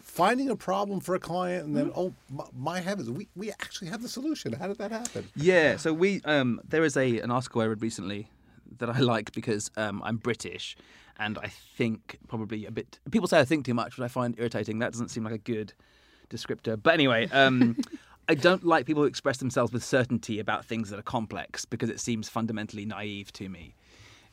finding 0.02 0.50
a 0.50 0.56
problem 0.56 1.00
for 1.00 1.16
a 1.16 1.20
client 1.20 1.66
and 1.66 1.76
then 1.76 1.92
oh 1.96 2.14
my, 2.30 2.44
my 2.58 2.80
heavens 2.80 3.10
we, 3.10 3.28
we 3.36 3.52
actually 3.52 3.90
have 3.90 4.02
the 4.02 4.10
solution 4.10 4.54
how 4.54 4.68
did 4.68 4.78
that 4.78 4.92
happen 4.92 5.28
Yeah, 5.36 5.78
so 5.78 5.94
we 5.94 6.22
um, 6.26 6.62
there 6.68 6.84
is 6.84 6.98
a 6.98 7.20
an 7.20 7.32
article 7.32 7.62
I 7.62 7.66
read 7.66 7.82
recently 7.82 8.30
that 8.80 8.90
I 8.90 9.00
like 9.14 9.32
because 9.34 9.72
um, 9.78 10.02
I'm 10.04 10.18
British 10.18 10.76
and 11.18 11.38
I 11.38 11.48
think 11.48 12.18
probably 12.28 12.66
a 12.66 12.72
bit. 12.72 13.00
People 13.12 13.28
say 13.28 13.40
I 13.40 13.46
think 13.46 13.66
too 13.66 13.74
much, 13.74 13.98
which 13.98 14.04
I 14.04 14.08
find 14.08 14.36
irritating. 14.38 14.80
That 14.80 14.92
doesn't 14.92 15.10
seem 15.10 15.24
like 15.24 15.34
a 15.34 15.38
good 15.38 15.74
descriptor. 16.30 16.82
But 16.82 16.94
anyway, 16.94 17.30
um, 17.30 17.78
I 18.30 18.36
don't 18.36 18.66
like 18.66 18.86
people 18.86 19.04
who 19.04 19.08
express 19.08 19.38
themselves 19.38 19.72
with 19.72 19.84
certainty 19.84 20.40
about 20.40 20.66
things 20.66 20.90
that 20.90 21.00
are 21.00 21.04
complex 21.04 21.64
because 21.64 21.90
it 21.90 22.00
seems 22.00 22.28
fundamentally 22.28 22.86
naive 22.86 23.32
to 23.34 23.50
me. 23.50 23.76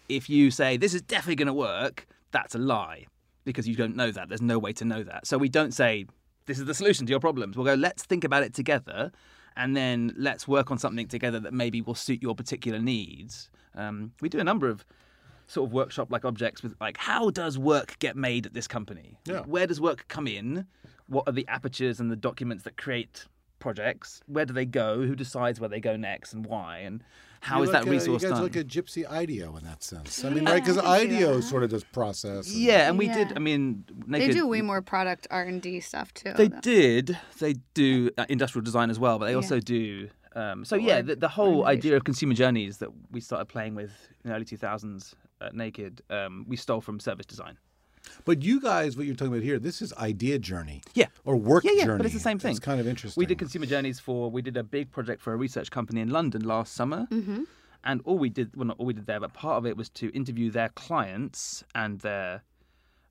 If 0.09 0.29
you 0.29 0.51
say 0.51 0.77
this 0.77 0.95
is 0.95 1.03
definitely 1.03 1.37
going 1.37 1.47
to 1.47 1.55
work, 1.55 2.07
that's 2.33 2.55
a 2.55 2.59
lie 2.59 3.07
because 3.45 3.67
you 3.69 3.75
don't 3.77 3.97
know 3.97 4.11
that. 4.11 4.29
There's 4.29 4.43
no 4.43 4.59
way 4.59 4.73
to 4.75 4.85
know 4.85 5.03
that. 5.03 5.27
So 5.27 5.39
we 5.39 5.49
don't 5.49 5.73
say 5.73 6.07
this 6.47 6.59
is 6.59 6.65
the 6.65 6.75
solution 6.75 7.07
to 7.07 7.11
your 7.11 7.21
problems. 7.21 7.57
We'll 7.57 7.67
go 7.67 7.75
let's 7.75 8.03
think 8.05 8.25
about 8.25 8.43
it 8.43 8.55
together 8.55 9.13
and 9.57 9.77
then 9.77 10.13
let's 10.17 10.49
work 10.49 10.71
on 10.71 10.79
something 10.79 11.07
together 11.09 11.39
that 11.41 11.53
maybe 11.53 11.81
will 11.83 11.95
suit 11.95 12.23
your 12.23 12.35
particular 12.35 12.79
needs. 12.79 13.51
Um, 13.75 14.13
we 14.21 14.29
do 14.29 14.39
a 14.41 14.45
number 14.45 14.69
of 14.69 14.85
sort 15.47 15.69
of 15.69 15.73
workshop 15.73 16.11
like 16.11 16.25
objects 16.25 16.63
with 16.63 16.75
like 16.81 16.97
how 16.97 17.29
does 17.31 17.59
work 17.59 17.99
get 17.99 18.17
made 18.17 18.47
at 18.47 18.55
this 18.55 18.67
company 18.67 19.19
Yeah. 19.27 19.41
where 19.41 19.67
does 19.67 19.81
work 19.81 20.07
come 20.09 20.27
in 20.27 20.67
what 21.09 21.25
are 21.27 21.33
the 21.33 21.47
apertures 21.49 22.01
and 22.01 22.11
the 22.11 22.17
documents 22.17 22.65
that 22.65 22.79
create 22.79 23.27
projects 23.59 24.23
where 24.27 24.47
do 24.47 24.55
they 24.55 24.65
go 24.65 25.03
who 25.03 25.15
decides 25.15 25.61
where 25.61 25.69
they 25.69 25.81
go 25.81 25.95
next 25.97 26.33
and 26.33 26.47
why 26.47 26.79
and 26.79 27.03
how 27.43 27.59
You 27.59 27.65
is 27.65 27.71
that 27.73 27.87
a- 27.87 27.91
resource 27.91 28.23
you 28.23 28.29
guys 28.29 28.39
done 28.39 28.43
like 28.45 28.57
a 28.57 28.65
gypsy 28.65 29.03
IDEO 29.11 29.57
in 29.59 29.65
that 29.65 29.83
sense 29.83 30.25
i 30.25 30.31
mean 30.31 30.45
Yeah, 30.45 30.51
right 30.53 30.63
because 30.63 30.79
I 30.79 31.01
can 31.01 31.11
see 31.11 31.17
IDEO 31.17 31.35
that. 31.37 31.43
sort 31.43 31.63
of 31.65 31.71
does 31.71 31.85
process 31.85 32.47
and- 32.49 32.57
yeah 32.69 32.89
and 32.89 32.97
we 32.99 33.09
did 33.09 33.29
i 33.37 33.41
mean 33.41 33.85
they 34.07 34.29
do 34.31 34.47
way 34.47 34.63
more 34.63 34.81
product 34.81 35.27
r&d 35.31 35.81
stuff 35.81 36.15
too 36.15 36.33
They 36.37 36.49
though. 36.49 36.61
did. 36.61 37.19
They 37.41 37.55
do 37.75 38.11
uh, 38.17 38.25
industrial 38.29 38.63
design 38.65 38.89
as 38.91 38.99
well, 38.99 39.19
but 39.19 39.27
they 39.27 39.33
Yeah. 39.33 39.37
also 39.45 39.59
do. 39.61 40.09
Um, 40.35 40.65
so 40.65 40.77
yeah, 40.77 41.03
the, 41.03 41.17
the 41.17 41.29
whole 41.29 41.67
idea 41.67 41.97
of 41.97 42.05
consumer 42.05 42.35
journeys 42.35 42.79
that 42.79 42.91
we 43.11 43.21
started 43.21 43.47
playing 43.47 43.75
with 43.75 43.91
in 44.25 44.31
the 44.31 44.37
early 44.37 44.45
2000s 44.47 45.15
at 45.41 45.55
Naked, 45.55 46.03
um, 46.11 46.45
we 46.49 46.57
stole 46.57 46.81
from 46.81 46.99
service 47.01 47.27
design. 47.27 47.59
But 48.25 48.43
you 48.43 48.61
guys, 48.61 48.97
what 48.97 49.07
you're 49.07 49.15
talking 49.15 49.33
about 49.33 49.43
here, 49.45 49.59
this 49.59 49.81
is 49.83 49.93
idea 49.95 50.39
journey. 50.39 50.83
Yeah. 50.95 51.07
Or 51.25 51.37
work 51.37 51.65
Yeah, 51.65 51.73
yeah, 51.75 51.85
journey. 51.85 51.99
but 51.99 52.07
it's 52.07 52.15
the 52.15 52.21
same 52.21 52.39
thing. 52.39 52.51
It's 52.53 52.61
kind 52.61 52.81
of 52.81 52.87
interesting. 52.87 53.21
We 53.21 53.27
did 53.27 53.39
consumer 53.39 53.67
journeys 53.67 54.01
for. 54.01 54.31
We 54.31 54.43
did 54.43 54.57
a 54.57 54.63
big 54.65 54.91
project 54.91 55.23
for 55.23 55.33
a 55.33 55.37
research 55.37 55.71
company 55.71 56.01
in 56.01 56.11
London 56.11 56.43
last 56.43 56.75
summer, 56.75 57.07
Mm-hmm. 57.11 57.43
and 57.85 58.01
all 58.05 58.19
we 58.19 58.29
did, 58.29 58.55
well, 58.57 58.67
not 58.67 58.77
all 58.79 58.87
we 58.87 58.93
did 58.95 59.07
there, 59.07 59.21
but 59.21 59.33
part 59.35 59.57
of 59.59 59.67
it 59.67 59.77
was 59.77 59.89
to 59.91 60.09
interview 60.11 60.51
their 60.51 60.69
clients 60.71 61.65
and 61.75 62.01
their 62.01 62.43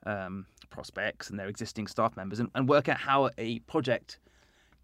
um, 0.05 0.45
prospects 0.69 1.29
and 1.29 1.37
their 1.39 1.47
existing 1.47 1.87
staff 1.87 2.15
members 2.17 2.39
and, 2.39 2.49
and 2.55 2.67
work 2.67 2.89
out 2.89 2.97
how 2.97 3.29
a 3.37 3.59
project 3.59 4.19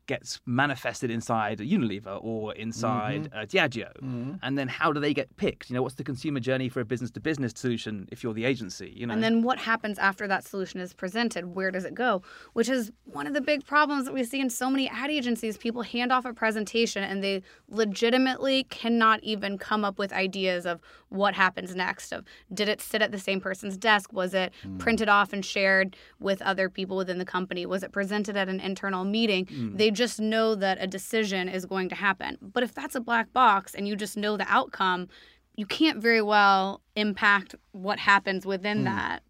gets 0.07 0.39
manifested 0.45 1.11
inside 1.11 1.59
Unilever 1.59 2.19
or 2.23 2.53
inside 2.55 3.23
mm-hmm. 3.23 3.39
uh, 3.39 3.43
Diageo, 3.43 3.93
mm-hmm. 3.97 4.33
and 4.41 4.57
then 4.57 4.67
how 4.67 4.91
do 4.91 4.99
they 4.99 5.13
get 5.13 5.35
picked? 5.37 5.69
You 5.69 5.75
know, 5.75 5.83
what's 5.83 5.95
the 5.95 6.03
consumer 6.03 6.39
journey 6.39 6.69
for 6.69 6.79
a 6.79 6.85
business 6.85 7.11
to 7.11 7.19
business 7.19 7.53
solution 7.55 8.07
if 8.11 8.23
you're 8.23 8.33
the 8.33 8.45
agency? 8.45 8.93
You 8.95 9.07
know, 9.07 9.13
And 9.13 9.23
then 9.23 9.43
what 9.43 9.59
happens 9.59 9.99
after 9.99 10.27
that 10.27 10.43
solution 10.43 10.79
is 10.79 10.93
presented? 10.93 11.55
Where 11.55 11.71
does 11.71 11.85
it 11.85 11.93
go? 11.93 12.21
Which 12.53 12.69
is 12.69 12.91
one 13.05 13.27
of 13.27 13.33
the 13.33 13.41
big 13.41 13.65
problems 13.65 14.05
that 14.05 14.13
we 14.13 14.23
see 14.23 14.39
in 14.39 14.49
so 14.49 14.69
many 14.69 14.89
ad 14.89 15.09
agencies. 15.09 15.57
People 15.57 15.81
hand 15.81 16.11
off 16.11 16.25
a 16.25 16.33
presentation 16.33 17.03
and 17.03 17.23
they 17.23 17.43
legitimately 17.69 18.65
cannot 18.65 19.21
even 19.23 19.57
come 19.57 19.83
up 19.83 19.99
with 19.99 20.13
ideas 20.13 20.65
of 20.65 20.79
what 21.09 21.33
happens 21.33 21.75
next. 21.75 22.11
Of 22.11 22.25
did 22.53 22.69
it 22.69 22.81
sit 22.81 23.01
at 23.01 23.11
the 23.11 23.19
same 23.19 23.39
person's 23.39 23.77
desk? 23.77 24.11
Was 24.13 24.33
it 24.33 24.53
mm. 24.65 24.79
printed 24.79 25.09
off 25.09 25.33
and 25.33 25.43
shared 25.43 25.95
with 26.19 26.41
other 26.41 26.69
people 26.69 26.97
within 26.97 27.17
the 27.17 27.25
company? 27.25 27.65
Was 27.65 27.83
it 27.83 27.91
presented 27.91 28.35
at 28.37 28.49
an 28.49 28.59
internal 28.59 29.05
meeting? 29.05 29.45
Mm. 29.45 29.77
They 29.77 29.91
just 29.97 30.19
know 30.19 30.55
that 30.55 30.77
a 30.79 30.87
decision 30.87 31.49
is 31.49 31.65
going 31.65 31.89
to 31.89 31.95
happen. 31.95 32.37
But 32.41 32.63
if 32.63 32.73
that's 32.73 32.95
a 32.95 32.99
black 33.01 33.33
box 33.33 33.73
and 33.75 33.87
you 33.87 33.95
just 33.95 34.15
know 34.15 34.37
the 34.37 34.45
outcome, 34.47 35.07
you 35.55 35.65
can't 35.65 35.99
very 36.01 36.21
well 36.21 36.81
impact 36.95 37.55
what 37.71 37.99
happens 37.99 38.45
within 38.45 38.83
that 38.85 39.23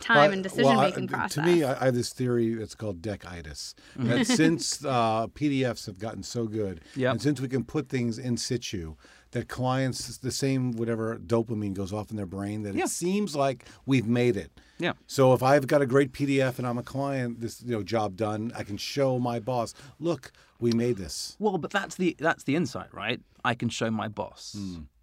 time 0.00 0.16
But- 0.30 0.32
and 0.34 0.42
decision 0.42 0.76
making 0.78 1.04
I- 1.04 1.12
process. 1.16 1.34
To 1.34 1.42
me, 1.42 1.62
I, 1.62 1.80
I 1.80 1.84
have 1.86 1.94
this 1.94 2.12
theory 2.12 2.52
It's 2.54 2.74
called 2.74 3.00
deckitis. 3.02 3.74
That 3.96 4.26
since 4.42 4.84
uh, 4.84 5.26
PDFs 5.28 5.86
have 5.86 5.98
gotten 5.98 6.22
so 6.22 6.46
good, 6.46 6.80
Yep. 6.96 7.10
and 7.12 7.22
since 7.22 7.40
we 7.40 7.48
can 7.48 7.62
put 7.64 7.88
things 7.88 8.18
in 8.18 8.36
situ, 8.36 8.96
that 9.32 9.48
clients, 9.48 10.18
the 10.18 10.30
same 10.32 10.72
whatever 10.72 11.16
dopamine 11.18 11.74
goes 11.74 11.92
off 11.92 12.10
in 12.10 12.16
their 12.16 12.26
brain, 12.26 12.62
that 12.62 12.74
Yeah. 12.74 12.84
it 12.84 12.88
seems 12.90 13.36
like 13.36 13.66
we've 13.86 14.06
made 14.06 14.36
it. 14.36 14.50
Yeah. 14.78 14.92
So 15.06 15.32
if 15.34 15.42
I've 15.42 15.66
got 15.66 15.82
a 15.82 15.86
great 15.86 16.12
PDF 16.12 16.58
and 16.58 16.66
I'm 16.66 16.78
a 16.78 16.82
client, 16.82 17.40
this 17.40 17.62
you 17.62 17.72
know 17.72 17.82
job 17.82 18.16
done, 18.16 18.52
I 18.56 18.64
can 18.64 18.76
show 18.76 19.18
my 19.18 19.38
boss, 19.38 19.74
look, 20.00 20.32
we 20.58 20.72
made 20.72 20.96
this. 20.96 21.36
Well, 21.38 21.58
but 21.58 21.70
that's 21.70 21.94
the 21.96 22.16
that's 22.18 22.44
the 22.44 22.56
insight, 22.56 22.92
right? 22.92 23.20
I 23.44 23.54
can 23.54 23.68
show 23.68 23.90
my 23.90 24.08
boss. 24.08 24.56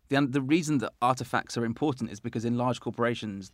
The 0.09 0.22
the 0.28 0.41
reason 0.41 0.80
that 0.80 0.91
artifacts 1.01 1.57
are 1.57 1.65
important 1.65 2.11
is 2.11 2.19
because 2.19 2.43
in 2.43 2.57
large 2.57 2.80
corporations, 2.82 3.51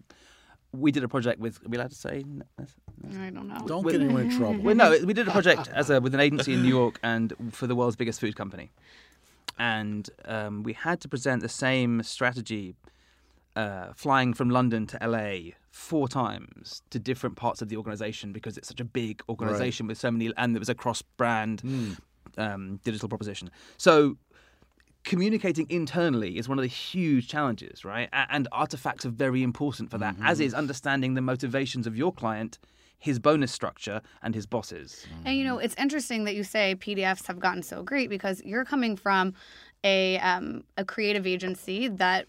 we 0.71 0.91
did 0.91 1.03
a 1.03 1.07
project 1.07 1.39
with. 1.39 1.63
Are 1.63 1.69
we 1.69 1.77
allowed 1.77 1.91
to 1.91 1.95
say? 1.95 2.23
I 2.59 3.29
don't 3.29 3.47
know. 3.47 3.57
Don't 3.67 3.83
With- 3.83 3.93
get 3.93 4.01
anyone 4.01 4.23
in 4.23 4.31
trouble. 4.31 4.59
Well, 4.61 4.75
no, 4.75 4.97
we 5.05 5.13
did 5.13 5.27
a 5.27 5.31
project 5.31 5.69
as 5.73 5.89
a 5.89 6.01
with 6.01 6.13
an 6.13 6.19
agency 6.19 6.53
in 6.53 6.63
New 6.63 6.69
York 6.69 6.99
and 7.03 7.33
for 7.51 7.67
the 7.67 7.75
world's 7.75 7.95
biggest 7.95 8.19
food 8.19 8.35
company, 8.35 8.71
and 9.59 10.09
um, 10.25 10.63
we 10.63 10.73
had 10.73 10.99
to 11.01 11.07
present 11.07 11.41
the 11.41 11.49
same 11.49 12.01
strategy, 12.03 12.75
uh, 13.55 13.93
flying 13.95 14.33
from 14.33 14.49
London 14.49 14.87
to 14.87 14.97
LA 15.01 15.53
four 15.77 16.07
times 16.07 16.81
to 16.89 16.97
different 16.99 17.35
parts 17.35 17.61
of 17.61 17.69
the 17.69 17.77
organization 17.77 18.33
because 18.33 18.57
it's 18.57 18.67
such 18.67 18.79
a 18.79 18.83
big 18.85 19.21
organization 19.29 19.85
with 19.87 19.97
so 19.97 20.09
many, 20.11 20.33
and 20.35 20.55
there 20.55 20.59
was 20.59 20.69
a 20.69 20.75
cross-brand 20.75 21.61
um, 22.37 22.79
digital 22.83 23.07
proposition. 23.07 23.49
So 23.77 24.17
communicating 25.03 25.67
internally 25.69 26.37
is 26.37 26.49
one 26.49 26.57
of 26.57 26.63
the 26.63 26.67
huge 26.67 27.27
challenges, 27.27 27.85
right? 27.85 28.09
A- 28.11 28.27
And 28.29 28.47
artifacts 28.51 29.05
are 29.05 29.09
very 29.11 29.43
important 29.43 29.89
for 29.91 29.97
that, 29.99 30.15
as 30.23 30.39
is 30.39 30.53
understanding 30.53 31.13
the 31.13 31.21
motivations 31.21 31.85
of 31.87 31.95
your 31.95 32.11
client, 32.11 32.57
his 32.99 33.19
bonus 33.19 33.51
structure, 33.51 34.01
and 34.23 34.33
his 34.35 34.45
bosses. 34.47 35.05
And 35.25 35.37
you 35.37 35.43
know, 35.45 35.59
it's 35.59 35.75
interesting 35.77 36.23
that 36.25 36.35
you 36.35 36.43
say 36.43 36.75
PDFs 36.75 37.27
have 37.27 37.39
gotten 37.39 37.61
so 37.63 37.83
great 37.83 38.09
because 38.09 38.41
you're 38.43 38.65
coming 38.65 38.95
from 38.97 39.33
a 39.83 40.17
um, 40.19 40.63
a 40.77 40.83
creative 40.83 41.25
agency 41.27 41.87
that 41.87 42.25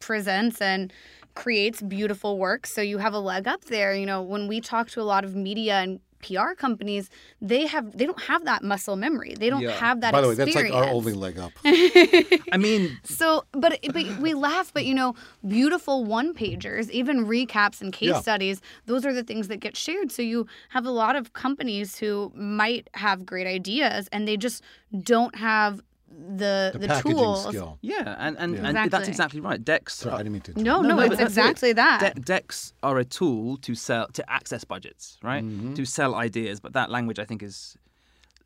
presents 0.00 0.60
and 0.60 0.92
creates 1.34 1.82
beautiful 1.82 2.38
work. 2.38 2.66
So 2.66 2.80
you 2.80 2.98
have 2.98 3.14
a 3.14 3.18
leg 3.18 3.48
up 3.48 3.64
there. 3.64 3.94
You 3.94 4.06
know, 4.06 4.22
when 4.22 4.48
we 4.48 4.60
talk 4.60 4.90
to 4.90 5.00
a 5.00 5.04
lot 5.04 5.24
of 5.24 5.34
media 5.34 5.74
and 5.80 6.00
PR 6.22 6.54
companies, 6.54 7.10
they 7.40 7.66
have 7.66 7.96
they 7.96 8.06
don't 8.06 8.22
have 8.22 8.44
that 8.44 8.62
muscle 8.62 8.94
memory. 8.94 9.34
They 9.36 9.50
don't 9.50 9.62
Yeah. 9.62 9.72
have 9.72 10.02
that 10.02 10.12
By 10.12 10.20
the 10.20 10.28
way, 10.28 10.34
that's 10.36 10.54
like 10.54 10.72
our 10.72 10.84
only 10.84 11.12
leg 11.12 11.36
up. 11.38 11.52
I 11.64 12.56
mean, 12.58 12.96
So, 13.02 13.44
but 13.52 13.78
but 13.92 14.06
we 14.18 14.34
laugh, 14.34 14.72
but 14.72 14.84
you 14.84 14.94
know, 14.94 15.14
beautiful 15.46 16.04
one 16.04 16.32
pagers, 16.32 16.90
even 16.90 17.26
recaps 17.26 17.80
and 17.80 17.92
case 17.92 18.10
Yeah. 18.10 18.20
studies, 18.20 18.60
those 18.86 19.04
are 19.04 19.12
the 19.12 19.24
things 19.24 19.48
that 19.48 19.58
get 19.58 19.76
shared. 19.76 20.12
So 20.12 20.22
you 20.22 20.46
have 20.68 20.86
a 20.86 20.90
lot 20.90 21.16
of 21.16 21.32
companies 21.32 21.98
who 21.98 22.30
might 22.36 22.88
have 22.94 23.26
great 23.26 23.48
ideas 23.48 24.08
and 24.12 24.28
they 24.28 24.36
just 24.36 24.62
don't 25.00 25.34
have 25.34 25.80
the 26.12 26.70
The, 26.74 26.78
the, 26.86 27.00
tools. 27.02 27.46
skill. 27.48 27.78
yeah, 27.80 28.16
and, 28.18 28.36
and, 28.38 28.54
Yeah. 28.54 28.66
and 28.68 28.76
that's 28.76 28.86
Exactly. 28.86 29.08
exactly 29.10 29.40
right. 29.40 29.64
Decks. 29.64 29.94
Sorry, 29.96 30.14
I 30.14 30.18
didn't 30.18 30.32
mean 30.32 30.42
to. 30.42 30.62
No, 30.62 30.80
no, 30.82 30.88
No, 30.88 30.96
no, 30.96 31.00
it's 31.00 31.08
but 31.10 31.18
that's 31.18 31.36
it. 31.36 31.40
exactly 31.40 31.72
that. 31.74 32.14
De- 32.14 32.20
decks 32.20 32.72
are 32.82 32.98
a 32.98 33.04
tool 33.04 33.56
to 33.58 33.74
sell 33.74 34.08
to 34.08 34.30
access 34.30 34.64
budgets, 34.64 35.18
right? 35.22 35.42
Mm-hmm. 35.44 35.74
To 35.74 35.84
sell 35.84 36.14
ideas, 36.14 36.60
but 36.60 36.72
that 36.74 36.90
language 36.90 37.18
I 37.18 37.24
think 37.24 37.42
is 37.42 37.76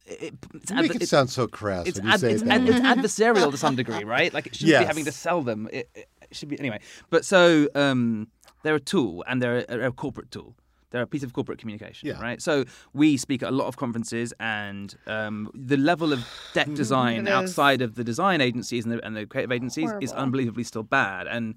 it, 0.07 0.35
it's, 0.55 0.71
You 0.71 0.77
make 0.77 0.85
adver- 0.85 0.95
it 0.95 1.03
it's, 1.03 1.11
sound 1.11 1.31
so 1.31 1.49
crass 1.49 1.87
it's, 1.89 1.99
when 1.99 2.07
you 2.07 2.13
ad- 2.15 2.21
say 2.21 2.33
it's, 2.33 2.43
that 2.45 2.61
ad- 2.61 2.69
it's 2.69 2.81
adversarial 3.21 3.51
to 3.51 3.57
some 3.57 3.75
degree, 3.75 4.05
right? 4.05 4.33
Like 4.33 4.47
it 4.47 4.55
shouldn't 4.55 4.71
Yes. 4.71 4.83
be 4.83 4.87
having 4.87 5.05
to 5.07 5.13
sell 5.13 5.43
them. 5.43 5.69
It, 5.73 5.91
it 5.95 6.09
should 6.31 6.49
be 6.49 6.59
anyway. 6.61 6.79
But 7.11 7.25
so 7.25 7.69
um, 7.75 8.29
they're 8.63 8.77
a 8.77 8.81
tool, 8.81 9.25
and 9.27 9.43
they're 9.43 9.65
a, 9.69 9.89
a 9.89 9.93
corporate 9.93 10.31
tool. 10.31 10.55
They're 10.97 11.03
a 11.03 11.07
piece 11.07 11.23
of 11.23 11.35
corporate 11.35 11.59
communication, 11.59 12.09
Yeah. 12.09 12.19
right? 12.23 12.41
So 12.41 12.65
we 12.95 13.19
speak 13.19 13.43
at 13.43 13.51
a 13.51 13.55
lot 13.55 13.67
of 13.67 13.77
conferences, 13.77 14.33
and 14.41 14.95
um, 15.07 15.51
the 15.53 15.77
level 15.77 16.11
of 16.15 16.27
deck 16.55 16.73
design 16.73 17.29
outside 17.29 17.83
of 17.83 17.97
the 17.97 18.03
design 18.03 18.41
agencies 18.41 18.87
and 18.87 18.95
the, 18.95 19.05
and 19.05 19.15
the 19.15 19.27
creative 19.27 19.53
agencies 19.53 19.93
is 20.01 20.11
unbelievably 20.13 20.65
still 20.65 20.85
bad. 20.85 21.27
And 21.27 21.57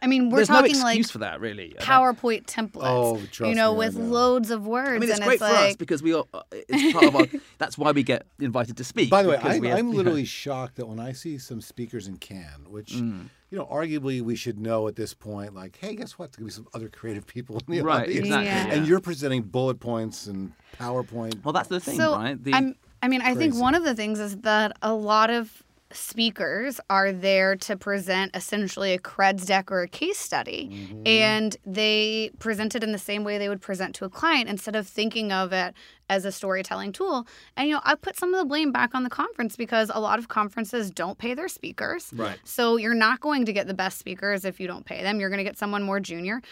I 0.00 0.06
mean, 0.06 0.30
we're 0.30 0.36
there's 0.36 0.48
no 0.48 0.56
talking 0.56 0.70
excuse 0.70 0.84
like 1.06 1.10
for 1.12 1.18
that, 1.18 1.40
really. 1.40 1.74
PowerPoint 1.80 2.44
templates. 2.46 2.82
Oh, 2.84 3.16
trust 3.32 3.48
you 3.48 3.54
know, 3.54 3.72
me, 3.72 3.78
with 3.78 3.96
know. 3.96 4.04
loads 4.04 4.50
of 4.50 4.66
words. 4.66 4.90
I 4.90 4.98
mean, 4.98 5.02
it's 5.08 5.12
and 5.18 5.24
great 5.24 5.34
it's 5.40 5.42
for 5.46 5.52
like, 5.52 5.70
us 5.70 5.76
because 5.76 6.02
we 6.02 6.14
all, 6.14 6.28
uh, 6.32 6.42
it's 6.52 6.92
part 6.92 7.04
of 7.06 7.16
our. 7.16 7.26
That's 7.58 7.76
why 7.76 7.90
we 7.92 8.02
get 8.02 8.26
invited 8.38 8.76
to 8.76 8.84
speak. 8.84 9.10
By 9.10 9.22
the 9.22 9.30
way, 9.30 9.36
I'm, 9.36 9.42
have- 9.42 9.54
I'm 9.54 9.62
you 9.88 9.92
know, 9.92 9.96
literally 9.96 10.24
shocked 10.24 10.76
that 10.76 10.86
when 10.86 11.00
I 11.00 11.12
see 11.12 11.38
some 11.38 11.60
speakers 11.60 12.06
in 12.08 12.16
Cannes, 12.18 12.66
which 12.68 12.92
Mm. 12.92 13.28
you 13.50 13.58
know, 13.58 13.66
arguably 13.66 14.20
we 14.22 14.36
should 14.36 14.58
know 14.58 14.88
at 14.88 14.96
this 14.96 15.14
point, 15.14 15.54
like, 15.54 15.76
hey, 15.80 15.94
guess 15.96 16.18
what? 16.18 16.30
There's 16.32 16.36
gonna 16.36 16.46
be 16.46 16.52
some 16.52 16.68
other 16.74 16.88
creative 16.88 17.26
people 17.26 17.56
in 17.66 17.74
the 17.74 17.80
Right, 17.82 18.02
audience, 18.02 18.26
exactly, 18.26 18.46
Yeah. 18.46 18.78
and 18.78 18.86
you're 18.86 19.00
presenting 19.00 19.42
bullet 19.42 19.80
points 19.80 20.26
and 20.26 20.52
PowerPoint. 20.78 21.42
Well, 21.44 21.52
that's 21.52 21.68
the 21.68 21.80
thing, 21.80 21.96
so 21.96 22.12
right? 22.14 22.42
The, 22.42 22.54
I'm, 22.54 22.74
I 23.02 23.08
mean, 23.08 23.20
I 23.22 23.34
think 23.34 23.54
one 23.56 23.74
of 23.74 23.84
the 23.84 23.94
things 23.94 24.18
is 24.20 24.36
that 24.38 24.76
a 24.82 24.92
lot 24.92 25.30
of 25.30 25.62
speakers 25.92 26.80
are 26.90 27.12
there 27.12 27.56
to 27.56 27.76
present 27.76 28.34
essentially 28.34 28.92
a 28.92 28.98
creds 28.98 29.46
deck 29.46 29.70
or 29.70 29.82
a 29.82 29.88
case 29.88 30.18
study. 30.18 30.70
Mm-hmm. 30.72 31.06
and 31.06 31.56
they 31.64 32.30
present 32.38 32.74
it 32.74 32.82
in 32.82 32.92
the 32.92 32.98
same 32.98 33.24
way 33.24 33.38
they 33.38 33.48
would 33.48 33.60
present 33.60 33.94
to 33.96 34.04
a 34.04 34.10
client 34.10 34.48
instead 34.48 34.76
of 34.76 34.86
thinking 34.86 35.32
of 35.32 35.52
it 35.52 35.74
as 36.10 36.24
a 36.24 36.32
storytelling 36.32 36.92
tool. 36.92 37.26
And 37.56 37.68
you 37.68 37.74
know 37.74 37.80
i 37.84 37.94
put 37.94 38.16
some 38.16 38.34
of 38.34 38.38
the 38.38 38.46
blame 38.46 38.72
back 38.72 38.94
on 38.94 39.02
the 39.04 39.10
conference 39.10 39.56
because 39.56 39.90
a 39.94 40.00
lot 40.00 40.18
of 40.18 40.28
conferences 40.28 40.90
don't 40.90 41.18
pay 41.18 41.34
their 41.34 41.48
speakers. 41.48 42.10
Right. 42.14 42.38
so 42.44 42.76
you're 42.76 42.94
not 42.94 43.20
going 43.20 43.44
to 43.46 43.52
get 43.52 43.66
the 43.66 43.74
best 43.74 43.98
speakers 43.98 44.44
if 44.44 44.60
you 44.60 44.66
don't 44.66 44.84
pay 44.84 45.02
them. 45.02 45.20
You're 45.20 45.30
going 45.30 45.38
to 45.38 45.44
get 45.44 45.58
someone 45.58 45.82
more 45.82 46.00
junior 46.00 46.42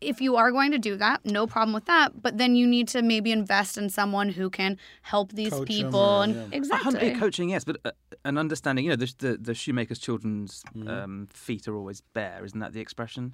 if 0.00 0.20
you 0.20 0.36
are 0.36 0.50
going 0.52 0.70
to 0.72 0.78
do 0.78 0.96
that, 0.96 1.24
no 1.24 1.46
problem 1.46 1.72
with 1.72 1.86
that. 1.86 2.20
But 2.22 2.38
then 2.38 2.54
you 2.56 2.66
need 2.66 2.88
to 2.88 3.02
maybe 3.02 3.32
invest 3.32 3.78
in 3.78 3.88
someone 3.90 4.28
who 4.28 4.50
can 4.50 4.76
help 5.02 5.32
these 5.32 5.50
Coach 5.50 5.60
'em 5.70 5.76
people. 5.76 6.00
or- 6.00 6.24
and 6.24 6.34
yeah. 6.34 6.46
Exactly. 6.52 7.14
coaching, 7.14 7.48
yes, 7.50 7.64
but 7.64 7.76
uh, 7.84 7.90
an 8.24 8.36
understanding. 8.38 8.84
You 8.84 8.90
know, 8.90 8.96
the 8.96 9.14
the, 9.18 9.36
the 9.38 9.54
shoemaker's 9.54 9.98
children's 9.98 10.62
Mm-hmm. 10.74 10.88
um, 10.88 11.28
feet 11.32 11.66
are 11.68 11.74
always 11.76 12.00
bare. 12.12 12.44
Isn't 12.44 12.60
that 12.60 12.72
the 12.72 12.80
expression? 12.80 13.32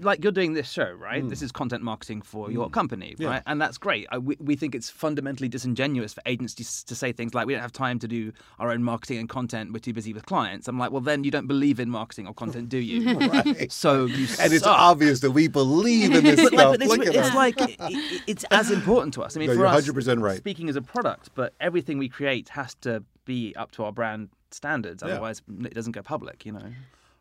Like 0.00 0.22
you're 0.24 0.32
doing 0.32 0.54
this 0.54 0.70
show, 0.70 0.90
right? 0.92 1.22
Mm. 1.22 1.28
This 1.28 1.42
is 1.42 1.52
content 1.52 1.82
marketing 1.82 2.22
for 2.22 2.50
your 2.50 2.70
company, 2.70 3.14
Yeah. 3.18 3.28
right? 3.28 3.42
And 3.46 3.60
that's 3.60 3.76
great. 3.78 4.06
I, 4.10 4.18
we, 4.18 4.36
we 4.40 4.56
think 4.56 4.74
it's 4.74 4.88
fundamentally 4.90 5.48
disingenuous 5.48 6.14
for 6.14 6.22
agencies 6.26 6.82
to 6.84 6.94
say 6.94 7.12
things 7.12 7.34
like, 7.34 7.46
"We 7.46 7.52
don't 7.52 7.62
have 7.62 7.72
time 7.72 7.98
to 8.00 8.08
do 8.08 8.32
our 8.58 8.70
own 8.70 8.82
marketing 8.82 9.18
and 9.18 9.28
content. 9.28 9.72
We're 9.72 9.80
too 9.80 9.92
busy 9.92 10.12
with 10.12 10.24
clients." 10.26 10.66
I'm 10.66 10.78
like, 10.78 10.90
"Well, 10.92 11.02
then 11.02 11.24
you 11.24 11.30
don't 11.30 11.46
believe 11.46 11.78
in 11.78 11.90
marketing 11.90 12.26
or 12.26 12.34
content, 12.34 12.68
do 12.68 12.78
you?" 12.78 13.18
Right. 13.28 13.70
So 13.72 14.06
you 14.06 14.26
and 14.40 14.52
it's 14.52 14.66
obvious 14.66 15.20
that 15.20 15.32
we 15.32 15.46
believe 15.46 16.14
in 16.14 16.24
this 16.24 16.40
But, 16.40 16.52
stuff. 16.54 16.70
like, 16.70 16.78
but 16.78 16.82
it's, 16.82 16.96
Look 16.96 17.06
it's 17.06 17.16
us. 17.28 17.34
like 17.34 17.60
it, 17.60 17.76
it- 17.80 18.22
it's 18.26 18.44
as 18.50 18.70
important 18.70 19.14
to 19.14 19.22
us. 19.22 19.36
I 19.36 19.40
mean, 19.40 19.48
No, 19.48 19.54
for 19.54 19.58
you're 19.60 19.66
us, 19.68 19.86
100% 19.88 20.22
right. 20.22 20.36
speaking 20.38 20.68
as 20.68 20.76
a 20.76 20.82
product, 20.82 21.30
but 21.34 21.52
everything 21.60 21.98
we 21.98 22.08
create 22.08 22.48
has 22.50 22.74
to 22.76 23.04
be 23.26 23.54
up 23.56 23.70
to 23.72 23.84
our 23.84 23.92
brand 23.92 24.30
standards. 24.50 25.02
Yeah. 25.04 25.12
Otherwise, 25.12 25.42
it 25.64 25.74
doesn't 25.74 25.92
go 25.92 26.02
public. 26.02 26.46
You 26.46 26.52
know. 26.52 26.72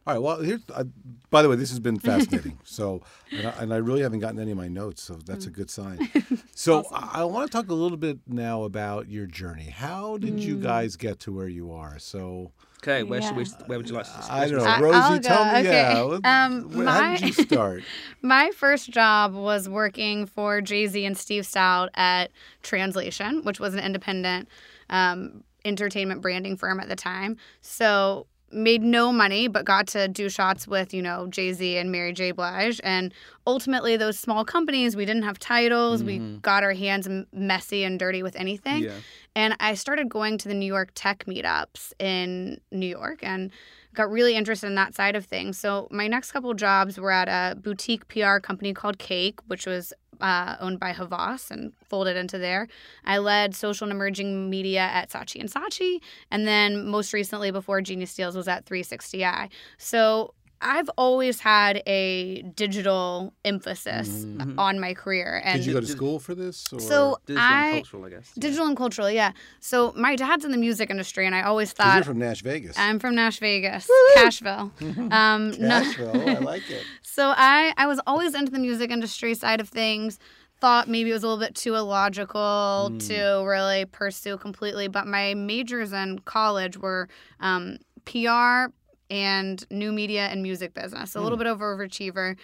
All 0.08 0.14
right. 0.16 0.20
Well, 0.22 0.42
here's. 0.42 0.62
Uh, 0.74 0.86
by 1.30 1.42
the 1.44 1.50
way, 1.50 1.56
this 1.56 1.70
has 1.70 1.80
been 1.80 2.00
fascinating. 2.00 2.60
so, 2.64 3.02
and 3.32 3.48
I, 3.48 3.52
and 3.60 3.74
I 3.74 3.78
really 3.78 4.02
haven't 4.02 4.20
gotten 4.20 4.40
any 4.40 4.52
of 4.52 4.58
my 4.58 4.68
notes, 4.68 5.02
so 5.04 5.14
that's 5.26 5.46
a 5.46 5.50
good 5.50 5.70
sign. 5.70 6.10
So, 6.54 6.86
I, 6.94 7.22
I 7.22 7.24
want 7.24 7.50
to 7.50 7.58
talk 7.58 7.70
a 7.70 7.74
little 7.74 7.98
bit 7.98 8.20
now 8.28 8.64
about 8.64 9.08
your 9.10 9.26
journey. 9.26 9.70
How 9.70 10.18
did 10.18 10.40
you 10.40 10.58
guys 10.58 10.96
get 10.96 11.20
to 11.22 11.32
where 11.34 11.48
you 11.48 11.72
are? 11.72 11.98
So, 11.98 12.52
Okay, 12.84 13.02
where 13.04 13.22
should 13.22 13.36
we? 13.36 13.46
Where 13.68 13.78
would 13.80 13.88
you 13.90 13.96
like 13.96 14.06
to? 14.06 14.12
Start? 14.12 14.32
I 14.32 14.48
don't 14.48 14.58
know, 14.60 14.64
I- 14.66 14.80
Rosie. 14.80 14.98
I'll 14.98 15.20
tell 15.20 15.44
go. 15.46 15.52
me. 15.54 15.60
Okay. 15.60 15.72
Yeah. 15.72 16.02
let's- 16.02 16.22
Um, 16.26 16.70
wh- 16.72 16.76
how 16.90 17.02
my- 17.02 17.18
did 17.18 17.38
you 17.38 17.44
start? 17.46 17.84
My 18.22 18.52
first 18.56 18.90
job 18.92 19.34
was 19.34 19.68
working 19.70 20.26
for 20.28 20.62
Jay 20.62 20.86
Z 20.88 21.04
and 21.06 21.18
Steve 21.18 21.44
Stoute 21.44 21.90
at 21.96 22.32
Translation, 22.64 23.44
which 23.44 23.60
was 23.60 23.74
an 23.74 23.80
independent 23.80 24.48
um, 24.90 25.44
entertainment 25.66 26.22
branding 26.22 26.58
firm 26.58 26.80
at 26.80 26.90
the 26.90 26.96
time. 26.96 27.38
So 27.62 28.28
made 28.54 28.82
no 28.82 29.12
money, 29.12 29.48
but 29.48 29.66
got 29.66 29.88
to 29.88 30.08
do 30.08 30.30
shots 30.30 30.68
with, 30.68 30.94
you 30.94 31.02
know, 31.02 31.28
Jay 31.28 31.54
Z 31.54 31.78
and 31.78 31.92
Mary 31.92 32.14
J. 32.14 32.32
Blige. 32.32 32.80
And 32.84 33.14
ultimately, 33.48 33.98
those 33.98 34.18
small 34.18 34.46
companies, 34.46 34.96
we 34.96 35.06
didn't 35.06 35.24
have 35.24 35.40
titles. 35.40 36.04
We 36.04 36.20
mm-hmm. 36.20 36.40
got 36.40 36.64
our 36.64 36.74
hands 36.74 37.08
messy 37.32 37.84
and 37.84 38.00
dirty 38.00 38.24
with 38.24 38.36
anything. 38.36 38.84
Yeah. 38.84 38.94
And 39.36 39.56
I 39.60 39.76
started 39.76 40.10
going 40.10 40.38
to 40.40 40.48
the 40.48 40.54
New 40.54 40.66
York 40.66 40.92
tech 40.94 41.26
meetups 41.26 41.94
in 42.00 42.60
New 42.72 42.88
York 42.88 43.20
and 43.24 43.52
got 43.94 44.10
really 44.10 44.36
interested 44.36 44.68
in 44.68 44.76
that 44.76 44.96
side 44.96 45.16
of 45.16 45.26
things. 45.26 45.58
So 45.58 45.88
my 45.92 46.08
next 46.08 46.32
couple 46.32 46.54
jobs 46.54 47.00
were 47.00 47.12
at 47.12 47.28
a 47.28 47.56
boutique 47.56 48.08
PR 48.08 48.38
company 48.38 48.74
called 48.74 49.00
Cake, 49.00 49.40
which 49.48 49.66
was 49.66 49.94
uh, 50.22 50.56
owned 50.60 50.80
by 50.80 50.94
Havas 50.94 51.52
and 51.52 51.74
folded 51.84 52.16
into 52.16 52.38
there. 52.38 52.68
I 53.06 53.18
led 53.18 53.56
social 53.56 53.86
and 53.86 53.92
emerging 53.92 54.50
media 54.50 54.82
at 54.82 55.10
Saatchi 55.10 55.40
and 55.40 55.52
Saatchi, 55.52 56.00
and 56.30 56.48
then 56.48 56.86
most 56.86 57.14
recently, 57.14 57.52
before 57.52 57.82
Genius 57.82 58.12
Steals, 58.12 58.36
was 58.36 58.48
at 58.48 58.66
360i. 58.66 59.50
So 59.78 60.34
I've 60.62 60.90
always 60.98 61.40
had 61.40 61.82
a 61.88 62.44
digital 62.56 63.34
emphasis 63.44 64.26
on 64.58 64.80
my 64.80 64.94
career. 64.94 65.42
And 65.44 65.60
Did 65.60 65.66
you 65.68 65.74
go 65.74 65.80
to 65.82 65.88
school 65.88 66.20
for 66.20 66.36
this? 66.36 66.72
Or? 66.72 66.80
so 66.80 67.18
Digital 67.26 67.44
I 67.44 67.66
and 67.66 67.74
cultural, 67.84 68.06
I 68.06 68.10
guess. 68.10 68.32
digital 68.38 68.68
and 68.68 68.78
cultural, 68.78 69.10
yeah. 69.10 69.32
So 69.60 69.92
my 69.96 70.16
dad's 70.16 70.46
in 70.46 70.52
the 70.52 70.58
music 70.58 70.90
industry, 70.90 71.26
and 71.26 71.34
I 71.36 71.42
always 71.42 71.74
'Cause 71.74 71.78
thought 71.86 71.96
you're 71.96 72.04
from 72.04 72.20
Nash 72.20 72.42
Vegas. 72.44 72.78
I'm 72.78 73.00
from 73.00 73.16
Nash 73.16 73.40
Vegas, 73.40 73.90
Cashville. 74.16 74.72
Um, 75.12 75.52
no- 75.52 75.68
Nashville. 75.68 76.30
I 76.30 76.34
like 76.40 76.70
it. 76.70 76.84
so 77.02 77.34
I, 77.36 77.74
I 77.78 77.88
was 77.88 78.00
always 78.08 78.34
into 78.36 78.52
the 78.52 78.60
music 78.60 78.92
industry 78.92 79.34
side 79.34 79.60
of 79.60 79.68
things. 79.70 80.20
Thought 80.60 80.88
maybe 80.88 81.10
it 81.10 81.14
was 81.14 81.24
a 81.24 81.28
little 81.28 81.44
bit 81.44 81.56
too 81.56 81.74
illogical 81.76 82.92
to 83.08 83.44
really 83.46 83.86
pursue 83.86 84.38
completely. 84.38 84.88
But 84.88 85.08
my 85.08 85.34
majors 85.34 85.92
in 85.92 86.20
college 86.20 86.78
were 86.78 87.10
um, 87.40 87.78
PR 88.06 88.72
and 89.12 89.64
new 89.70 89.92
media 89.92 90.28
and 90.28 90.42
music 90.42 90.74
business. 90.74 91.16
A 91.16 91.22
little 91.22 91.38
bit 91.38 91.46
of 91.46 91.60
overachiever. 91.60 92.38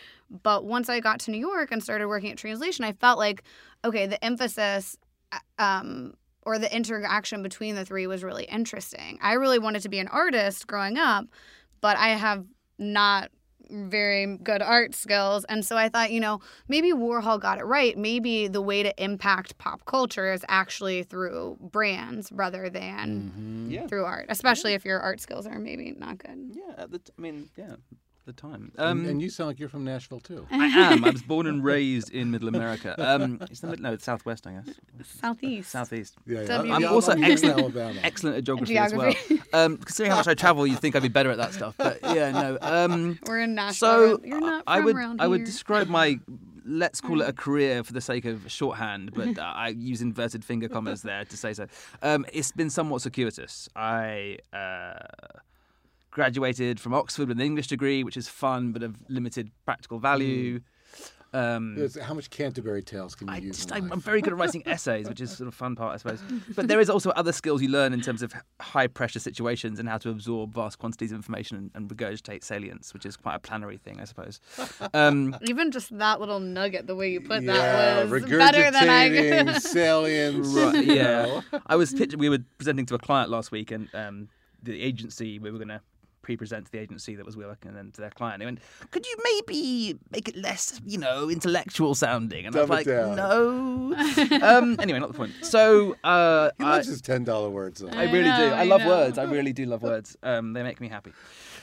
But 0.44 0.66
once 0.66 0.90
I 0.90 1.00
got 1.00 1.22
to 1.22 1.32
New 1.32 1.40
York 1.40 1.72
and 1.72 1.82
started 1.82 2.08
working 2.08 2.30
at 2.30 2.38
Translation, 2.38 2.84
I 2.84 2.92
felt 2.92 3.18
like, 3.18 3.44
okay, 3.86 4.06
the 4.06 4.24
emphasis 4.24 4.98
uh, 5.32 5.40
um, 5.58 6.14
or 6.42 6.60
the 6.60 6.74
interaction 6.76 7.42
between 7.42 7.76
the 7.76 7.86
three 7.86 8.06
was 8.06 8.22
really 8.22 8.44
interesting. 8.44 9.18
I 9.22 9.34
really 9.34 9.60
wanted 9.60 9.82
to 9.84 9.90
be 9.90 10.00
an 10.00 10.10
artist 10.10 10.68
growing 10.68 10.98
up, 10.98 11.26
but 11.80 11.96
I 11.96 12.10
have 12.10 12.46
not 12.78 13.32
very 13.70 14.38
good 14.38 14.62
art 14.62 14.96
skills. 14.96 15.46
And 15.46 15.66
so 15.66 15.78
I 15.78 15.90
thought, 15.90 16.12
you 16.12 16.20
know, 16.20 16.40
maybe 16.68 16.92
Warhol 16.92 17.40
got 17.40 17.60
it 17.60 17.66
right. 17.66 17.98
Maybe 17.98 18.48
the 18.48 18.62
way 18.62 18.84
to 18.84 19.04
impact 19.04 19.58
pop 19.58 19.86
culture 19.86 20.32
is 20.32 20.46
actually 20.48 21.04
through 21.04 21.58
brands 21.60 22.32
rather 22.32 22.70
than 22.70 23.32
mm-hmm. 23.36 23.72
Yeah. 23.72 23.88
through 23.88 24.06
art, 24.06 24.28
especially 24.30 24.74
if 24.74 24.86
your 24.86 25.00
art 25.00 25.20
skills 25.20 25.46
are 25.46 25.60
maybe 25.60 25.94
not 25.98 26.18
good. 26.18 26.52
Yeah, 26.54 26.76
at 26.78 26.92
the 26.92 27.00
t- 27.00 27.12
I 27.18 27.22
mean, 27.22 27.50
yeah, 27.58 27.76
the 28.28 28.34
time. 28.34 28.72
And, 28.78 28.86
Um, 29.02 29.06
and 29.08 29.20
you 29.22 29.30
sound 29.32 29.48
like 29.48 29.60
you're 29.60 29.70
from 29.70 29.84
Nashville 29.84 30.20
too. 30.20 30.46
I 30.52 30.68
am. 30.68 31.04
I 31.04 31.10
was 31.10 31.24
born 31.24 31.48
and 31.48 31.64
raised 31.74 32.12
in 32.12 32.30
Middle 32.30 32.48
America. 32.50 32.94
Um, 33.00 33.40
it's 33.50 33.62
the 33.62 33.68
mid- 33.68 33.80
no, 33.80 33.94
it's 33.94 34.06
southwest, 34.06 34.46
I 34.46 34.52
guess. 34.54 34.76
Southeast. 35.20 35.72
Southeast. 35.72 36.16
Yeah, 36.28 36.42
yeah. 36.42 36.48
W- 36.48 36.74
I'm 36.74 36.82
Yeah, 36.82 36.88
also 36.90 37.14
I'm 37.14 37.18
from 37.24 37.32
excellent, 37.32 37.60
Alabama. 37.60 38.00
excellent 38.04 38.38
at 38.38 38.44
geography, 38.44 38.74
Geography. 38.74 39.18
as 39.18 39.30
well. 39.30 39.40
Um, 39.66 39.78
considering 39.78 40.12
how 40.12 40.18
much 40.18 40.28
I 40.28 40.34
travel, 40.36 40.68
you'd 40.68 40.80
think 40.80 40.96
I'd 40.96 41.02
be 41.02 41.08
better 41.08 41.32
at 41.32 41.38
that 41.38 41.54
stuff. 41.54 41.74
But 41.78 42.00
yeah, 42.04 42.32
no. 42.32 42.58
Um, 42.62 43.18
We're 43.26 43.40
in 43.40 43.56
Nashville. 43.56 44.18
so 44.18 44.22
You're 44.24 44.42
not 44.42 44.64
I 44.68 44.82
would 44.82 44.96
around 44.96 45.22
I 45.22 45.28
would 45.28 45.46
describe 45.46 45.88
my 45.88 46.20
let's 46.70 47.00
call 47.00 47.22
it 47.22 47.30
a 47.30 47.32
career 47.32 47.82
for 47.82 47.94
the 47.94 48.02
sake 48.02 48.26
of 48.26 48.52
shorthand, 48.52 49.14
but 49.16 49.40
uh, 49.40 49.42
I 49.42 49.70
use 49.70 50.02
inverted 50.02 50.44
finger 50.44 50.68
commas 50.68 51.02
there 51.02 51.24
to 51.24 51.38
say 51.38 51.54
so. 51.54 51.66
Um, 52.02 52.26
it's 52.34 52.52
been 52.52 52.70
somewhat 52.70 53.02
circuitous. 53.04 53.70
I 53.74 54.40
uh, 54.52 55.00
graduated 56.18 56.80
from 56.80 56.96
Oxford 56.96 57.28
with 57.28 57.38
an 57.38 57.46
English 57.46 57.68
degree, 57.68 58.04
which 58.04 58.18
is 58.18 58.28
fun 58.28 58.72
but 58.72 58.82
of 58.82 58.96
limited 59.08 59.52
practical 59.66 60.00
value. 60.00 60.60
Um, 61.32 61.78
How 62.02 62.16
much 62.16 62.32
Canterbury 62.32 62.82
Tales 62.82 63.14
can 63.14 63.28
you 63.28 63.34
I 63.36 63.38
use? 63.38 63.58
just, 63.58 63.70
in 63.70 63.78
I'm, 63.78 63.84
life? 63.84 63.92
I'm 63.94 64.00
very 64.02 64.22
good 64.22 64.34
at 64.34 64.40
writing 64.40 64.64
essays, 64.66 65.08
which 65.08 65.22
is 65.22 65.30
sort 65.30 65.48
of 65.48 65.54
fun 65.54 65.76
part, 65.76 65.94
I 65.94 65.98
suppose. 65.98 66.20
But 66.56 66.70
there 66.70 66.80
is 66.80 66.90
also 66.90 67.12
other 67.12 67.32
skills 67.32 67.62
you 67.62 67.68
learn 67.68 67.94
in 67.94 68.02
terms 68.02 68.24
of 68.24 68.34
high 68.60 68.88
pressure 68.88 69.20
situations 69.20 69.78
and 69.78 69.88
how 69.88 70.00
to 70.00 70.10
absorb 70.10 70.56
vast 70.56 70.80
quantities 70.80 71.12
of 71.12 71.18
information 71.18 71.58
and, 71.58 71.72
and 71.76 71.88
regurgitate 71.88 72.44
salience, 72.44 72.96
which 72.96 73.06
is 73.06 73.16
quite 73.16 73.36
a 73.36 73.40
planary 73.40 73.78
thing, 73.78 74.00
I 74.02 74.06
suppose. 74.06 74.40
Um, 74.96 75.36
Even 75.44 75.70
just 75.70 75.96
that 76.00 76.20
little 76.20 76.40
nugget, 76.40 76.88
the 76.88 76.96
way 76.96 77.12
you 77.12 77.22
put 77.22 77.44
yeah, 77.44 77.54
that 77.54 78.10
was 78.10 78.24
better 78.24 78.72
than 78.72 78.90
I 78.90 79.10
regurgitating, 79.10 79.54
could. 79.54 79.62
salience. 79.78 80.48
right, 80.48 80.84
yeah. 80.84 81.42
I 81.68 81.76
was 81.76 81.94
pitch- 81.94 82.16
we 82.16 82.30
were 82.30 82.40
presenting 82.58 82.88
to 82.88 82.96
a 82.96 83.00
client 83.00 83.30
last 83.30 83.52
week, 83.52 83.70
and 83.70 83.88
um, 83.94 84.30
the 84.64 84.82
agency 84.82 85.38
we 85.38 85.52
were 85.52 85.60
going 85.60 85.68
to 85.68 85.82
pre-present 86.28 86.66
to 86.66 86.72
the 86.74 86.78
agency 86.80 87.16
that 87.16 87.26
was 87.26 87.38
working 87.38 87.70
and 87.70 87.78
then 87.78 87.90
to 87.92 88.02
their 88.02 88.10
client. 88.20 88.40
They 88.40 88.46
went, 88.46 88.60
"Could 88.92 89.06
you 89.08 89.16
maybe 89.30 89.98
make 90.12 90.28
it 90.28 90.36
less, 90.36 90.80
you 90.86 90.98
know, 90.98 91.30
intellectual 91.30 91.96
sounding?" 91.96 92.46
And 92.46 92.54
I 92.56 92.60
was 92.62 92.70
like, 92.70 92.86
down. 92.86 93.16
"No." 93.16 93.96
um, 94.44 94.76
anyway, 94.80 95.00
not 95.00 95.12
the 95.14 95.18
point. 95.18 95.32
So 95.42 95.96
uh, 96.04 96.52
He 96.58 96.66
I, 96.66 96.72
loves 96.76 96.88
his 96.88 97.02
ten 97.02 97.24
dollar 97.24 97.50
words. 97.50 97.80
Though. 97.80 97.88
I 97.90 98.04
really 98.12 98.24
do. 98.26 98.44
know, 98.44 98.54
I 98.54 98.62
I 98.62 98.64
love 98.66 98.82
know. 98.82 98.90
words. 98.90 99.18
I 99.18 99.24
really 99.24 99.54
do 99.54 99.66
love 99.66 99.82
words. 99.84 100.18
Um, 100.22 100.52
they 100.52 100.64
make 100.64 100.82
me 100.82 100.90
happy. 100.90 101.14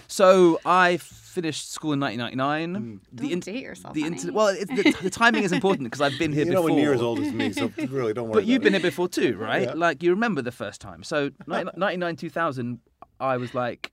So 0.08 0.60
I 0.64 0.96
finished 0.98 1.72
school 1.72 1.92
in 1.92 2.00
1999. 2.00 3.00
Don't 3.14 3.30
int- 3.32 3.44
date 3.44 3.62
yourself, 3.62 3.94
The 3.94 4.02
honey. 4.02 4.16
inter- 4.16 4.32
well, 4.32 4.48
it's, 4.48 4.66
the, 4.70 4.96
the 5.02 5.10
timing 5.10 5.42
is 5.44 5.52
important 5.52 5.84
because 5.90 6.00
I've 6.00 6.18
been 6.18 6.32
here 6.32 6.44
you 6.46 6.52
before. 6.52 6.68
know 6.68 6.74
when 6.74 6.82
you're 6.82 6.94
as 6.94 7.00
old 7.02 7.20
as 7.20 7.32
me, 7.32 7.52
so 7.52 7.72
really 7.88 8.12
don't 8.12 8.28
worry. 8.28 8.34
But 8.42 8.46
you've 8.46 8.56
about 8.58 8.64
been 8.64 8.74
it. 8.74 8.80
here 8.82 8.90
before 8.90 9.08
too, 9.08 9.36
right? 9.36 9.62
Yeah. 9.68 9.72
Like 9.74 10.02
you 10.02 10.10
remember 10.10 10.42
the 10.42 10.52
first 10.52 10.80
time. 10.80 11.02
So 11.02 11.30
99, 11.46 12.16
2000, 12.16 12.78
I 13.20 13.36
was 13.38 13.54
like, 13.54 13.92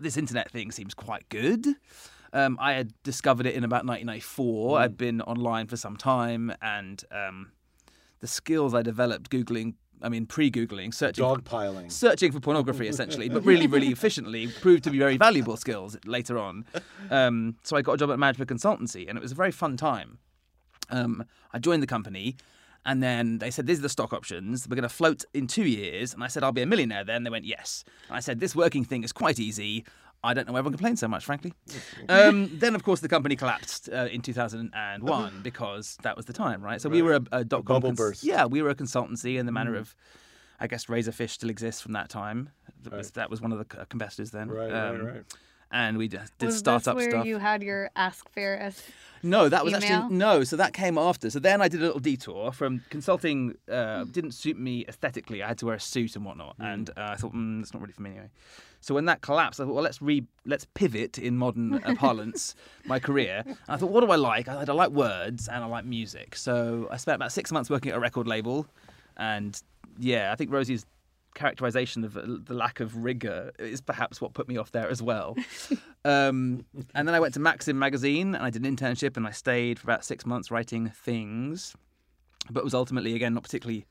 this 0.00 0.16
internet 0.16 0.50
thing 0.50 0.70
seems 0.70 0.94
quite 0.94 1.28
good. 1.28 1.66
Um, 2.32 2.58
I 2.60 2.74
had 2.74 2.92
discovered 3.02 3.46
it 3.46 3.54
in 3.54 3.64
about 3.64 3.86
1994. 3.86 4.76
Mm. 4.76 4.80
I'd 4.80 4.96
been 4.96 5.20
online 5.22 5.66
for 5.66 5.76
some 5.76 5.96
time, 5.96 6.52
and 6.60 7.02
um, 7.10 7.52
the 8.20 8.26
skills 8.26 8.74
I 8.74 8.82
developed 8.82 9.30
googling. 9.30 9.74
I 10.02 10.10
mean, 10.10 10.26
pre-googling, 10.26 10.92
searching 10.92 11.24
dogpiling. 11.24 11.90
searching 11.90 12.30
for 12.30 12.38
pornography 12.38 12.86
essentially, 12.86 13.30
but 13.30 13.44
really, 13.46 13.66
really 13.66 13.88
efficiently 13.88 14.46
proved 14.46 14.84
to 14.84 14.90
be 14.90 14.98
very 14.98 15.16
valuable 15.16 15.56
skills 15.56 15.96
later 16.04 16.38
on. 16.38 16.66
Um, 17.10 17.56
so 17.62 17.78
I 17.78 17.82
got 17.82 17.94
a 17.94 17.96
job 17.96 18.10
at 18.10 18.14
a 18.14 18.18
Management 18.18 18.50
Consultancy, 18.50 19.08
and 19.08 19.16
it 19.16 19.22
was 19.22 19.32
a 19.32 19.34
very 19.34 19.50
fun 19.52 19.78
time. 19.78 20.18
Um, 20.90 21.24
I 21.54 21.58
joined 21.58 21.82
the 21.82 21.86
company, 21.86 22.36
and 22.86 23.02
then 23.02 23.38
they 23.38 23.50
said, 23.50 23.66
"These 23.66 23.80
are 23.80 23.82
the 23.82 23.88
stock 23.90 24.12
options. 24.14 24.66
We're 24.66 24.76
going 24.76 24.82
to 24.88 24.88
float 24.88 25.24
in 25.34 25.46
two 25.46 25.64
years." 25.66 26.14
And 26.14 26.24
I 26.24 26.28
said, 26.28 26.42
"I'll 26.42 26.52
be 26.52 26.62
a 26.62 26.66
millionaire 26.66 27.04
then." 27.04 27.24
They 27.24 27.30
went, 27.30 27.44
"Yes." 27.44 27.84
And 28.08 28.16
I 28.16 28.20
said, 28.20 28.40
"This 28.40 28.56
working 28.56 28.84
thing 28.84 29.04
is 29.04 29.12
quite 29.12 29.38
easy." 29.38 29.84
I 30.24 30.32
don't 30.34 30.46
know 30.46 30.54
why 30.54 30.60
everyone 30.60 30.72
complains 30.72 31.00
so 31.00 31.08
much, 31.08 31.24
frankly. 31.24 31.52
Um, 32.08 32.50
then, 32.58 32.74
of 32.74 32.82
course, 32.82 33.00
the 33.00 33.08
company 33.08 33.36
collapsed 33.36 33.88
uh, 33.92 34.08
in 34.10 34.22
2001 34.22 35.40
because 35.42 35.98
that 36.02 36.16
was 36.16 36.24
the 36.26 36.32
time, 36.32 36.62
right? 36.62 36.80
So 36.80 36.88
we 36.88 37.02
were 37.02 37.14
a, 37.16 37.22
a 37.40 37.44
dot 37.44 37.64
com 37.64 37.74
bubble 37.80 37.92
burst. 37.92 38.24
Yeah, 38.24 38.46
we 38.46 38.62
were 38.62 38.70
a 38.70 38.74
consultancy 38.74 39.38
in 39.38 39.46
the 39.46 39.52
manner 39.52 39.76
of, 39.76 39.94
I 40.58 40.66
guess, 40.66 40.86
Razorfish 40.86 41.30
still 41.30 41.50
exists 41.50 41.80
from 41.82 41.92
that 41.92 42.08
time. 42.08 42.50
That 42.82 42.92
was, 42.92 43.10
that 43.12 43.30
was 43.30 43.40
one 43.40 43.52
of 43.52 43.58
the 43.58 43.64
competitors 43.86 44.30
then. 44.30 44.48
Right, 44.48 44.70
Um, 44.72 44.96
right, 45.04 45.14
right. 45.16 45.24
And 45.72 45.98
we 45.98 46.06
just 46.08 46.36
did 46.38 46.46
was 46.46 46.58
startup 46.58 46.96
this 46.96 47.02
where 47.06 47.10
stuff. 47.10 47.26
you 47.26 47.38
had 47.38 47.62
your 47.62 47.90
Ask 47.96 48.28
Faris? 48.30 48.82
No, 49.22 49.48
that 49.48 49.64
was 49.64 49.74
email? 49.74 50.02
actually 50.04 50.16
no. 50.16 50.44
So 50.44 50.56
that 50.56 50.72
came 50.72 50.96
after. 50.96 51.28
So 51.30 51.40
then 51.40 51.60
I 51.60 51.66
did 51.68 51.80
a 51.82 51.84
little 51.86 51.98
detour 52.00 52.52
from 52.52 52.82
consulting. 52.90 53.56
Uh, 53.70 54.04
Hmm. 54.04 54.10
didn't 54.10 54.32
suit 54.32 54.56
me 54.58 54.84
aesthetically. 54.86 55.42
I 55.42 55.48
had 55.48 55.58
to 55.58 55.66
wear 55.66 55.74
a 55.74 55.80
suit 55.80 56.14
and 56.14 56.24
whatnot, 56.24 56.54
Hmm. 56.56 56.62
and 56.64 56.90
uh, 56.90 57.08
I 57.10 57.16
thought 57.16 57.32
mm, 57.34 57.60
it's 57.62 57.72
not 57.74 57.82
really 57.82 57.92
for 57.94 58.02
me 58.02 58.10
anyway. 58.10 58.30
So 58.80 58.94
when 58.94 59.06
that 59.06 59.22
collapsed, 59.22 59.58
I 59.60 59.64
thought, 59.64 59.74
well, 59.74 59.82
let's 59.82 60.00
re 60.00 60.22
let's 60.44 60.66
pivot 60.74 61.18
in 61.18 61.36
modern 61.36 61.74
uh, 61.82 61.94
parlance 61.96 62.54
my 62.84 63.00
career. 63.00 63.42
And 63.44 63.56
I 63.68 63.76
thought, 63.76 63.90
what 63.90 64.02
do 64.04 64.10
I 64.12 64.16
like? 64.16 64.46
I, 64.48 64.60
I 64.60 64.72
like 64.72 64.90
words 64.90 65.48
and 65.48 65.64
I 65.64 65.66
like 65.66 65.84
music. 65.84 66.36
So 66.36 66.86
I 66.92 66.96
spent 66.96 67.16
about 67.16 67.32
six 67.32 67.50
months 67.50 67.68
working 67.70 67.90
at 67.90 67.96
a 67.96 68.00
record 68.00 68.28
label, 68.28 68.66
and 69.16 69.60
yeah, 69.98 70.30
I 70.30 70.36
think 70.36 70.52
Rosie's 70.52 70.86
characterization 71.36 72.02
of 72.02 72.16
uh, 72.16 72.22
the 72.26 72.54
lack 72.54 72.80
of 72.80 72.96
rigor 72.96 73.52
is 73.60 73.80
perhaps 73.80 74.20
what 74.20 74.34
put 74.34 74.48
me 74.48 74.56
off 74.56 74.72
there 74.72 74.90
as 74.90 75.00
well. 75.00 75.36
um, 76.04 76.64
and 76.94 77.06
then 77.06 77.14
I 77.14 77.20
went 77.20 77.34
to 77.34 77.40
Maxim 77.40 77.78
magazine 77.78 78.34
and 78.34 78.42
I 78.44 78.50
did 78.50 78.64
an 78.66 78.76
internship 78.76 79.16
and 79.16 79.26
I 79.26 79.30
stayed 79.30 79.78
for 79.78 79.86
about 79.86 80.04
six 80.04 80.26
months 80.26 80.50
writing 80.50 80.88
things, 80.88 81.76
but 82.50 82.64
was 82.64 82.74
ultimately 82.74 83.14
again 83.14 83.34
not 83.34 83.44
particularly 83.44 83.86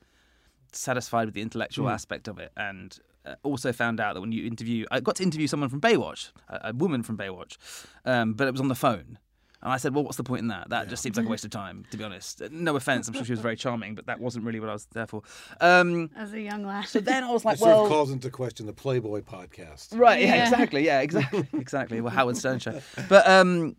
satisfied 0.73 1.25
with 1.25 1.33
the 1.33 1.41
intellectual 1.41 1.89
aspect 1.89 2.27
of 2.27 2.39
it 2.39 2.51
and. 2.57 2.99
Uh, 3.27 3.33
also 3.41 3.73
found 3.73 3.99
out 3.99 4.13
that 4.13 4.21
when 4.21 4.31
you 4.31 4.45
interview, 4.45 4.85
I 4.91 4.99
got 4.99 5.15
to 5.15 5.23
interview 5.23 5.47
someone 5.47 5.67
from 5.67 5.81
Baywatch, 5.81 6.31
a, 6.47 6.69
a 6.69 6.73
woman 6.75 7.01
from 7.01 7.17
Baywatch, 7.17 7.57
um, 8.05 8.33
but 8.35 8.47
it 8.47 8.51
was 8.51 8.61
on 8.61 8.67
the 8.67 8.75
phone. 8.75 9.17
And 9.65 9.73
I 9.73 9.77
said, 9.77 9.95
well, 9.95 10.03
what's 10.03 10.17
the 10.17 10.23
point 10.23 10.41
in 10.41 10.49
that? 10.49 10.69
That 10.69 10.89
just 10.89 11.01
seems 11.01 11.17
like 11.17 11.25
a 11.25 11.29
waste 11.29 11.43
of 11.43 11.49
time, 11.49 11.85
to 11.89 11.97
be 11.97 12.03
honest. 12.03 12.39
No 12.51 12.75
offense, 12.75 13.07
I'm 13.07 13.15
sure 13.15 13.25
she 13.25 13.31
was 13.31 13.39
very 13.39 13.55
charming, 13.55 13.95
but 13.95 14.05
that 14.05 14.19
wasn't 14.19 14.45
really 14.45 14.59
what 14.59 14.69
I 14.69 14.73
was 14.73 14.85
there 14.93 15.07
for. 15.07 15.23
Um, 15.59 16.11
As 16.15 16.33
a 16.33 16.39
young 16.39 16.63
lad. 16.67 16.85
so 16.87 16.99
then 16.99 17.23
I 17.23 17.31
was 17.31 17.41
It 17.41 17.47
like, 17.47 17.57
sort 17.57 17.71
well, 17.71 17.83
of 17.85 17.89
calls 17.89 18.11
into 18.11 18.29
question 18.29 18.67
the 18.67 18.73
Playboy 18.73 19.21
podcast. 19.21 19.97
Right, 19.97 20.21
yeah, 20.21 20.35
Yeah. 20.35 20.43
exactly, 20.43 20.85
yeah, 20.85 21.01
exactly, 21.01 21.47
exactly. 21.53 21.99
Well, 21.99 22.13
Howard 22.13 22.37
Stern 22.37 22.59
show. 22.59 22.79
But 23.09 23.27
um, 23.27 23.75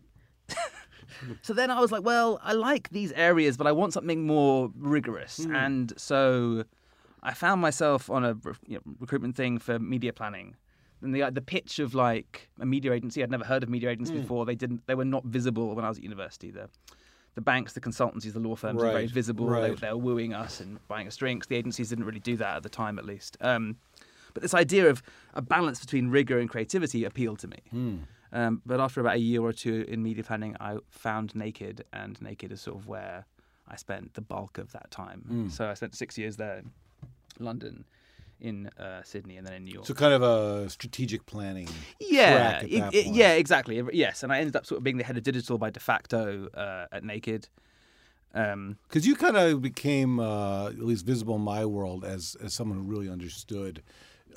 so 1.41 1.53
then 1.53 1.71
I 1.71 1.79
was 1.79 1.91
like, 1.93 2.03
well, 2.03 2.39
I 2.43 2.51
like 2.51 2.89
these 2.89 3.13
areas, 3.13 3.55
but 3.55 3.65
I 3.65 3.71
want 3.71 3.93
something 3.93 4.27
more 4.27 4.69
rigorous, 4.77 5.39
and 5.39 5.93
so 5.95 6.65
I 7.23 7.33
found 7.33 7.61
myself 7.61 8.09
on 8.09 8.25
a 8.25 8.35
you 8.67 8.75
know, 8.75 8.81
recruitment 8.99 9.37
thing 9.37 9.57
for 9.57 9.79
media 9.79 10.11
planning, 10.11 10.57
and 11.01 11.13
the 11.13 11.29
the 11.31 11.41
pitch 11.41 11.79
of 11.79 11.93
like 11.93 12.49
a 12.59 12.65
media 12.65 12.93
agency. 12.93 13.23
I'd 13.23 13.31
never 13.31 13.45
heard 13.45 13.63
of 13.63 13.69
media 13.69 13.89
agents 13.89 14.11
before. 14.11 14.45
They 14.45 14.55
didn't. 14.55 14.85
They 14.87 14.95
were 14.95 15.05
not 15.05 15.23
visible 15.25 15.75
when 15.75 15.85
I 15.85 15.89
was 15.89 15.97
at 15.97 16.03
university. 16.03 16.51
The 16.51 16.69
the 17.35 17.41
banks, 17.41 17.73
the 17.73 17.81
consultancies, 17.81 18.33
the 18.33 18.39
law 18.39 18.55
firms 18.55 18.81
were 18.81 18.91
very 18.91 19.05
visible. 19.05 19.45
They, 19.45 19.69
right. 19.69 19.79
they 19.79 19.89
were 19.89 19.97
wooing 19.97 20.33
us 20.33 20.59
and 20.59 20.79
buying 20.87 21.05
us 21.05 21.15
drinks. 21.15 21.45
The 21.45 21.55
agencies 21.55 21.89
didn't 21.89 22.05
really 22.05 22.19
do 22.19 22.35
that 22.37 22.57
at 22.57 22.63
the 22.63 22.69
time, 22.69 22.97
at 22.97 23.05
least. 23.05 23.37
Um, 23.41 23.77
but 24.33 24.41
this 24.41 24.55
idea 24.55 24.89
of 24.89 25.03
a 25.35 25.41
balance 25.41 25.79
between 25.79 26.09
rigor 26.09 26.39
and 26.39 26.49
creativity 26.49 27.03
appealed 27.05 27.39
to 27.39 27.47
me. 27.47 27.57
Um, 28.33 28.61
but 28.65 28.79
after 28.79 29.01
about 29.01 29.15
a 29.15 29.19
year 29.19 29.41
or 29.41 29.53
two 29.53 29.85
in 29.87 30.01
media 30.01 30.23
planning, 30.23 30.55
I 30.59 30.77
found 30.89 31.35
Naked, 31.35 31.85
and 31.93 32.19
Naked 32.21 32.51
is 32.51 32.61
sort 32.61 32.77
of 32.77 32.87
where 32.87 33.25
I 33.67 33.75
spent 33.75 34.15
the 34.15 34.21
bulk 34.21 34.57
of 34.57 34.71
that 34.71 34.89
time. 34.89 35.21
So 35.49 35.69
I 35.69 35.75
spent 35.75 35.95
six 35.95 36.17
years 36.17 36.37
there 36.37 36.57
in 36.57 36.71
London, 37.45 37.85
in 38.39 38.67
uh, 38.79 39.01
Sydney, 39.03 39.37
and 39.37 39.45
then 39.47 39.53
in 39.53 39.63
New 39.65 39.71
York. 39.73 39.85
So 39.87 39.93
kind 39.93 40.13
of 40.13 40.21
a 40.21 40.69
strategic 40.69 41.25
planning. 41.25 41.67
yeah, 41.99 42.59
it- 42.61 42.93
it- 42.95 43.05
yeah, 43.07 43.33
exactly. 43.33 43.81
Yes, 43.93 44.23
and 44.23 44.31
I 44.31 44.39
ended 44.39 44.55
up 44.55 44.65
sort 44.65 44.77
of 44.77 44.83
being 44.83 44.97
the 44.97 45.03
head 45.03 45.17
of 45.17 45.23
digital 45.23 45.57
by 45.57 45.69
de 45.71 45.79
facto 45.79 46.47
uh, 46.53 46.85
at 46.91 47.03
Naked. 47.03 47.49
Um, 48.33 48.77
Because 48.87 49.07
you 49.07 49.15
kind 49.15 49.37
of 49.37 49.61
became, 49.61 50.19
uh, 50.19 50.67
at 50.67 50.79
least 50.79 51.05
visible 51.05 51.35
in 51.35 51.41
my 51.41 51.65
world, 51.65 52.03
as 52.05 52.35
as 52.43 52.53
someone 52.53 52.77
who 52.77 52.83
really 52.83 53.09
understood 53.09 53.81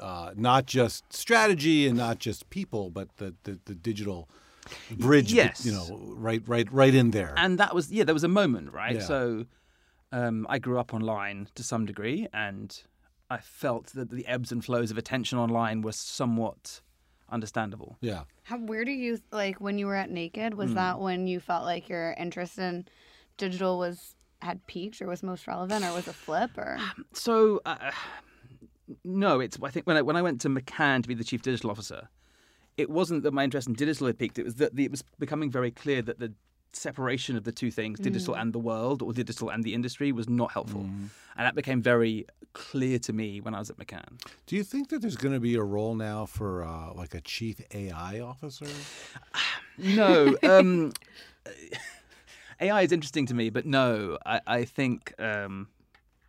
uh, 0.01 0.30
not 0.36 0.64
just 0.66 1.12
strategy 1.12 1.86
and 1.86 1.96
not 1.98 2.18
just 2.18 2.48
people, 2.51 2.90
but 2.90 3.09
the 3.16 3.34
the, 3.42 3.59
the 3.64 3.74
digital 3.74 4.28
bridge. 4.98 5.32
yes. 5.32 5.66
you 5.66 5.72
know, 5.72 5.86
right, 6.16 6.42
right, 6.46 6.68
right 6.72 6.94
in 6.94 7.11
there. 7.11 7.34
and 7.36 7.59
that 7.59 7.74
was 7.74 7.90
yeah 7.90 8.05
there 8.05 8.14
was 8.14 8.24
a 8.24 8.28
moment 8.28 8.72
right 8.72 8.94
Yeah. 8.96 9.01
so 9.12 9.46
um, 10.12 10.46
i 10.48 10.59
grew 10.59 10.78
up 10.78 10.92
online 10.94 11.48
to 11.55 11.62
some 11.62 11.84
degree 11.86 12.28
and 12.32 12.82
i 13.30 13.38
felt 13.38 13.86
that 13.94 14.10
the 14.10 14.26
ebbs 14.26 14.52
and 14.52 14.64
flows 14.64 14.90
of 14.90 14.98
attention 14.98 15.38
online 15.38 15.82
were 15.82 15.92
somewhat 15.92 16.80
understandable 17.30 17.96
yeah. 18.00 18.24
How 18.42 18.58
where 18.58 18.84
do 18.84 18.90
you 18.90 19.20
like 19.30 19.60
when 19.60 19.78
you 19.78 19.86
were 19.86 19.94
at 19.94 20.10
Naked? 20.10 20.54
Was 20.54 20.74
that 20.74 20.98
when 20.98 21.28
you 21.28 21.38
felt 21.38 21.64
like 21.64 21.88
your 21.88 22.16
interest 22.18 22.58
in 22.58 22.86
digital 23.36 23.78
was 23.78 24.16
had 24.42 24.66
peaked 24.66 25.00
or 25.00 25.06
was 25.06 25.22
most 25.22 25.46
relevant, 25.46 25.84
or 25.84 25.92
was 25.94 26.08
a 26.08 26.12
flip? 26.12 26.58
Or 26.58 26.78
so 27.12 27.60
uh, 27.64 27.92
no 29.04 29.38
it's 29.40 29.56
i 29.62 29.70
think 29.70 29.86
when 29.86 29.96
I, 29.96 30.02
when 30.02 30.16
I 30.16 30.22
went 30.22 30.40
to 30.42 30.48
McCann 30.48 31.02
to 31.02 31.08
be 31.08 31.14
the 31.14 31.24
chief 31.24 31.42
digital 31.42 31.70
officer 31.70 32.08
it 32.76 32.90
wasn't 32.90 33.22
that 33.22 33.32
my 33.32 33.44
interest 33.44 33.68
in 33.68 33.74
digital 33.74 34.06
had 34.06 34.18
peaked 34.18 34.38
it 34.38 34.44
was 34.44 34.56
that 34.56 34.74
the, 34.74 34.84
it 34.84 34.90
was 34.90 35.04
becoming 35.18 35.50
very 35.50 35.70
clear 35.70 36.02
that 36.02 36.18
the 36.18 36.32
separation 36.72 37.36
of 37.36 37.44
the 37.44 37.52
two 37.52 37.70
things 37.70 37.98
digital 37.98 38.34
and 38.34 38.52
the 38.52 38.58
world 38.58 39.02
or 39.02 39.12
digital 39.12 39.50
and 39.50 39.64
the 39.64 39.74
industry 39.74 40.12
was 40.12 40.28
not 40.28 40.52
helpful 40.52 40.82
and 40.82 41.46
that 41.46 41.54
became 41.54 41.82
very 41.82 42.26
clear 42.52 42.98
to 42.98 43.12
me 43.12 43.40
when 43.40 43.54
i 43.54 43.58
was 43.58 43.70
at 43.70 43.76
McCann 43.76 44.20
Do 44.46 44.56
you 44.56 44.64
think 44.64 44.88
that 44.90 45.00
there's 45.02 45.16
going 45.16 45.34
to 45.34 45.40
be 45.40 45.54
a 45.56 45.62
role 45.62 45.94
now 45.94 46.26
for 46.26 46.64
uh, 46.64 46.92
like 46.94 47.14
a 47.14 47.20
chief 47.20 47.60
AI 47.74 48.20
officer? 48.20 48.66
No. 49.78 50.36
Um, 50.42 50.92
AI 52.60 52.82
is 52.82 52.92
interesting 52.92 53.26
to 53.26 53.34
me, 53.34 53.50
but 53.50 53.64
no, 53.64 54.18
I, 54.26 54.40
I 54.46 54.64
think 54.64 55.14
um, 55.18 55.68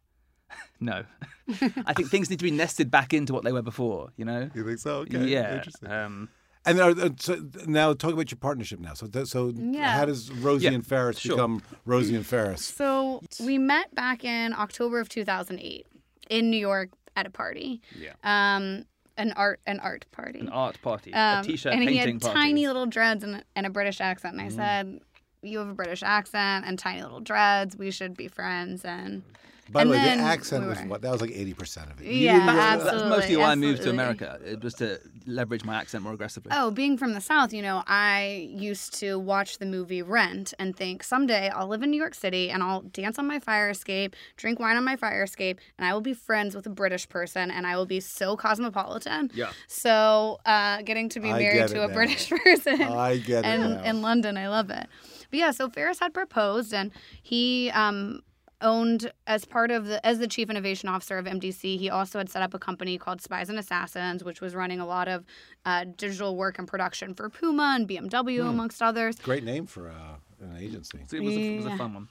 no. 0.79 1.03
I 1.85 1.93
think 1.93 2.09
things 2.09 2.29
need 2.29 2.39
to 2.39 2.45
be 2.45 2.51
nested 2.51 2.89
back 2.89 3.13
into 3.13 3.33
what 3.33 3.43
they 3.43 3.51
were 3.51 3.61
before. 3.61 4.09
You 4.15 4.25
know. 4.25 4.49
You 4.55 4.65
think 4.65 4.79
so? 4.79 5.05
yeah. 5.09 5.61
Um, 5.85 6.29
And 6.65 6.79
uh, 6.79 7.09
so 7.17 7.41
now 7.65 7.93
talk 7.93 8.13
about 8.13 8.29
your 8.31 8.37
partnership 8.37 8.79
now. 8.79 8.93
So, 8.93 9.07
th- 9.07 9.27
so 9.27 9.51
Yeah. 9.55 9.93
how 9.97 10.05
does 10.05 10.31
Rosie 10.31 10.65
Yeah, 10.65 10.73
and 10.73 10.85
Faris 10.85 11.17
sure. 11.17 11.35
become 11.35 11.63
Rosie 11.85 12.15
and 12.15 12.25
Faris? 12.25 12.63
so 12.65 13.21
we 13.43 13.57
met 13.57 13.93
back 13.95 14.23
in 14.23 14.53
October 14.53 14.99
of 14.99 15.09
2008 15.09 15.87
in 16.29 16.49
New 16.51 16.57
York 16.59 16.89
at 17.15 17.25
a 17.25 17.29
party. 17.31 17.81
Yeah. 17.99 18.13
Um, 18.23 18.85
an 19.17 19.33
art 19.33 19.59
an 19.67 19.79
art 19.79 20.05
party. 20.11 20.39
an 20.39 20.49
art 20.49 20.81
party, 20.81 21.13
Um, 21.13 21.39
a 21.39 21.43
t-shirt 21.43 21.73
and 21.73 21.83
he 21.89 21.97
had 21.97 22.21
party. 22.21 22.33
tiny 22.33 22.67
little 22.67 22.85
dreads 22.85 23.23
and, 23.23 23.43
and 23.55 23.65
a 23.65 23.69
British 23.69 23.99
accent. 23.99 24.33
And 24.39 24.41
I 24.41 24.49
said, 24.49 24.99
"You 25.41 25.59
have 25.59 25.67
a 25.67 25.73
British 25.73 26.01
accent 26.03 26.65
and 26.65 26.79
tiny 26.79 27.01
little 27.03 27.19
dreads. 27.19 27.75
We 27.75 27.91
should 27.91 28.15
be 28.15 28.27
friends." 28.29 28.85
And 28.85 29.23
By 29.71 29.81
and 29.81 29.89
the 29.91 29.95
way, 29.95 30.03
the 30.03 30.09
accent 30.21 30.63
we 30.63 30.69
was 30.69 30.79
what? 30.81 31.01
That 31.01 31.11
was 31.11 31.21
like 31.21 31.31
eighty 31.31 31.53
percent 31.53 31.89
of 31.91 32.01
it. 32.01 32.07
You 32.07 32.11
Yeah, 32.13 32.33
didn't 32.33 32.47
really- 32.47 32.57
That's 32.59 32.83
absolutely, 32.83 33.09
mostly 33.09 33.37
why 33.37 33.51
I 33.51 33.55
moved 33.55 33.81
to. 33.83 33.89
America. 33.89 34.39
It 34.45 34.63
was 34.63 34.73
to 34.75 34.99
leverage 35.25 35.63
my 35.63 35.75
accent 35.75 36.03
more 36.03 36.13
aggressively. 36.13 36.51
Oh, 36.53 36.71
being 36.71 36.97
from 36.97 37.13
the 37.13 37.21
South, 37.21 37.53
you 37.53 37.61
know, 37.61 37.83
I 37.87 38.49
used 38.51 38.93
to 38.99 39.17
watch 39.17 39.57
the 39.59 39.65
movie 39.65 40.01
Rent 40.01 40.53
and 40.59 40.75
think 40.75 41.03
someday 41.03 41.49
I'll 41.49 41.67
live 41.67 41.83
in 41.83 41.91
New 41.91 41.97
York 41.97 42.15
City 42.15 42.49
and 42.49 42.61
I'll 42.63 42.81
dance 42.81 43.17
on 43.17 43.27
my 43.27 43.39
fire 43.39 43.69
escape, 43.69 44.15
drink 44.37 44.59
wine 44.59 44.77
on 44.77 44.83
my 44.83 44.95
fire 44.95 45.23
escape, 45.23 45.59
and 45.77 45.85
I 45.87 45.93
will 45.93 46.01
be 46.01 46.13
friends 46.13 46.55
with 46.55 46.65
a 46.65 46.69
British 46.69 47.07
person 47.07 47.49
and 47.51 47.65
I 47.65 47.75
will 47.77 47.85
be 47.85 47.99
so 47.99 48.35
cosmopolitan. 48.35 49.31
Yeah. 49.33 49.51
So, 49.67 50.39
uh, 50.45 50.81
getting 50.81 51.09
to 51.09 51.19
be 51.19 51.29
I 51.31 51.39
married 51.39 51.67
to 51.69 51.83
a 51.83 51.87
now. 51.87 51.93
British 51.93 52.29
person. 52.43 52.81
I 52.81 53.17
get 53.17 53.45
it 53.45 53.47
and 53.47 53.75
now. 53.75 53.83
in 53.83 54.01
London, 54.01 54.37
I 54.37 54.47
love 54.49 54.69
it. 54.69 54.87
But 55.29 55.39
yeah, 55.39 55.51
so 55.51 55.69
Faris 55.69 55.99
had 55.99 56.13
proposed, 56.13 56.73
and 56.73 56.91
he 57.21 57.71
um, 57.71 58.21
owned 58.61 59.11
as 59.27 59.45
part 59.45 59.71
of 59.71 59.85
the 59.85 60.05
as 60.05 60.19
the 60.19 60.27
chief 60.27 60.49
innovation 60.49 60.89
officer 60.89 61.17
of 61.17 61.25
MDC. 61.25 61.77
He 61.77 61.89
also 61.89 62.17
had 62.17 62.29
set 62.29 62.41
up 62.41 62.53
a 62.53 62.59
company 62.59 62.97
called 62.97 63.21
Spies 63.21 63.49
and 63.49 63.57
Assassins, 63.59 64.23
which 64.23 64.41
was 64.41 64.55
running 64.55 64.79
a 64.79 64.85
lot 64.85 65.07
of 65.07 65.25
uh, 65.65 65.85
digital 65.97 66.35
work 66.35 66.57
and 66.59 66.67
production 66.67 67.13
for 67.13 67.29
Puma 67.29 67.73
and 67.75 67.87
BMW, 67.87 68.41
Hmm. 68.43 68.49
amongst 68.49 68.81
others. 68.81 69.15
Great 69.19 69.43
name 69.43 69.65
for 69.65 69.89
uh, 69.89 70.15
an 70.41 70.57
agency. 70.57 70.99
So 71.07 71.17
it 71.17 71.23
was, 71.23 71.35
a, 71.35 71.39
it 71.39 71.57
was 71.57 71.65
a 71.65 71.77
fun 71.77 71.93
one. 71.93 72.07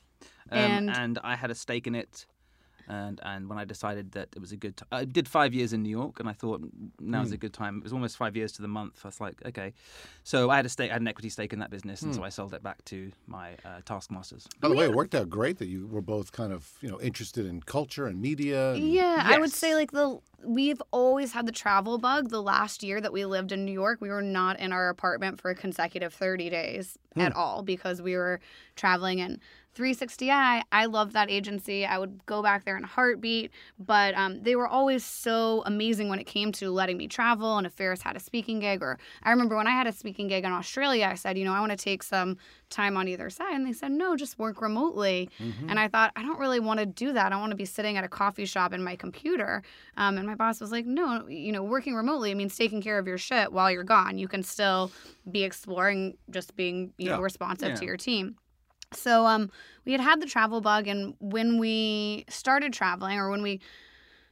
Um, 0.52 0.58
And- 0.58 0.90
and, 0.90 1.18
I 1.22 1.36
had 1.36 1.50
a 1.50 1.54
stake 1.54 1.86
in 1.86 1.94
it. 1.94 2.26
And 2.90 3.20
and 3.22 3.48
when 3.48 3.56
I 3.56 3.64
decided 3.64 4.10
that 4.12 4.30
it 4.34 4.40
was 4.40 4.50
a 4.50 4.56
good, 4.56 4.76
t- 4.76 4.84
I 4.90 5.04
did 5.04 5.28
five 5.28 5.54
years 5.54 5.72
in 5.72 5.84
New 5.84 5.90
York, 5.90 6.18
and 6.18 6.28
I 6.28 6.32
thought 6.32 6.60
now 6.98 7.20
now's 7.20 7.30
a 7.30 7.36
hmm. 7.36 7.40
good 7.40 7.52
time. 7.52 7.76
It 7.76 7.84
was 7.84 7.92
almost 7.92 8.16
five 8.16 8.36
years 8.36 8.50
to 8.52 8.62
the 8.62 8.68
month. 8.68 9.02
I 9.04 9.08
was 9.08 9.20
like, 9.20 9.40
okay, 9.46 9.74
so 10.24 10.50
I 10.50 10.56
had 10.56 10.66
a 10.66 10.68
stake, 10.68 10.90
I 10.90 10.94
had 10.94 11.02
an 11.02 11.06
equity 11.06 11.28
stake 11.28 11.52
in 11.52 11.60
that 11.60 11.70
business, 11.70 12.02
and 12.02 12.10
hmm. 12.12 12.18
so 12.18 12.24
I 12.24 12.30
sold 12.30 12.52
it 12.52 12.64
back 12.64 12.84
to 12.86 13.12
my 13.28 13.52
uh, 13.64 13.82
taskmasters. 13.84 14.48
By 14.58 14.70
the 14.70 14.74
way, 14.74 14.86
it 14.86 14.92
worked 14.92 15.14
out 15.14 15.30
great 15.30 15.58
that 15.58 15.68
you 15.68 15.86
were 15.86 16.02
both 16.02 16.32
kind 16.32 16.52
of 16.52 16.68
you 16.80 16.90
know 16.90 17.00
interested 17.00 17.46
in 17.46 17.62
culture 17.62 18.08
and 18.08 18.20
media. 18.20 18.72
And, 18.72 18.82
Yeah, 18.82 19.22
I 19.24 19.38
would 19.38 19.52
say 19.52 19.76
like 19.76 19.92
the 19.92 20.18
we've 20.44 20.82
always 20.90 21.32
had 21.32 21.46
the 21.46 21.52
travel 21.52 21.96
bug. 21.98 22.30
The 22.30 22.42
last 22.42 22.82
year 22.82 23.00
that 23.00 23.12
we 23.12 23.24
lived 23.24 23.52
in 23.52 23.64
New 23.64 23.72
York, 23.72 24.00
we 24.00 24.08
were 24.08 24.20
not 24.22 24.58
in 24.58 24.72
our 24.72 24.88
apartment 24.88 25.40
for 25.40 25.50
a 25.52 25.54
consecutive 25.54 26.12
30 26.12 26.50
days 26.50 26.98
hmm. 27.14 27.20
at 27.20 27.36
all 27.36 27.62
because 27.62 28.02
we 28.02 28.16
were 28.16 28.40
traveling 28.74 29.20
and 29.20 29.38
360i 29.76 30.62
i 30.72 30.84
loved 30.86 31.12
that 31.12 31.30
agency. 31.30 31.86
I 31.86 31.98
would 31.98 32.24
go 32.26 32.42
back 32.42 32.64
there 32.64 32.76
in 32.76 32.84
a 32.84 32.88
heartbeat 32.88 33.50
but 33.78 34.14
um, 34.14 34.42
they 34.42 34.56
were 34.56 34.66
always 34.66 35.04
so 35.04 35.62
amazing 35.66 36.08
when 36.08 36.18
it 36.18 36.24
came 36.26 36.52
to 36.52 36.70
letting 36.70 36.96
me 36.96 37.06
travel 37.08 37.56
and 37.56 37.66
if 37.66 37.72
Faris 37.72 38.02
had 38.02 38.16
a 38.16 38.20
speaking 38.20 38.60
gig 38.60 38.82
or 38.82 38.98
i 39.22 39.30
remember 39.30 39.56
when 39.56 39.66
i 39.66 39.70
had 39.70 39.86
a 39.86 39.92
speaking 39.92 40.28
gig 40.28 40.44
in 40.44 40.52
australia 40.52 41.06
i 41.10 41.14
said 41.14 41.38
you 41.38 41.44
know 41.44 41.52
i 41.52 41.60
want 41.60 41.70
to 41.70 41.76
take 41.76 42.02
some 42.02 42.36
time 42.68 42.96
on 42.96 43.08
either 43.08 43.28
side 43.30 43.54
and 43.54 43.66
they 43.66 43.72
said 43.72 43.90
no 43.90 44.16
just 44.16 44.38
work 44.38 44.60
remotely. 44.60 45.28
And 45.68 45.78
i 45.78 45.88
thought 45.88 46.12
i 46.16 46.22
don't 46.22 46.38
really 46.38 46.60
want 46.60 46.78
to 46.80 46.86
do 46.86 47.12
that. 47.12 47.32
I 47.32 47.36
want 47.36 47.50
to 47.50 47.56
be 47.56 47.64
sitting 47.64 47.96
at 47.96 48.04
a 48.04 48.08
coffee 48.08 48.44
shop 48.46 48.72
in 48.72 48.82
my 48.82 48.96
computer. 48.96 49.62
Um, 49.96 50.18
and 50.18 50.26
my 50.26 50.34
boss 50.34 50.60
was 50.60 50.70
like 50.72 50.86
no 50.86 51.26
you 51.28 51.52
know 51.52 51.62
working 51.62 51.94
remotely 51.94 52.34
means 52.34 52.56
taking 52.56 52.80
care 52.82 52.98
of 52.98 53.06
your 53.06 53.18
shit 53.18 53.52
while 53.52 53.70
you're 53.70 53.84
gone. 53.84 54.18
You 54.18 54.28
can 54.28 54.42
still 54.42 54.90
be 55.30 55.42
exploring 55.44 56.16
just 56.30 56.54
being 56.56 56.92
you 56.98 57.08
know 57.08 57.20
responsive 57.20 57.70
Yeah. 57.70 57.74
to 57.76 57.84
your 57.84 57.96
team 57.96 58.36
so 58.92 59.26
um, 59.26 59.50
we 59.84 59.92
had 59.92 60.00
had 60.00 60.20
the 60.20 60.26
travel 60.26 60.60
bug, 60.60 60.88
and 60.88 61.14
when 61.20 61.58
we 61.58 62.24
started 62.28 62.72
traveling, 62.72 63.18
or 63.18 63.30
when 63.30 63.42
we 63.42 63.60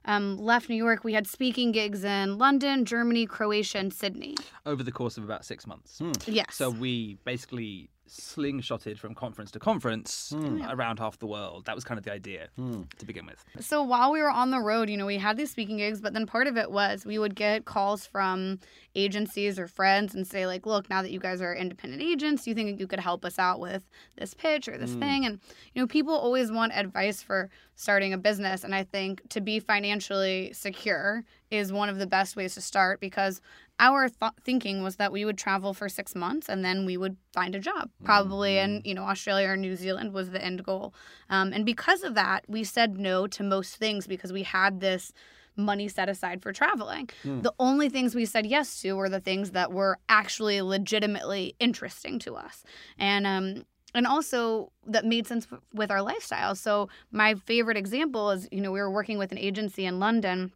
um, 0.05 0.37
left 0.37 0.69
New 0.69 0.77
York, 0.77 1.05
we 1.05 1.13
had 1.13 1.27
speaking 1.27 1.73
gigs 1.73 2.05
in 2.05 2.39
London, 2.39 2.85
Germany, 2.85 3.27
Croatia, 3.27 3.79
and 3.79 3.93
Sydney. 3.93 4.37
Over 4.67 4.83
the 4.83 4.93
course 4.93 5.17
of 5.17 5.25
about 5.25 5.45
six 5.45 5.67
months. 5.67 6.01
Yes. 6.27 6.55
So 6.55 6.71
we 6.71 7.19
basically 7.25 7.91
slingshotted 8.09 8.99
from 8.99 9.15
conference 9.15 9.51
to 9.53 9.59
conference 9.59 10.33
hmm. 10.35 10.63
around 10.69 10.99
half 10.99 11.19
the 11.19 11.27
world. 11.27 11.67
That 11.67 11.75
was 11.75 11.85
kind 11.85 11.99
of 11.99 12.05
the 12.05 12.13
idea 12.13 12.49
hmm. 12.57 12.83
to 12.99 13.07
begin 13.07 13.27
with. 13.27 13.45
So 13.61 13.83
while 13.83 14.13
we 14.13 14.21
were 14.21 14.31
on 14.31 14.51
the 14.51 14.61
road, 14.61 14.91
you 14.91 14.97
know, 14.97 15.07
we 15.07 15.19
had 15.19 15.37
these 15.37 15.51
speaking 15.51 15.77
gigs, 15.77 16.01
but 16.01 16.13
then 16.13 16.27
part 16.27 16.47
of 16.47 16.57
it 16.57 16.71
was 16.71 17.05
we 17.05 17.19
would 17.19 17.35
get 17.35 17.65
calls 17.65 18.07
from 18.07 18.59
agencies 18.95 19.59
or 19.59 19.69
friends 19.69 20.15
and 20.15 20.27
say, 20.27 20.47
like, 20.47 20.67
look, 20.67 20.91
now 20.91 21.03
that 21.03 21.11
you 21.11 21.21
guys 21.21 21.41
are 21.41 21.55
independent 21.55 22.03
agents, 22.03 22.45
do 22.45 22.51
you 22.51 22.55
think 22.55 22.81
you 22.81 22.87
could 22.87 23.01
help 23.01 23.25
us 23.25 23.39
out 23.39 23.61
with 23.61 23.89
this 24.17 24.35
pitch 24.35 24.69
or 24.69 24.77
this 24.77 24.93
hmm. 24.93 25.01
thing? 25.01 25.27
And, 25.27 25.41
you 25.75 25.83
know, 25.83 25.87
people 25.87 26.15
always 26.15 26.51
want 26.51 26.73
advice 26.75 27.23
for 27.23 27.51
starting 27.77 28.13
a 28.13 28.19
business. 28.19 28.65
And 28.65 28.75
I 28.75 28.83
think 28.83 29.29
to 29.31 29.41
be 29.41 29.61
financially 29.61 30.53
secure 30.53 31.25
is 31.51 31.73
one 31.73 31.89
of 31.89 31.99
the 31.99 32.07
best 32.07 32.37
ways 32.37 32.55
to 32.55 32.61
start 32.61 33.01
because 33.01 33.41
our 33.79 34.09
th- 34.09 34.33
thinking 34.45 34.83
was 34.83 34.97
that 34.97 35.13
we 35.13 35.25
would 35.25 35.39
travel 35.39 35.73
for 35.75 35.89
six 35.89 36.15
months 36.15 36.49
and 36.49 36.65
then 36.65 36.85
we 36.85 36.97
would 36.97 37.17
find 37.33 37.55
a 37.55 37.61
job. 37.61 37.91
Probably 38.05 38.59
in 38.59 38.83
you 38.85 38.95
know 38.95 39.05
australia 39.05 39.49
or 39.49 39.57
new 39.57 39.77
zealand 39.77 40.13
was 40.13 40.31
the 40.31 40.45
end 40.45 40.65
goal. 40.65 40.95
Um, 41.31 41.53
and 41.53 41.65
because 41.65 42.03
of 42.03 42.15
that 42.15 42.45
we 42.49 42.65
said 42.65 42.99
no 42.99 43.27
to 43.29 43.43
most 43.43 43.77
things 43.77 44.07
because 44.07 44.33
we 44.33 44.43
had 44.43 44.81
this 44.81 45.13
money 45.57 45.89
set 45.89 46.09
aside 46.09 46.41
for 46.43 46.53
traveling. 46.53 47.11
The 47.43 47.53
only 47.59 47.89
things 47.89 48.15
we 48.15 48.25
said 48.25 48.47
yes 48.47 48.81
to 48.83 48.93
were 48.95 49.09
the 49.09 49.21
things 49.21 49.51
that 49.53 49.73
were 49.73 49.99
actually 50.09 50.63
legitimately 50.63 51.57
interesting 51.59 52.19
to 52.21 52.37
us. 52.37 52.63
And 52.99 53.27
um, 53.27 53.65
and 53.95 54.07
also 54.07 54.71
that 54.87 55.05
made 55.05 55.27
sense 55.27 55.47
with 55.73 55.91
our 55.91 56.03
lifestyle. 56.03 56.55
So 56.55 56.89
my 57.11 57.35
favorite 57.35 57.77
example 57.77 58.31
is 58.31 58.49
you 58.53 58.61
know 58.61 58.71
we 58.71 58.81
were 58.81 58.91
working 58.91 59.19
with 59.19 59.33
an 59.33 59.39
agency 59.39 59.85
in 59.85 59.99
london 59.99 60.53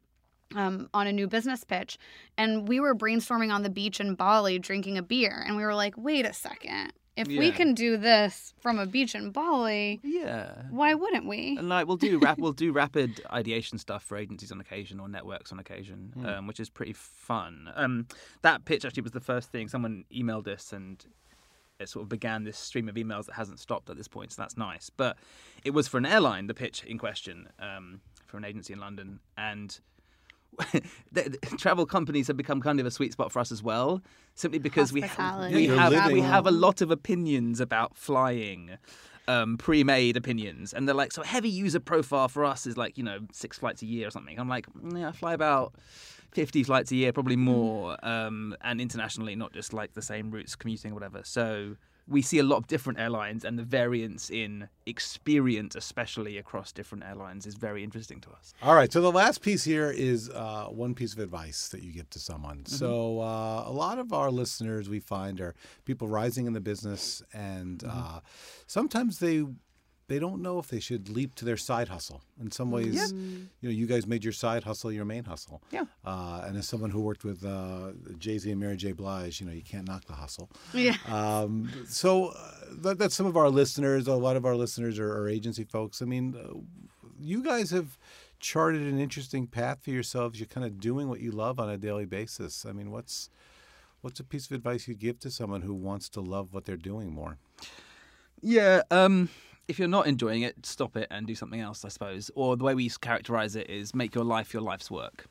um, 0.56 0.88
on 0.94 1.06
a 1.06 1.12
new 1.12 1.26
business 1.26 1.64
pitch, 1.64 1.98
and 2.36 2.68
we 2.68 2.80
were 2.80 2.94
brainstorming 2.94 3.52
on 3.52 3.62
the 3.62 3.70
beach 3.70 4.00
in 4.00 4.14
Bali, 4.14 4.58
drinking 4.58 4.98
a 4.98 5.02
beer, 5.02 5.42
and 5.46 5.56
we 5.56 5.64
were 5.64 5.74
like, 5.74 5.94
"Wait 5.96 6.24
a 6.26 6.32
second! 6.32 6.92
If 7.14 7.28
we 7.28 7.50
can 7.52 7.74
do 7.74 7.98
this 7.98 8.54
from 8.60 8.78
a 8.78 8.86
beach 8.86 9.14
in 9.14 9.32
Bali, 9.32 10.00
Yeah. 10.02 10.62
why 10.70 10.94
wouldn't 10.94 11.26
we?" 11.26 11.56
And 11.58 11.68
like 11.68 11.86
we'll 11.86 11.98
do 11.98 12.18
rap, 12.26 12.38
we'll 12.38 12.52
do 12.52 12.72
rapid 12.72 13.20
ideation 13.30 13.76
stuff 13.78 14.02
for 14.02 14.16
agencies 14.16 14.50
on 14.50 14.60
occasion 14.60 14.98
or 14.98 15.08
networks 15.08 15.52
on 15.52 15.58
occasion, 15.58 16.14
um, 16.24 16.46
which 16.46 16.58
is 16.58 16.70
pretty 16.70 16.94
fun. 16.94 17.70
Um, 17.74 18.06
that 18.40 18.64
pitch 18.64 18.84
actually 18.84 19.02
was 19.02 19.12
the 19.12 19.20
first 19.20 19.50
thing 19.52 19.68
someone 19.68 20.04
emailed 20.14 20.48
us, 20.48 20.72
and 20.72 21.04
it 21.78 21.88
sort 21.90 22.04
of 22.04 22.08
began 22.08 22.44
this 22.44 22.56
stream 22.58 22.88
of 22.88 22.94
emails 22.94 23.26
that 23.26 23.34
hasn't 23.34 23.58
stopped 23.60 23.90
at 23.90 23.96
this 23.96 24.08
point. 24.08 24.32
So 24.32 24.40
that's 24.40 24.56
nice. 24.56 24.88
But 24.88 25.16
it 25.64 25.70
was 25.70 25.88
for 25.88 25.98
an 25.98 26.06
airline, 26.06 26.46
the 26.46 26.54
pitch 26.54 26.82
in 26.84 26.96
question, 26.96 27.48
um, 27.58 28.00
for 28.26 28.36
an 28.38 28.44
agency 28.44 28.72
in 28.72 28.80
London, 28.80 29.20
and. 29.36 29.78
the, 30.72 30.82
the 31.12 31.56
travel 31.56 31.86
companies 31.86 32.26
have 32.26 32.36
become 32.36 32.60
kind 32.60 32.78
of 32.80 32.86
a 32.86 32.90
sweet 32.90 33.12
spot 33.12 33.32
for 33.32 33.38
us 33.38 33.50
as 33.50 33.62
well, 33.62 34.02
simply 34.34 34.58
because 34.58 34.92
we 34.92 35.00
ha- 35.00 35.48
we 35.50 35.66
you're 35.66 35.76
have 35.76 35.92
we 36.12 36.20
have 36.20 36.46
a 36.46 36.50
lot 36.50 36.80
of 36.80 36.90
opinions 36.90 37.60
about 37.60 37.96
flying, 37.96 38.70
um, 39.28 39.56
pre-made 39.56 40.16
opinions, 40.16 40.72
and 40.72 40.86
they're 40.86 40.94
like, 40.94 41.12
so 41.12 41.22
heavy 41.22 41.48
user 41.48 41.80
profile 41.80 42.28
for 42.28 42.44
us 42.44 42.66
is 42.66 42.76
like 42.76 42.98
you 42.98 43.04
know 43.04 43.20
six 43.32 43.58
flights 43.58 43.82
a 43.82 43.86
year 43.86 44.08
or 44.08 44.10
something. 44.10 44.38
I'm 44.38 44.48
like, 44.48 44.66
"Mm, 44.74 45.00
yeah, 45.00 45.08
I 45.08 45.12
fly 45.12 45.34
about. 45.34 45.74
50 46.32 46.62
flights 46.62 46.90
a 46.90 46.96
year, 46.96 47.12
probably 47.12 47.36
more, 47.36 48.02
um, 48.02 48.56
and 48.62 48.80
internationally, 48.80 49.36
not 49.36 49.52
just 49.52 49.74
like 49.74 49.92
the 49.92 50.00
same 50.00 50.30
routes 50.30 50.56
commuting 50.56 50.92
or 50.92 50.94
whatever. 50.94 51.20
So 51.24 51.76
we 52.08 52.20
see 52.22 52.38
a 52.38 52.42
lot 52.42 52.56
of 52.56 52.66
different 52.66 52.98
airlines, 52.98 53.44
and 53.44 53.58
the 53.58 53.62
variance 53.62 54.28
in 54.30 54.68
experience, 54.86 55.76
especially 55.76 56.36
across 56.38 56.72
different 56.72 57.04
airlines, 57.04 57.46
is 57.46 57.54
very 57.54 57.84
interesting 57.84 58.20
to 58.20 58.30
us. 58.30 58.54
All 58.62 58.74
right. 58.74 58.92
So 58.92 59.00
the 59.00 59.12
last 59.12 59.40
piece 59.40 59.62
here 59.64 59.90
is 59.90 60.28
uh, 60.30 60.66
one 60.66 60.94
piece 60.94 61.12
of 61.12 61.20
advice 61.20 61.68
that 61.68 61.82
you 61.82 61.92
give 61.92 62.10
to 62.10 62.18
someone. 62.18 62.58
Mm-hmm. 62.58 62.74
So 62.74 63.20
uh, 63.20 63.64
a 63.66 63.72
lot 63.72 63.98
of 63.98 64.12
our 64.12 64.30
listeners 64.30 64.88
we 64.88 65.00
find 65.00 65.40
are 65.40 65.54
people 65.84 66.08
rising 66.08 66.46
in 66.46 66.52
the 66.52 66.60
business, 66.60 67.22
and 67.32 67.78
Mm-hmm. 67.78 68.16
uh, 68.16 68.20
sometimes 68.66 69.18
they 69.18 69.44
they 70.08 70.18
don't 70.18 70.42
know 70.42 70.58
if 70.58 70.68
they 70.68 70.80
should 70.80 71.08
leap 71.08 71.34
to 71.36 71.44
their 71.44 71.56
side 71.56 71.88
hustle. 71.88 72.22
In 72.40 72.50
some 72.50 72.70
ways, 72.70 73.12
you 73.12 73.48
know, 73.62 73.70
you 73.70 73.86
guys 73.86 74.06
made 74.06 74.24
your 74.24 74.32
side 74.32 74.64
hustle 74.64 74.92
your 74.92 75.04
main 75.04 75.24
hustle. 75.24 75.62
Yeah. 75.70 75.84
Uh, 76.04 76.42
and 76.44 76.56
as 76.56 76.68
someone 76.68 76.90
who 76.90 77.00
worked 77.00 77.24
with 77.24 77.44
uh, 77.44 77.92
Jay 78.18 78.38
Z 78.38 78.50
and 78.50 78.60
Mary 78.60 78.76
J. 78.76 78.92
Blige, 78.92 79.40
you 79.40 79.46
know, 79.46 79.52
you 79.52 79.62
can't 79.62 79.86
knock 79.86 80.04
the 80.06 80.14
hustle. 80.14 80.50
Yeah. 80.74 80.96
Um, 81.06 81.70
so 81.86 82.28
uh, 82.28 82.52
that, 82.82 82.98
that's 82.98 83.14
some 83.14 83.26
of 83.26 83.36
our 83.36 83.48
listeners. 83.48 84.08
A 84.08 84.14
lot 84.14 84.36
of 84.36 84.44
our 84.44 84.56
listeners 84.56 84.98
are, 84.98 85.12
are 85.12 85.28
agency 85.28 85.64
folks. 85.64 86.02
I 86.02 86.04
mean, 86.04 86.36
uh, 86.36 86.58
you 87.20 87.42
guys 87.42 87.70
have 87.70 87.98
charted 88.40 88.82
an 88.82 88.98
interesting 88.98 89.46
path 89.46 89.78
for 89.82 89.90
yourselves. 89.90 90.40
You're 90.40 90.48
kind 90.48 90.66
of 90.66 90.80
doing 90.80 91.08
what 91.08 91.20
you 91.20 91.30
love 91.30 91.60
on 91.60 91.70
a 91.70 91.78
daily 91.78 92.06
basis. 92.06 92.66
I 92.66 92.72
mean, 92.72 92.90
what's 92.90 93.30
what's 94.00 94.18
a 94.18 94.24
piece 94.24 94.46
of 94.46 94.52
advice 94.52 94.88
you'd 94.88 94.98
give 94.98 95.20
to 95.20 95.30
someone 95.30 95.62
who 95.62 95.74
wants 95.74 96.08
to 96.10 96.20
love 96.20 96.52
what 96.52 96.64
they're 96.64 96.76
doing 96.76 97.12
more? 97.12 97.38
Yeah. 98.40 98.82
Um, 98.90 99.28
if 99.68 99.78
you're 99.78 99.88
not 99.88 100.06
enjoying 100.06 100.42
it, 100.42 100.66
stop 100.66 100.96
it 100.96 101.08
and 101.10 101.26
do 101.26 101.34
something 101.34 101.60
else, 101.60 101.84
I 101.84 101.88
suppose. 101.88 102.30
Or 102.34 102.56
the 102.56 102.64
way 102.64 102.74
we 102.74 102.88
characterize 102.88 103.56
it 103.56 103.70
is 103.70 103.94
make 103.94 104.14
your 104.14 104.24
life 104.24 104.52
your 104.52 104.62
life's 104.62 104.90
work. 104.90 105.26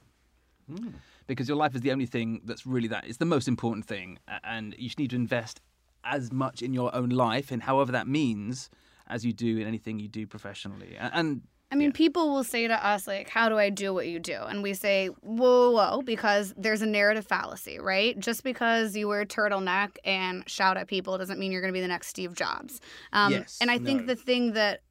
Hmm. 0.69 0.89
Because 1.27 1.47
your 1.47 1.57
life 1.57 1.75
is 1.75 1.81
the 1.81 1.91
only 1.91 2.05
thing 2.05 2.41
that's 2.45 2.65
really 2.65 2.87
that. 2.89 3.05
It's 3.07 3.17
the 3.17 3.25
most 3.25 3.47
important 3.47 3.85
thing. 3.85 4.19
And 4.43 4.75
you 4.77 4.89
need 4.97 5.11
to 5.11 5.15
invest 5.15 5.61
as 6.03 6.31
much 6.31 6.61
in 6.61 6.73
your 6.73 6.93
own 6.95 7.09
life, 7.09 7.51
and 7.51 7.61
however 7.61 7.91
that 7.91 8.07
means, 8.07 8.69
as 9.07 9.23
you 9.23 9.33
do 9.33 9.59
in 9.59 9.67
anything 9.67 9.99
you 9.99 10.07
do 10.07 10.25
professionally. 10.25 10.95
And 10.99 11.41
I 11.71 11.75
mean, 11.75 11.93
people 11.93 12.33
will 12.33 12.43
say 12.43 12.67
to 12.67 12.85
us, 12.85 13.07
like, 13.07 13.29
how 13.29 13.47
do 13.47 13.57
I 13.57 13.69
do 13.69 13.93
what 13.93 14.07
you 14.07 14.19
do? 14.19 14.33
And 14.33 14.61
we 14.61 14.73
say, 14.73 15.07
whoa, 15.21 15.71
whoa, 15.71 15.91
whoa, 15.91 16.01
because 16.01 16.53
there's 16.57 16.81
a 16.81 16.85
narrative 16.85 17.25
fallacy, 17.25 17.79
right? 17.79 18.19
Just 18.19 18.43
because 18.43 18.95
you 18.95 19.07
wear 19.07 19.21
a 19.21 19.25
turtleneck 19.25 19.95
and 20.03 20.43
shout 20.49 20.75
at 20.75 20.87
people 20.87 21.17
doesn't 21.17 21.39
mean 21.39 21.51
you're 21.51 21.61
going 21.61 21.73
to 21.73 21.77
be 21.77 21.81
the 21.81 21.87
next 21.87 22.07
Steve 22.07 22.33
Jobs. 22.33 22.81
Um, 23.13 23.31
Yes, 23.31 23.57
and 23.61 23.71
I 23.71 23.77
think 23.77 24.01
no. 24.01 24.07
the 24.07 24.15
thing 24.15 24.53
that 24.53 24.81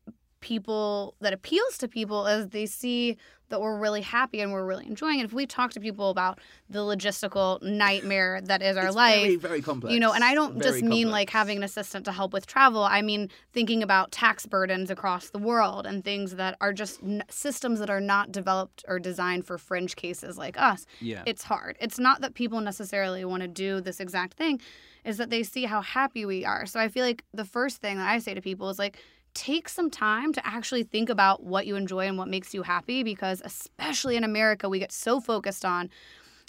people, 0.41 1.15
that 1.21 1.33
appeals 1.33 1.79
to 1.79 1.89
people 1.89 2.27
is 2.27 2.49
they 2.49 2.67
see 2.67 3.17
that 3.51 3.61
we're 3.61 3.79
really 3.79 4.01
happy 4.01 4.41
and 4.41 4.53
we're 4.53 4.65
really 4.65 4.87
enjoying 4.87 5.19
it. 5.19 5.25
If 5.25 5.33
we 5.33 5.45
talk 5.45 5.73
to 5.73 5.81
people 5.81 6.11
about 6.11 6.39
the 6.69 6.79
logistical 6.79 7.61
nightmare 7.63 8.41
that 8.43 8.63
is 8.63 8.77
our 8.77 8.87
it's 8.87 8.95
life, 8.97 9.23
very, 9.23 9.37
very 9.37 9.61
complex. 9.61 9.93
you 9.93 9.99
know, 9.99 10.13
and 10.13 10.23
I 10.23 10.35
don't 10.35 10.59
Very 10.59 10.71
just 10.71 10.85
mean 10.85 11.11
like 11.11 11.31
having 11.31 11.57
an 11.59 11.65
assistant 11.65 12.05
to 12.05 12.13
help 12.13 12.33
with 12.33 12.47
travel. 12.47 12.85
I 12.85 13.03
mean 13.03 13.29
thinking 13.53 13.83
about 13.83 14.13
tax 14.13 14.47
burdens 14.47 14.89
across 14.89 15.31
the 15.31 15.39
world 15.41 15.85
and 15.85 16.05
things 16.05 16.37
that 16.37 16.57
are 16.61 16.73
just 16.73 17.03
n- 17.03 17.25
systems 17.29 17.81
that 17.81 17.91
are 17.91 18.01
not 18.01 18.31
developed 18.31 18.85
or 18.87 19.01
designed 19.01 19.47
for 19.47 19.59
fringe 19.59 19.97
cases 19.97 20.39
like 20.39 20.57
us. 20.57 20.87
Yeah. 21.01 21.25
It's 21.27 21.43
hard. 21.43 21.77
It's 21.81 21.99
not 21.99 22.21
that 22.21 22.35
people 22.35 22.61
necessarily 22.61 23.25
want 23.25 23.43
to 23.43 23.49
do 23.49 23.81
this 23.81 23.99
exact 23.99 24.35
thing, 24.35 24.61
is 25.05 25.17
that 25.17 25.31
they 25.31 25.43
see 25.43 25.65
how 25.65 25.81
happy 25.81 26.25
we 26.25 26.45
are. 26.45 26.67
So 26.67 26.79
I 26.79 26.89
feel 26.89 27.05
like 27.05 27.25
the 27.35 27.45
first 27.45 27.79
thing 27.79 27.97
that 27.97 28.09
I 28.09 28.21
say 28.21 28.35
to 28.35 28.41
people 28.41 28.69
is 28.71 28.79
like, 28.79 28.99
take 29.35 29.69
some 29.69 29.91
time 29.91 30.33
to 30.33 30.47
actually 30.47 30.83
think 30.83 31.09
about 31.09 31.43
what 31.43 31.67
you 31.67 31.77
enjoy 31.77 32.07
and 32.07 32.19
what 32.19 32.29
makes 32.29 32.55
you 32.55 32.63
happy 32.63 33.03
because 33.03 33.41
especially 33.45 34.17
in 34.17 34.25
America 34.25 34.69
we 34.69 34.79
get 34.79 34.93
so 34.93 35.21
focused 35.21 35.65
on 35.65 35.89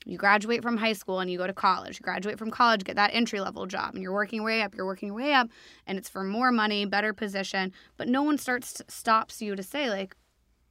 you 0.05 0.17
graduate 0.17 0.63
from 0.63 0.77
high 0.77 0.93
school 0.93 1.19
and 1.19 1.29
you 1.29 1.37
go 1.37 1.45
to 1.45 1.53
college. 1.53 1.99
You 1.99 2.03
graduate 2.03 2.39
from 2.39 2.49
college, 2.49 2.83
get 2.83 2.95
that 2.95 3.11
entry 3.13 3.39
level 3.39 3.67
job, 3.67 3.93
and 3.93 4.01
you're 4.01 4.13
working 4.13 4.37
your 4.37 4.45
way 4.45 4.61
up. 4.61 4.73
You're 4.75 4.85
working 4.85 5.07
your 5.07 5.15
way 5.15 5.33
up, 5.33 5.49
and 5.85 5.97
it's 5.97 6.09
for 6.09 6.23
more 6.23 6.51
money, 6.51 6.85
better 6.85 7.13
position. 7.13 7.71
But 7.97 8.07
no 8.07 8.23
one 8.23 8.37
starts 8.37 8.81
stops 8.87 9.41
you 9.41 9.55
to 9.55 9.63
say 9.63 9.89
like, 9.89 10.15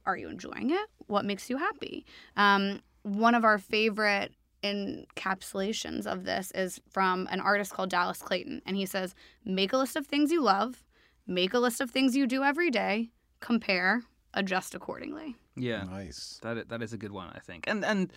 "Are 0.05 0.17
you 0.17 0.27
enjoying 0.27 0.71
it? 0.71 0.89
What 1.07 1.25
makes 1.25 1.49
you 1.49 1.57
happy?" 1.57 2.05
Um, 2.35 2.81
one 3.03 3.35
of 3.35 3.45
our 3.45 3.57
favorite 3.57 4.33
encapsulations 4.63 6.05
of 6.05 6.25
this 6.25 6.51
is 6.53 6.81
from 6.89 7.27
an 7.31 7.39
artist 7.39 7.71
called 7.71 7.89
Dallas 7.89 8.21
Clayton, 8.21 8.61
and 8.65 8.75
he 8.75 8.85
says, 8.85 9.15
"Make 9.45 9.71
a 9.71 9.77
list 9.77 9.95
of 9.95 10.07
things 10.07 10.31
you 10.31 10.41
love, 10.41 10.83
make 11.27 11.53
a 11.53 11.59
list 11.59 11.81
of 11.81 11.91
things 11.91 12.15
you 12.15 12.27
do 12.27 12.43
every 12.43 12.69
day, 12.69 13.09
compare, 13.39 14.03
adjust 14.33 14.75
accordingly." 14.75 15.35
yeah. 15.55 15.83
Nice. 15.83 16.39
That 16.41 16.69
that 16.69 16.81
is 16.81 16.93
a 16.93 16.97
good 16.97 17.11
one, 17.11 17.29
I 17.33 17.39
think. 17.39 17.65
And 17.67 17.83
and 17.85 18.11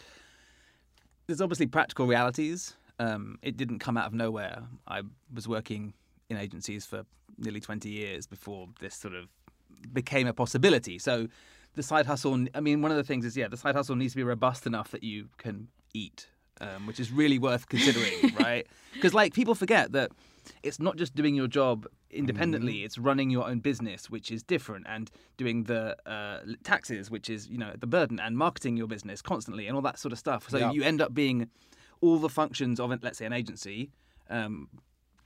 there's 1.27 1.41
obviously 1.41 1.67
practical 1.67 2.07
realities. 2.07 2.75
Um, 2.99 3.39
it 3.43 3.57
didn't 3.57 3.81
come 3.81 3.97
out 3.97 4.07
of 4.07 4.15
nowhere. 4.15 4.63
I 4.87 5.03
was 5.33 5.49
working 5.49 5.95
in 6.31 6.37
agencies 6.37 6.87
for 6.87 7.05
nearly 7.39 7.61
20 7.61 7.89
years 7.89 8.27
before 8.27 8.69
this 8.81 8.95
sort 8.95 9.15
of 9.15 9.29
became 9.93 10.29
a 10.29 10.33
possibility. 10.33 10.99
So 10.99 11.27
the 11.75 11.83
side 11.83 12.07
hustle. 12.07 12.47
I 12.55 12.61
mean, 12.61 12.83
one 12.83 12.91
of 12.91 12.97
the 12.97 13.05
things 13.05 13.25
is 13.25 13.37
yeah, 13.37 13.49
the 13.49 13.57
side 13.57 13.75
hustle 13.75 13.97
needs 13.97 14.13
to 14.13 14.17
be 14.17 14.23
robust 14.23 14.67
enough 14.67 14.91
that 14.93 15.03
you 15.03 15.29
can 15.39 15.69
eat, 15.93 16.29
um, 16.61 16.87
which 16.87 17.01
is 17.01 17.11
really 17.11 17.39
worth 17.39 17.69
considering, 17.69 18.35
right? 18.41 18.67
Because 18.93 19.15
like 19.15 19.35
people 19.35 19.55
forget 19.55 19.93
that 19.93 20.13
it's 20.63 20.79
not 20.79 20.97
just 20.97 21.15
doing 21.15 21.35
your 21.35 21.49
job 21.49 21.87
independently; 22.11 22.85
it's 22.85 22.99
running 22.99 23.31
your 23.31 23.47
own 23.47 23.61
business, 23.61 24.11
which 24.11 24.31
is 24.31 24.43
different, 24.43 24.87
and 24.89 25.11
doing 25.37 25.65
the 25.65 25.97
uh, 26.09 26.41
taxes, 26.63 27.11
which 27.11 27.29
is 27.31 27.49
you 27.49 27.59
know 27.59 27.73
the 27.79 27.87
burden, 27.87 28.19
and 28.21 28.37
marketing 28.37 28.77
your 28.77 28.87
business 28.87 29.23
constantly, 29.23 29.67
and 29.67 29.77
all 29.77 29.83
that 29.83 29.99
sort 29.99 30.13
of 30.13 30.19
stuff. 30.19 30.49
So 30.49 30.59
Yeah. 30.59 30.73
you 30.73 30.83
end 30.83 31.01
up 31.01 31.15
being 31.15 31.49
all 32.01 32.19
the 32.19 32.29
functions 32.29 32.79
of, 32.81 32.91
let's 33.03 33.19
say, 33.19 33.27
an 33.27 33.33
agency. 33.33 33.91
Um, 34.29 34.69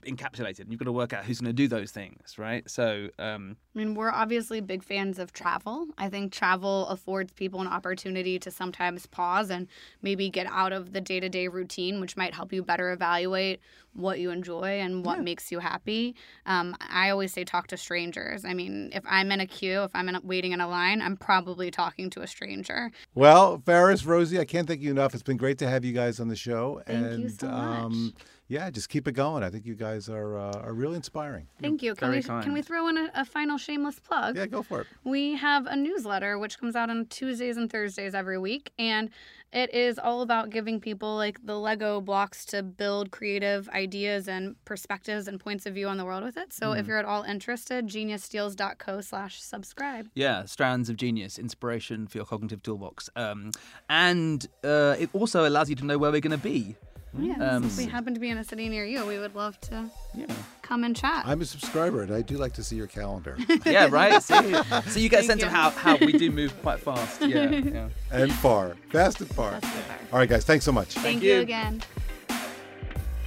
encapsulated 0.05 0.61
and 0.61 0.71
you've 0.71 0.79
got 0.79 0.85
to 0.85 0.91
work 0.91 1.13
out 1.13 1.25
who's 1.25 1.39
going 1.41 1.49
to 1.49 1.53
do 1.53 1.67
those 1.67 1.91
things 1.91 2.37
right 2.37 2.69
so 2.69 3.09
um 3.19 3.57
I 3.75 3.77
mean, 3.77 3.93
we're 3.93 4.11
obviously 4.11 4.61
big 4.61 4.83
fans 4.83 5.19
of 5.19 5.31
travel. 5.31 5.87
I 5.97 6.09
think 6.09 6.33
travel 6.33 6.87
affords 6.87 7.31
people 7.31 7.61
an 7.61 7.67
opportunity 7.67 8.39
to 8.39 8.51
sometimes 8.51 9.05
pause 9.05 9.51
and 9.51 9.67
maybe 10.01 10.29
get 10.29 10.47
out 10.47 10.73
of 10.73 10.91
the 10.91 10.99
day 10.99 11.19
to 11.19 11.29
day 11.29 11.47
routine, 11.47 12.01
which 12.01 12.17
might 12.17 12.33
help 12.33 12.51
you 12.51 12.63
better 12.63 12.91
evaluate 12.91 13.61
what 13.93 14.19
you 14.19 14.31
enjoy 14.31 14.79
and 14.79 15.05
what 15.05 15.21
makes 15.21 15.51
you 15.51 15.59
happy. 15.59 16.15
Um, 16.45 16.75
I 16.79 17.09
always 17.09 17.31
say 17.31 17.43
talk 17.43 17.67
to 17.67 17.77
strangers. 17.77 18.43
I 18.43 18.53
mean, 18.53 18.89
if 18.93 19.03
I'm 19.07 19.31
in 19.31 19.39
a 19.39 19.47
queue, 19.47 19.83
if 19.83 19.91
I'm 19.93 20.09
in 20.09 20.15
a, 20.15 20.21
waiting 20.21 20.51
in 20.51 20.61
a 20.61 20.67
line, 20.67 21.01
I'm 21.01 21.15
probably 21.15 21.69
talking 21.69 22.09
to 22.11 22.21
a 22.21 22.27
stranger. 22.27 22.91
Well, 23.13 23.61
Faris, 23.65 24.05
Rosie, 24.05 24.39
I 24.39 24.45
can't 24.45 24.67
thank 24.67 24.81
you 24.81 24.91
enough. 24.91 25.13
It's 25.13 25.23
been 25.23 25.37
great 25.37 25.59
to 25.59 25.69
have 25.69 25.85
you 25.85 25.93
guys 25.93 26.19
on 26.19 26.27
the 26.27 26.35
show. 26.35 26.81
Thank 26.85 27.05
and 27.05 27.23
you 27.23 27.29
so 27.29 27.47
um, 27.47 28.05
much. 28.05 28.13
Yeah, 28.49 28.71
just 28.71 28.89
keep 28.89 29.07
it 29.07 29.11
going. 29.11 29.43
I 29.43 29.51
think 29.51 29.67
you 29.67 29.75
guys 29.75 30.09
are 30.09 30.35
uh, 30.35 30.59
are 30.63 30.73
really 30.73 30.95
inspiring. 30.95 31.47
Thank 31.61 31.83
you. 31.83 31.93
Can 31.93 32.09
very 32.09 32.21
we 32.21 32.43
can 32.43 32.51
we 32.51 32.63
throw 32.63 32.87
in 32.87 32.97
a, 32.97 33.11
a 33.13 33.23
final 33.23 33.59
shameless 33.59 33.99
plug? 33.99 34.35
Yeah, 34.35 34.47
go 34.47 34.63
for 34.63 34.81
it. 34.81 34.87
We 35.03 35.35
have 35.35 35.67
a 35.67 35.75
newsletter 35.75 36.39
which 36.39 36.59
comes 36.59 36.75
out 36.75 36.89
on 36.89 37.05
Tuesdays 37.05 37.57
and 37.57 37.71
Thursdays 37.71 38.15
every 38.15 38.39
week, 38.39 38.71
and 38.79 39.11
it 39.53 39.71
is 39.73 39.99
all 39.99 40.21
about 40.21 40.49
giving 40.49 40.79
people 40.79 41.15
like 41.15 41.45
the 41.45 41.59
Lego 41.59 42.01
blocks 42.01 42.43
to 42.45 42.63
build 42.63 43.11
creative 43.11 43.69
ideas 43.69 44.27
and 44.27 44.55
perspectives 44.65 45.27
and 45.27 45.39
points 45.39 45.67
of 45.67 45.75
view 45.75 45.87
on 45.87 45.97
the 45.97 46.05
world 46.05 46.23
with 46.23 46.37
it. 46.37 46.51
So 46.51 46.73
if 46.73 46.87
you're 46.87 46.99
at 46.99 47.05
all 47.05 47.23
interested, 47.23 47.87
geniussteals.co 47.87 49.01
slash 49.01 49.41
subscribe. 49.41 50.09
Yeah, 50.13 50.45
strands 50.45 50.89
of 50.89 50.97
genius, 50.97 51.39
inspiration 51.39 52.07
for 52.07 52.19
your 52.19 52.25
cognitive 52.25 52.61
toolbox. 52.61 53.09
Um, 53.15 53.51
and 53.89 54.47
uh, 54.63 54.95
it 54.99 55.09
also 55.13 55.47
allows 55.47 55.69
you 55.69 55.75
to 55.77 55.85
know 55.85 55.97
where 55.97 56.11
we're 56.11 56.21
going 56.21 56.31
to 56.31 56.37
be 56.37 56.75
Yeah, 57.17 57.55
Um, 57.55 57.63
if 57.63 57.77
we 57.77 57.85
happen 57.85 58.13
to 58.13 58.19
be 58.19 58.29
in 58.29 58.37
a 58.37 58.43
city 58.43 58.69
near 58.69 58.85
you, 58.85 59.03
we 59.05 59.17
would 59.17 59.33
love 59.35 59.59
to 59.61 59.85
Yeah. 60.13 60.25
come 60.61 60.83
and 60.83 60.95
chat. 60.95 61.23
I'm 61.25 61.41
a 61.41 61.45
subscriber, 61.45 62.03
and 62.03 62.13
I 62.13 62.21
do 62.21 62.37
like 62.37 62.53
to 62.53 62.63
see 62.63 62.75
your 62.75 62.85
calendar. 62.87 63.35
Yeah, 63.65 63.87
right. 63.89 64.21
See? 64.29 64.35
So 64.89 64.99
you 64.99 65.09
get 65.09 65.21
a 65.21 65.23
sense 65.23 65.41
you. 65.41 65.47
of 65.47 65.53
how, 65.53 65.71
how 65.71 65.97
we 65.97 66.11
do 66.13 66.29
move 66.31 66.53
quite 66.61 66.79
fast. 66.79 67.21
Yeah. 67.21 67.49
yeah. 67.49 67.89
and 68.11 68.31
far, 68.33 68.75
fast 68.91 69.19
and 69.21 69.29
far. 69.33 69.51
Fast 69.59 69.63
and 69.65 69.73
far. 69.85 69.97
All 70.13 70.19
right, 70.19 70.29
guys, 70.29 70.45
thanks 70.45 70.65
so 70.65 70.71
much. 70.71 70.93
Thank, 70.93 71.23
you. 71.23 71.33
you 71.35 71.39
again. 71.41 71.81